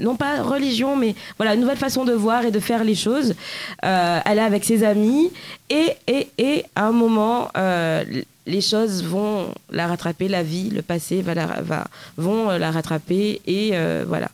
non 0.00 0.16
pas 0.16 0.42
religion, 0.42 0.96
mais 0.96 1.14
voilà, 1.36 1.54
une 1.54 1.60
nouvelle 1.60 1.76
façon 1.76 2.04
de 2.04 2.12
voir 2.12 2.44
et 2.44 2.50
de 2.50 2.58
faire 2.58 2.82
les 2.82 2.96
choses. 2.96 3.34
Elle 3.82 4.38
est 4.38 4.42
avec 4.42 4.64
ses 4.64 4.82
amis 4.82 5.30
et, 5.70 5.92
et, 6.08 6.28
et 6.38 6.64
à 6.74 6.86
un 6.86 6.92
moment, 6.92 7.48
les 8.48 8.62
choses 8.62 9.04
vont 9.04 9.54
la 9.70 9.86
rattraper, 9.86 10.26
la 10.26 10.42
vie, 10.42 10.70
le 10.70 10.82
passé 10.82 11.22
vont 12.16 12.48
la 12.58 12.70
rattraper 12.70 13.40
et 13.46 13.70
euh, 13.74 14.04
voilà. 14.08 14.30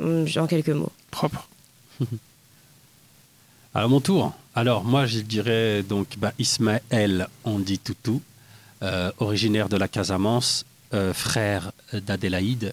Hum, 0.00 0.26
En 0.36 0.46
quelques 0.46 0.70
mots. 0.70 0.92
Propre. 1.10 1.48
À 3.72 3.86
mon 3.86 4.00
tour. 4.00 4.32
Alors, 4.56 4.82
moi, 4.82 5.06
je 5.06 5.20
dirais 5.20 5.84
donc 5.84 6.16
bah, 6.18 6.32
Ismaël 6.40 7.28
Andi 7.44 7.78
Toutou, 7.78 8.20
euh, 8.82 9.12
originaire 9.18 9.68
de 9.68 9.76
la 9.76 9.86
Casamance, 9.86 10.64
euh, 10.92 11.14
frère 11.14 11.70
d'Adélaïde, 11.92 12.72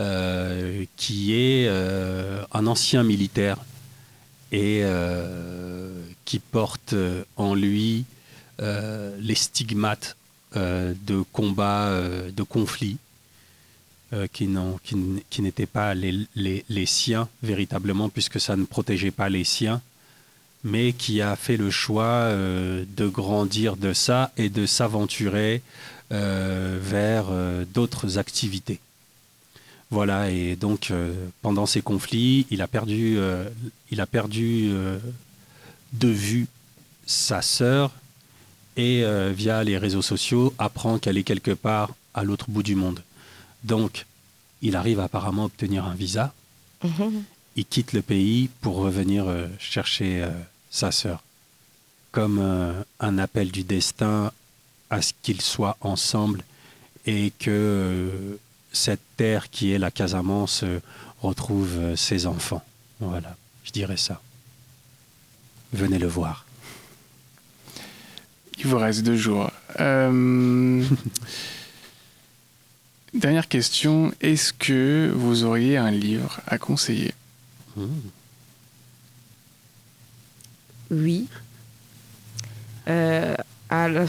euh, 0.00 0.86
qui 0.96 1.34
est 1.34 1.66
euh, 1.68 2.42
un 2.54 2.66
ancien 2.66 3.02
militaire 3.02 3.58
et 4.52 4.80
euh, 4.84 6.02
qui 6.24 6.38
porte 6.38 6.94
euh, 6.94 7.24
en 7.36 7.54
lui 7.54 8.06
euh, 8.06 8.21
les 8.58 9.34
stigmates 9.34 10.16
euh, 10.56 10.94
de 11.06 11.22
combats, 11.32 11.88
euh, 11.88 12.30
de 12.30 12.42
conflits, 12.42 12.98
euh, 14.12 14.26
qui 14.32 14.46
n'étaient 15.42 15.66
pas 15.66 15.94
les, 15.94 16.26
les- 16.34 16.64
les 16.68 16.86
siens 16.86 17.28
véritablement, 17.42 18.08
puisque 18.10 18.38
ça 18.40 18.56
ne 18.56 18.64
protégeait 18.64 19.10
pas 19.10 19.28
les 19.28 19.44
siens 19.44 19.80
mais 20.64 20.92
qui 20.92 21.20
a 21.20 21.34
fait 21.34 21.56
le 21.56 21.70
choix 21.72 22.04
euh, 22.04 22.84
de 22.96 23.08
grandir 23.08 23.76
de 23.76 23.92
ça 23.92 24.30
et 24.36 24.48
de 24.48 24.64
s'aventurer 24.64 25.60
euh, 26.12 26.78
vers 26.80 27.26
euh, 27.30 27.64
d'autres 27.74 28.16
activités. 28.18 28.78
Voilà, 29.90 30.30
et 30.30 30.54
donc 30.54 30.92
euh, 30.92 31.12
pendant 31.42 31.66
ces 31.66 31.82
conflits, 31.82 32.46
il 32.50 32.62
a 32.62 32.68
perdu, 32.68 33.16
euh, 33.18 33.48
il 33.90 34.00
a 34.00 34.06
perdu 34.06 34.68
euh, 34.70 34.98
de 35.94 36.08
vue 36.08 36.46
sa 37.06 37.42
sœur 37.42 37.90
et 38.76 39.04
euh, 39.04 39.32
via 39.34 39.62
les 39.64 39.78
réseaux 39.78 40.02
sociaux 40.02 40.54
apprend 40.58 40.98
qu'elle 40.98 41.18
est 41.18 41.24
quelque 41.24 41.50
part 41.50 41.94
à 42.14 42.24
l'autre 42.24 42.46
bout 42.48 42.62
du 42.62 42.74
monde. 42.74 43.02
Donc, 43.64 44.06
il 44.62 44.76
arrive 44.76 45.00
apparemment 45.00 45.42
à 45.42 45.46
obtenir 45.46 45.84
un 45.86 45.94
visa 45.94 46.32
Mhm. 46.84 47.22
il 47.54 47.64
quitte 47.64 47.92
le 47.92 48.02
pays 48.02 48.48
pour 48.60 48.76
revenir 48.76 49.28
euh, 49.28 49.46
chercher 49.60 50.22
euh, 50.22 50.30
sa 50.70 50.90
sœur. 50.90 51.22
Comme 52.10 52.40
un 53.00 53.18
appel 53.18 53.50
du 53.50 53.62
destin 53.62 54.32
à 54.90 55.00
ce 55.00 55.12
qu'ils 55.22 55.40
soient 55.40 55.78
ensemble 55.80 56.44
et 57.06 57.32
que 57.38 58.38
cette 58.70 59.00
terre 59.16 59.48
qui 59.48 59.72
est 59.72 59.78
la 59.78 59.90
Casamance 59.90 60.62
retrouve 61.22 61.96
ses 61.96 62.26
enfants. 62.26 62.62
Voilà, 63.00 63.34
je 63.64 63.70
dirais 63.70 63.96
ça. 63.96 64.20
Venez 65.72 65.98
le 65.98 66.06
voir. 66.06 66.44
Il 68.58 68.66
vous 68.66 68.78
reste 68.78 69.02
deux 69.02 69.16
jours. 69.16 69.50
Euh, 69.80 70.84
Dernière 73.14 73.48
question. 73.48 74.12
Est-ce 74.20 74.52
que 74.52 75.12
vous 75.14 75.44
auriez 75.44 75.76
un 75.76 75.90
livre 75.90 76.40
à 76.46 76.58
conseiller? 76.58 77.12
Mmh. 77.76 77.84
Oui. 80.90 81.28
Euh, 82.88 83.34
alors, 83.68 84.08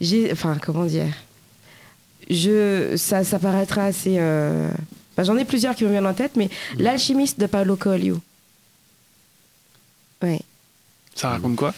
j'ai, 0.00 0.30
enfin, 0.32 0.58
comment 0.60 0.84
dire? 0.84 1.12
Je, 2.28 2.94
ça, 2.96 3.24
ça 3.24 3.38
paraîtra 3.38 3.84
assez. 3.84 4.16
euh, 4.18 4.70
j'en 5.18 5.36
ai 5.36 5.44
plusieurs 5.44 5.74
qui 5.74 5.84
me 5.84 5.90
viennent 5.90 6.06
en 6.06 6.14
tête, 6.14 6.36
mais 6.36 6.50
l'alchimiste 6.78 7.38
de 7.40 7.46
Paulo 7.46 7.76
Coelho. 7.76 8.20
Ouais. 10.22 10.40
Ça 11.14 11.30
raconte 11.30 11.56
quoi? 11.56 11.74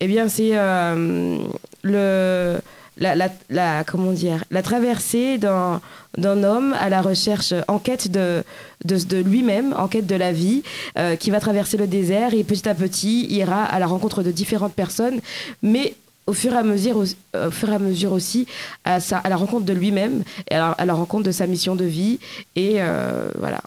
Eh 0.00 0.06
bien, 0.08 0.28
c'est 0.28 0.50
euh, 0.52 1.38
le 1.82 2.58
la, 2.96 3.16
la, 3.16 3.28
la- 3.50 3.82
comment 3.84 4.12
dire 4.12 4.44
la 4.52 4.62
traversée 4.62 5.36
d'un 5.38 5.80
d'un 6.16 6.44
homme 6.44 6.74
à 6.78 6.88
la 6.88 7.02
recherche 7.02 7.52
en 7.66 7.78
quête 7.80 8.08
de 8.10 8.44
de, 8.84 8.96
de 8.98 9.16
lui-même 9.16 9.74
en 9.76 9.88
quête 9.88 10.06
de 10.06 10.14
la 10.14 10.32
vie 10.32 10.62
euh, 10.98 11.16
qui 11.16 11.30
va 11.32 11.40
traverser 11.40 11.76
le 11.76 11.88
désert 11.88 12.34
et 12.34 12.44
petit 12.44 12.68
à 12.68 12.74
petit 12.74 13.26
ira 13.26 13.64
à 13.64 13.78
la 13.80 13.86
rencontre 13.86 14.22
de 14.22 14.30
différentes 14.30 14.74
personnes 14.74 15.20
mais 15.62 15.94
au 16.26 16.32
fur 16.32 16.52
et 16.54 16.56
à 16.56 16.62
mesure, 16.62 16.96
au, 16.98 17.04
au 17.36 17.50
fur 17.50 17.68
et 17.70 17.74
à 17.74 17.78
mesure 17.80 18.12
aussi 18.12 18.46
à, 18.84 19.00
sa, 19.00 19.18
à 19.18 19.28
la 19.28 19.36
rencontre 19.36 19.64
de 19.66 19.72
lui-même 19.72 20.22
et 20.48 20.54
à 20.54 20.58
la, 20.58 20.66
à 20.70 20.84
la 20.86 20.94
rencontre 20.94 21.24
de 21.24 21.32
sa 21.32 21.46
mission 21.48 21.74
de 21.74 21.84
vie 21.84 22.18
et 22.54 22.74
euh, 22.76 23.28
voilà 23.38 23.60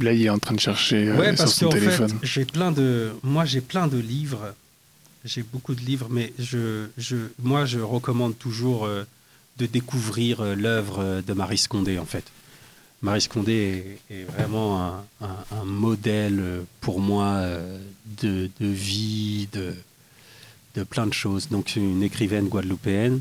Là, 0.00 0.12
il 0.12 0.26
est 0.26 0.30
en 0.30 0.38
train 0.40 0.56
de 0.56 0.60
chercher 0.60 1.06
euh, 1.08 1.16
Ouais, 1.16 1.28
sur 1.36 1.44
parce 1.44 1.54
son 1.54 1.66
qu'en 1.66 1.70
fait, 1.70 1.78
téléphone. 1.78 2.18
j'ai 2.24 2.44
plein 2.44 2.72
de, 2.72 3.12
moi 3.22 3.44
j'ai 3.44 3.60
plein 3.60 3.86
de 3.86 3.96
livres, 3.98 4.52
j'ai 5.24 5.42
beaucoup 5.42 5.74
de 5.74 5.80
livres, 5.80 6.08
mais 6.10 6.32
je, 6.38 6.86
je, 6.98 7.16
moi 7.42 7.64
je 7.64 7.78
recommande 7.80 8.38
toujours 8.38 8.84
euh, 8.84 9.04
de 9.56 9.66
découvrir 9.66 10.40
euh, 10.40 10.54
l'œuvre 10.54 10.98
euh, 11.00 11.22
de 11.22 11.32
Marie 11.32 11.58
Scondé 11.58 11.98
en 11.98 12.04
fait. 12.04 12.24
Marie 13.02 13.22
Scondé 13.22 13.98
est, 14.10 14.24
vraiment 14.24 15.04
un, 15.20 15.64
modèle 15.66 16.62
pour 16.80 17.00
moi 17.00 17.42
de, 18.22 18.48
vie, 18.60 19.46
de, 19.52 19.74
de 20.74 20.84
plein 20.84 21.06
de 21.06 21.12
choses. 21.12 21.48
Donc 21.50 21.76
une 21.76 22.02
écrivaine 22.02 22.48
guadeloupéenne 22.48 23.20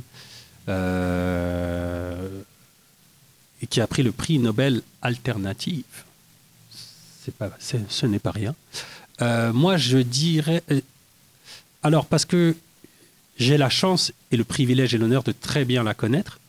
et 3.61 3.67
qui 3.67 3.81
a 3.81 3.87
pris 3.87 4.03
le 4.03 4.13
prix 4.13 4.39
Nobel 4.39 4.83
c'est- 7.59 7.83
ce 7.91 8.05
n'est 8.05 8.19
pas 8.19 8.31
rien. 8.31 8.55
Moi, 9.51 9.75
je 9.75 9.97
dirais. 9.97 10.63
Alors, 11.83 12.05
parce 12.05 12.23
que 12.23 12.55
j'ai 13.37 13.57
la 13.57 13.69
chance 13.69 14.13
et 14.31 14.37
le 14.37 14.45
privilège 14.45 14.95
et 14.95 14.97
l'honneur 14.97 15.23
de 15.23 15.33
très 15.33 15.65
bien 15.65 15.83
la 15.83 15.93
connaître. 15.93 16.39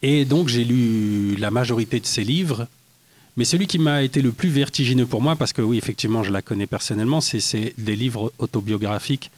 Et 0.00 0.24
donc, 0.24 0.48
j'ai 0.48 0.64
lu 0.64 1.36
la 1.36 1.50
majorité 1.50 2.00
de 2.00 2.06
ses 2.06 2.24
livres. 2.24 2.66
Mais 3.36 3.44
celui 3.44 3.66
qui 3.66 3.78
m'a 3.78 4.02
été 4.02 4.22
le 4.22 4.32
plus 4.32 4.48
vertigineux 4.48 5.06
pour 5.06 5.22
moi, 5.22 5.36
parce 5.36 5.52
que 5.52 5.62
oui, 5.62 5.78
effectivement, 5.78 6.22
je 6.22 6.30
la 6.30 6.42
connais 6.42 6.66
personnellement, 6.66 7.20
c'est 7.20 7.74
des 7.78 7.96
livres 7.96 8.32
autobiographiques. 8.38 9.30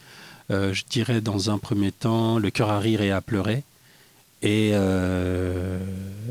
Euh, 0.50 0.72
je 0.72 0.84
dirais 0.88 1.20
dans 1.20 1.50
un 1.50 1.58
premier 1.58 1.90
temps 1.90 2.38
Le 2.38 2.50
cœur 2.50 2.70
à 2.70 2.78
rire 2.78 3.00
et 3.02 3.10
à 3.10 3.20
pleurer. 3.20 3.62
Et 4.42 4.70
euh, 4.74 5.78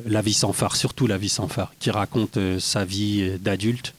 La 0.06 0.22
vie 0.22 0.34
sans 0.34 0.54
phare, 0.54 0.76
surtout 0.76 1.08
La 1.08 1.18
vie 1.18 1.30
sans 1.30 1.48
phare, 1.48 1.74
qui 1.80 1.90
raconte 1.92 2.38
euh, 2.38 2.60
sa 2.60 2.86
vie 2.86 3.38
d'adulte 3.40 3.94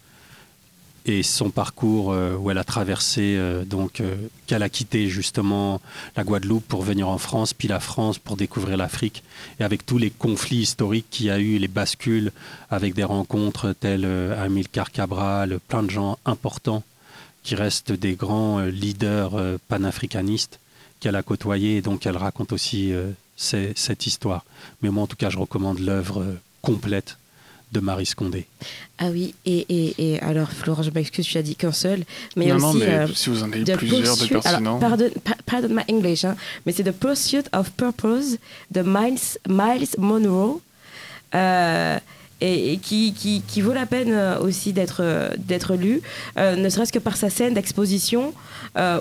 et 1.06 1.22
son 1.22 1.50
parcours 1.50 2.12
euh, 2.12 2.34
où 2.36 2.50
elle 2.50 2.58
a 2.58 2.64
traversé, 2.64 3.36
euh, 3.36 3.64
donc 3.64 4.00
euh, 4.00 4.16
qu'elle 4.46 4.62
a 4.62 4.68
quitté 4.68 5.08
justement 5.08 5.80
la 6.16 6.24
Guadeloupe 6.24 6.66
pour 6.66 6.82
venir 6.82 7.08
en 7.08 7.18
France, 7.18 7.52
puis 7.52 7.68
la 7.68 7.80
France 7.80 8.18
pour 8.18 8.36
découvrir 8.36 8.76
l'Afrique, 8.76 9.22
et 9.60 9.64
avec 9.64 9.84
tous 9.84 9.98
les 9.98 10.10
conflits 10.10 10.58
historiques 10.58 11.06
qu'il 11.10 11.26
y 11.26 11.30
a 11.30 11.38
eu, 11.38 11.58
les 11.58 11.68
bascules, 11.68 12.32
avec 12.70 12.94
des 12.94 13.04
rencontres 13.04 13.72
telles 13.72 14.06
Amilcar 14.38 14.90
Cabral, 14.90 15.58
plein 15.68 15.82
de 15.82 15.90
gens 15.90 16.18
importants 16.24 16.82
qui 17.42 17.54
restent 17.54 17.92
des 17.92 18.14
grands 18.14 18.60
leaders 18.60 19.58
panafricanistes 19.68 20.58
qu'elle 21.00 21.16
a 21.16 21.22
côtoyés, 21.22 21.76
et 21.76 21.82
donc 21.82 22.06
elle 22.06 22.16
raconte 22.16 22.52
aussi 22.52 22.92
cette 23.36 24.06
histoire. 24.06 24.44
Mais 24.80 24.88
moi, 24.88 25.02
en 25.02 25.06
tout 25.06 25.16
cas, 25.16 25.28
je 25.28 25.38
recommande 25.38 25.78
l'œuvre 25.78 26.24
complète 26.62 27.18
de 27.74 27.80
Marie 27.80 28.06
Scondé. 28.06 28.46
ah 28.98 29.08
oui 29.12 29.34
et, 29.44 29.66
et, 29.68 29.94
et 30.14 30.20
alors 30.20 30.48
Florent 30.50 30.82
je 30.82 30.90
m'excuse 30.90 31.26
tu 31.26 31.36
as 31.36 31.42
dit 31.42 31.56
qu'un 31.56 31.72
seul 31.72 32.04
mais 32.36 32.46
non, 32.46 32.54
aussi 32.56 32.64
non, 32.64 32.72
mais 32.74 32.88
euh, 32.88 33.06
si 33.14 33.28
vous 33.30 33.42
en 33.42 33.52
avez 33.52 33.64
The 33.64 33.76
plusieurs 33.76 34.16
de 34.16 34.24
Pursuit- 34.26 34.40
pertinents. 34.40 34.78
alors, 34.78 34.90
pardon, 34.90 35.10
pa- 35.22 35.36
pardon 35.44 35.68
my 35.74 35.82
English, 35.94 36.24
hein, 36.24 36.36
mais 36.64 36.72
c'est 36.72 36.84
The 36.84 36.92
Pursuit 36.92 37.44
of 37.52 37.70
Purpose 37.72 38.38
de 38.70 38.82
Miles, 38.82 39.18
Miles 39.48 39.88
Monroe. 39.98 40.60
Euh, 41.34 41.98
et, 42.40 42.78
qui, 42.78 43.14
qui, 43.46 43.60
vaut 43.60 43.72
la 43.72 43.86
peine 43.86 44.12
euh, 44.12 44.38
aussi 44.40 44.72
d'être 44.72 44.98
euh, 45.00 45.30
d'être 45.38 45.74
lu, 45.74 46.02
euh, 46.38 46.56
ne 46.56 46.68
serait-ce 46.68 46.92
que 46.92 46.98
par 46.98 47.16
sa 47.16 47.30
scène 47.30 47.54
d'exposition 47.54 48.34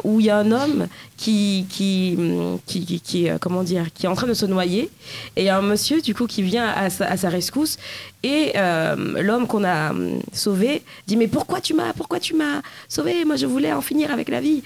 où 0.03 0.19
il 0.19 0.27
y 0.27 0.29
a 0.29 0.37
un 0.37 0.51
homme 0.51 0.87
qui 1.17 1.65
qui, 1.67 2.15
hum, 2.17 2.59
qui, 2.67 3.01
qui, 3.01 3.27
comment 3.41 3.63
dire 3.63 3.91
qui 3.91 4.05
est 4.05 4.09
en 4.09 4.13
train 4.13 4.27
de 4.27 4.35
se 4.35 4.45
noyer 4.45 4.91
et 5.35 5.49
un 5.49 5.63
monsieur 5.63 5.99
du 5.99 6.13
coup 6.13 6.27
qui 6.27 6.43
vient 6.43 6.67
à 6.67 6.91
sa, 6.91 7.29
rescousse 7.29 7.77
et 8.21 8.53
l'homme 8.55 9.47
qu'on 9.47 9.63
a 9.63 9.89
hum, 9.89 10.19
sauvé 10.31 10.83
dit 11.07 11.17
mais 11.17 11.27
pourquoi 11.27 11.59
tu 11.59 11.73
m'as 11.73 11.91
pourquoi 11.93 12.19
tu 12.19 12.35
m'as 12.35 12.61
sauvé? 12.87 13.25
Moi 13.25 13.35
je 13.35 13.47
voulais 13.47 13.73
en 13.73 13.81
finir 13.81 14.11
avec 14.11 14.29
la 14.29 14.41
vie. 14.41 14.61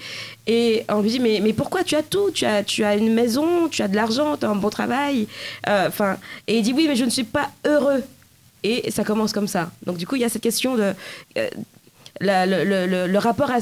Et 0.46 0.84
on 0.90 1.00
lui 1.00 1.10
dit 1.10 1.20
mais, 1.20 1.40
mais 1.42 1.54
pourquoi 1.54 1.84
tu 1.84 1.94
as 1.94 2.02
tout? 2.02 2.30
Tu 2.32 2.44
as 2.44 2.62
tu 2.62 2.84
as 2.84 2.96
une 2.96 3.14
maison 3.14 3.68
tu 3.68 3.80
as 3.82 3.88
de 3.88 3.96
l'argent 3.96 4.36
tu 4.36 4.44
as 4.44 4.50
un 4.50 4.56
bon 4.56 4.70
travail 4.70 5.26
enfin 5.66 6.18
et 6.46 6.58
il 6.58 6.62
dit 6.62 6.74
oui 6.74 6.86
mais 6.86 6.96
je 6.96 7.04
ne 7.06 7.10
suis 7.10 7.24
pas 7.24 7.50
heureux 7.66 8.02
et 8.62 8.90
ça 8.90 9.04
commence 9.04 9.32
comme 9.32 9.48
ça 9.48 9.70
donc 9.86 9.96
du 9.96 10.06
coup 10.06 10.16
il 10.16 10.22
y 10.22 10.24
a 10.24 10.28
cette 10.28 10.42
question 10.42 10.76
de 10.76 10.92
euh, 11.36 11.48
le, 12.20 13.18
rapport 13.18 13.50
à 13.50 13.58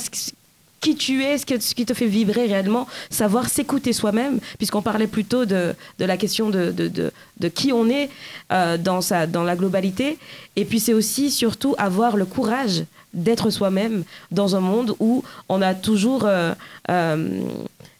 qui 0.80 0.94
tu 0.94 1.24
es, 1.24 1.38
ce, 1.38 1.44
qui 1.46 1.84
te 1.86 1.94
fait 1.94 2.06
vibrer 2.06 2.46
réellement, 2.46 2.86
savoir 3.10 3.48
s'écouter 3.48 3.92
soi-même, 3.92 4.38
puisqu'on 4.58 4.82
parlait 4.82 5.06
plutôt 5.06 5.44
de, 5.44 5.74
de 5.98 6.04
la 6.04 6.16
question 6.16 6.50
de, 6.50 6.70
de, 6.70 6.88
de- 6.88 7.48
qui 7.48 7.72
on 7.72 7.88
est 7.88 8.08
euh, 8.52 8.76
dans, 8.78 9.00
sa, 9.00 9.26
dans 9.26 9.42
la 9.42 9.56
globalité. 9.56 10.18
Et 10.54 10.64
puis 10.64 10.78
c'est 10.80 10.94
aussi 10.94 11.30
surtout 11.30 11.74
avoir 11.78 12.16
le 12.16 12.24
courage 12.24 12.84
d'être 13.14 13.50
soi-même 13.50 14.04
dans 14.30 14.54
un 14.54 14.60
monde 14.60 14.94
où 15.00 15.24
on 15.48 15.62
a 15.62 15.74
toujours 15.74 16.24
euh, 16.26 16.54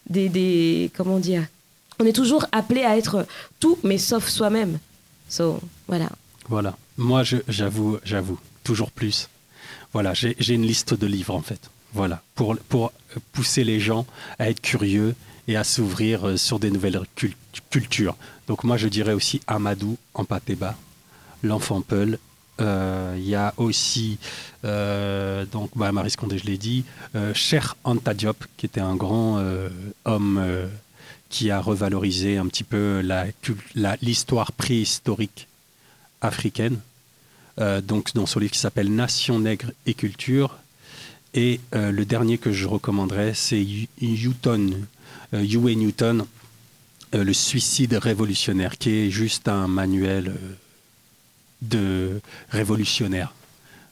des, 0.09 0.29
des... 0.29 0.91
Comment 0.95 1.17
dire 1.17 1.43
On 1.99 2.05
est 2.05 2.13
toujours 2.13 2.45
appelé 2.51 2.83
à 2.83 2.97
être 2.97 3.25
tout, 3.59 3.77
mais 3.83 3.97
sauf 3.97 4.27
soi-même. 4.29 4.77
So, 5.29 5.59
voilà. 5.87 6.09
Voilà. 6.47 6.77
Moi, 6.97 7.23
j'avoue, 7.47 7.97
j'avoue, 8.03 8.39
toujours 8.63 8.91
plus. 8.91 9.29
Voilà, 9.93 10.13
j'ai 10.13 10.53
une 10.53 10.65
liste 10.65 10.93
de 10.93 11.07
livres 11.07 11.35
en 11.35 11.41
fait. 11.41 11.69
Voilà, 11.93 12.21
pour, 12.35 12.57
pour 12.69 12.91
pousser 13.31 13.63
les 13.63 13.79
gens 13.79 14.05
à 14.39 14.49
être 14.49 14.61
curieux 14.61 15.15
et 15.47 15.55
à 15.55 15.63
s'ouvrir 15.63 16.27
euh, 16.27 16.37
sur 16.37 16.59
des 16.59 16.69
nouvelles 16.69 16.99
cul- 17.15 17.35
cultures. 17.69 18.15
Donc 18.47 18.63
moi, 18.63 18.77
je 18.77 18.87
dirais 18.87 19.13
aussi 19.13 19.41
Amadou 19.47 19.97
en 20.13 20.25
l'enfant 21.43 21.81
Peul. 21.81 22.19
Euh, 22.59 23.15
Il 23.17 23.27
y 23.27 23.35
a 23.35 23.53
aussi, 23.57 24.17
euh, 24.65 25.45
donc 25.45 25.69
bah, 25.75 25.91
Marie 25.91 26.09
Scondé, 26.11 26.37
je 26.37 26.45
l'ai 26.45 26.57
dit, 26.57 26.83
Cher 27.33 27.77
Anta 27.83 28.13
Diop, 28.13 28.43
qui 28.57 28.65
était 28.65 28.81
un 28.81 28.95
grand 28.95 29.41
homme 30.05 30.43
qui 31.29 31.51
a 31.51 31.59
revalorisé 31.61 32.37
un 32.37 32.47
petit 32.47 32.63
peu 32.63 33.01
la 33.01 33.27
cul- 33.41 33.55
la- 33.75 33.97
l'histoire 34.01 34.51
préhistorique 34.51 35.46
africaine. 36.21 36.79
Euh, 37.59 37.81
donc 37.81 38.13
dans 38.13 38.25
son 38.25 38.39
livre 38.39 38.51
qui 38.51 38.59
s'appelle 38.59 38.93
Nation 38.93 39.39
nègre 39.39 39.71
et 39.85 39.93
culture. 39.93 40.57
Et 41.33 41.59
euh, 41.75 41.91
le 41.91 42.05
dernier 42.05 42.37
que 42.37 42.51
je 42.51 42.67
recommanderais, 42.67 43.33
c'est 43.35 43.63
Newton, 44.01 44.87
euh, 45.33 45.41
Huey 45.41 45.75
Newton, 45.75 46.25
euh, 47.13 47.23
Le 47.23 47.33
suicide 47.33 47.93
révolutionnaire, 47.93 48.77
qui 48.77 48.89
est 48.91 49.11
juste 49.11 49.47
un 49.47 49.67
manuel 49.67 50.35
de 51.61 52.21
révolutionnaire. 52.49 53.33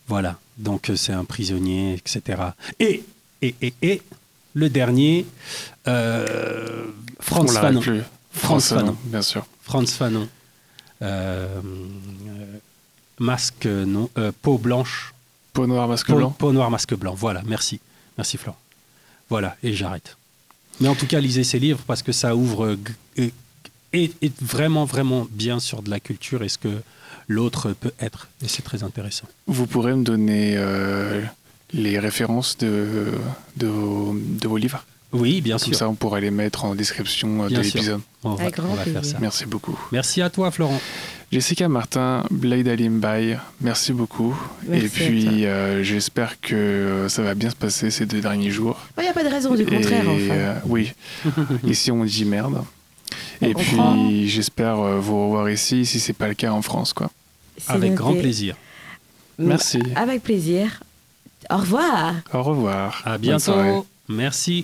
Voilà, 0.08 0.40
donc 0.58 0.92
c'est 0.96 1.14
un 1.14 1.26
prisonnier, 1.26 1.94
etc. 1.94 2.42
Et, 2.80 3.04
et, 3.42 3.56
et, 3.62 3.74
et 3.82 4.02
le 4.54 4.70
dernier, 4.70 5.26
Franz 7.20 7.54
Fanon. 7.54 7.80
plus. 7.82 8.02
Franz 8.32 8.68
Fanon, 8.70 8.80
Fanon. 8.86 8.98
bien 9.06 9.22
sûr. 9.22 9.46
Franz 9.62 9.92
Fanon. 9.94 10.28
Euh, 11.02 11.60
euh, 12.28 12.58
masque, 13.20 13.66
non, 13.66 14.10
euh, 14.18 14.32
peau 14.42 14.58
blanche. 14.58 15.14
Peau 15.54 15.68
noire, 15.68 15.88
masque 15.88 16.08
Peau, 16.08 16.16
blanc. 16.18 16.32
peau 16.32 16.52
noire, 16.52 16.70
masque 16.72 16.96
blanc. 16.96 17.14
Voilà, 17.14 17.42
merci. 17.46 17.80
Merci 18.18 18.38
Florent. 18.38 18.58
Voilà, 19.30 19.56
et 19.64 19.74
j'arrête. 19.74 20.18
Mais 20.82 20.88
en 20.90 20.96
tout 20.96 21.08
cas, 21.08 21.20
lisez 21.20 21.44
ces 21.44 21.60
livres 21.60 21.82
parce 21.88 22.04
que 22.04 22.12
ça 22.12 22.36
ouvre 22.36 22.78
et, 23.18 23.32
et- 23.94 24.12
et 24.22 24.32
vraiment, 24.42 24.84
vraiment 24.86 25.26
bien 25.32 25.60
sur 25.60 25.82
de 25.82 25.90
la 25.90 26.00
culture 26.02 26.44
et 26.44 26.50
ce 26.50 26.58
que 26.58 26.82
l'autre 27.30 27.72
peut 27.74 27.94
être. 28.00 28.28
Et 28.44 28.48
c'est 28.48 28.62
très 28.62 28.84
intéressant. 28.84 29.28
Vous 29.48 29.68
pourrez 29.68 29.96
me 29.96 30.04
donner 30.04 30.56
euh, 30.58 31.22
les 31.72 31.98
références 32.00 32.58
de, 32.58 33.12
de 33.56 33.68
vos 34.48 34.58
livres? 34.58 34.86
Oui, 35.16 35.42
bien 35.42 35.58
Comme 35.58 35.68
sûr. 35.68 35.76
ça, 35.76 35.90
on 35.90 35.96
pourra 35.96 36.20
les 36.20 36.32
mettre 36.32 36.66
en 36.66 36.76
description 36.76 37.44
euh, 37.44 37.50
de 37.50 37.60
l'épisode. 37.60 38.02
On 38.24 38.34
va, 38.36 38.44
Avec 38.44 38.56
grand 38.58 38.70
on 38.70 38.74
va 38.76 38.84
faire 38.84 38.94
plaisir. 38.94 39.12
ça. 39.14 39.18
Merci 39.22 39.46
beaucoup. 39.46 39.80
Merci 39.92 40.22
à 40.22 40.30
toi, 40.30 40.52
Florent. 40.52 40.80
Jessica 41.32 41.68
Martin, 41.68 42.24
Blade 42.32 42.68
Alimbaï, 42.68 43.38
merci 43.60 43.92
beaucoup. 43.94 44.38
Merci 44.68 44.86
Et 44.86 44.90
puis, 44.90 45.46
euh, 45.46 45.84
j'espère 45.84 46.40
que 46.40 46.54
euh, 46.56 47.10
ça 47.10 47.24
va 47.24 47.34
bien 47.34 47.50
se 47.50 47.56
passer 47.56 47.90
ces 47.90 48.06
deux 48.06 48.22
derniers 48.22 48.52
jours. 48.52 48.78
Il 48.98 49.02
n'y 49.04 49.10
a 49.10 49.14
pas 49.14 49.24
de 49.24 49.30
raison 49.30 49.56
du 49.56 49.66
contraire, 49.66 50.06
Et, 50.08 50.08
enfin. 50.08 50.34
euh, 50.34 50.60
oui, 50.66 50.94
ici 51.66 51.92
on 51.92 52.06
dit 52.06 52.26
merde. 52.26 52.64
On 53.42 53.46
Et 53.48 53.54
comprend. 53.54 53.94
puis, 54.08 54.30
j'espère 54.30 54.78
vous 54.78 55.26
revoir 55.26 55.50
ici, 55.50 55.86
si 55.86 56.00
c'est 56.00 56.14
pas 56.14 56.28
le 56.28 56.36
cas 56.36 56.52
en 56.52 56.62
France. 56.62 56.94
quoi. 56.94 57.10
Avec 57.68 57.92
noté. 57.92 57.96
grand 57.96 58.14
plaisir. 58.14 58.56
Merci. 59.40 59.80
Avec 59.96 60.24
plaisir. 60.24 60.84
Au 61.50 61.58
revoir. 61.58 62.14
Au 62.34 62.44
revoir. 62.44 63.02
À 63.04 63.18
bientôt. 63.18 63.86
Merci. 64.08 64.64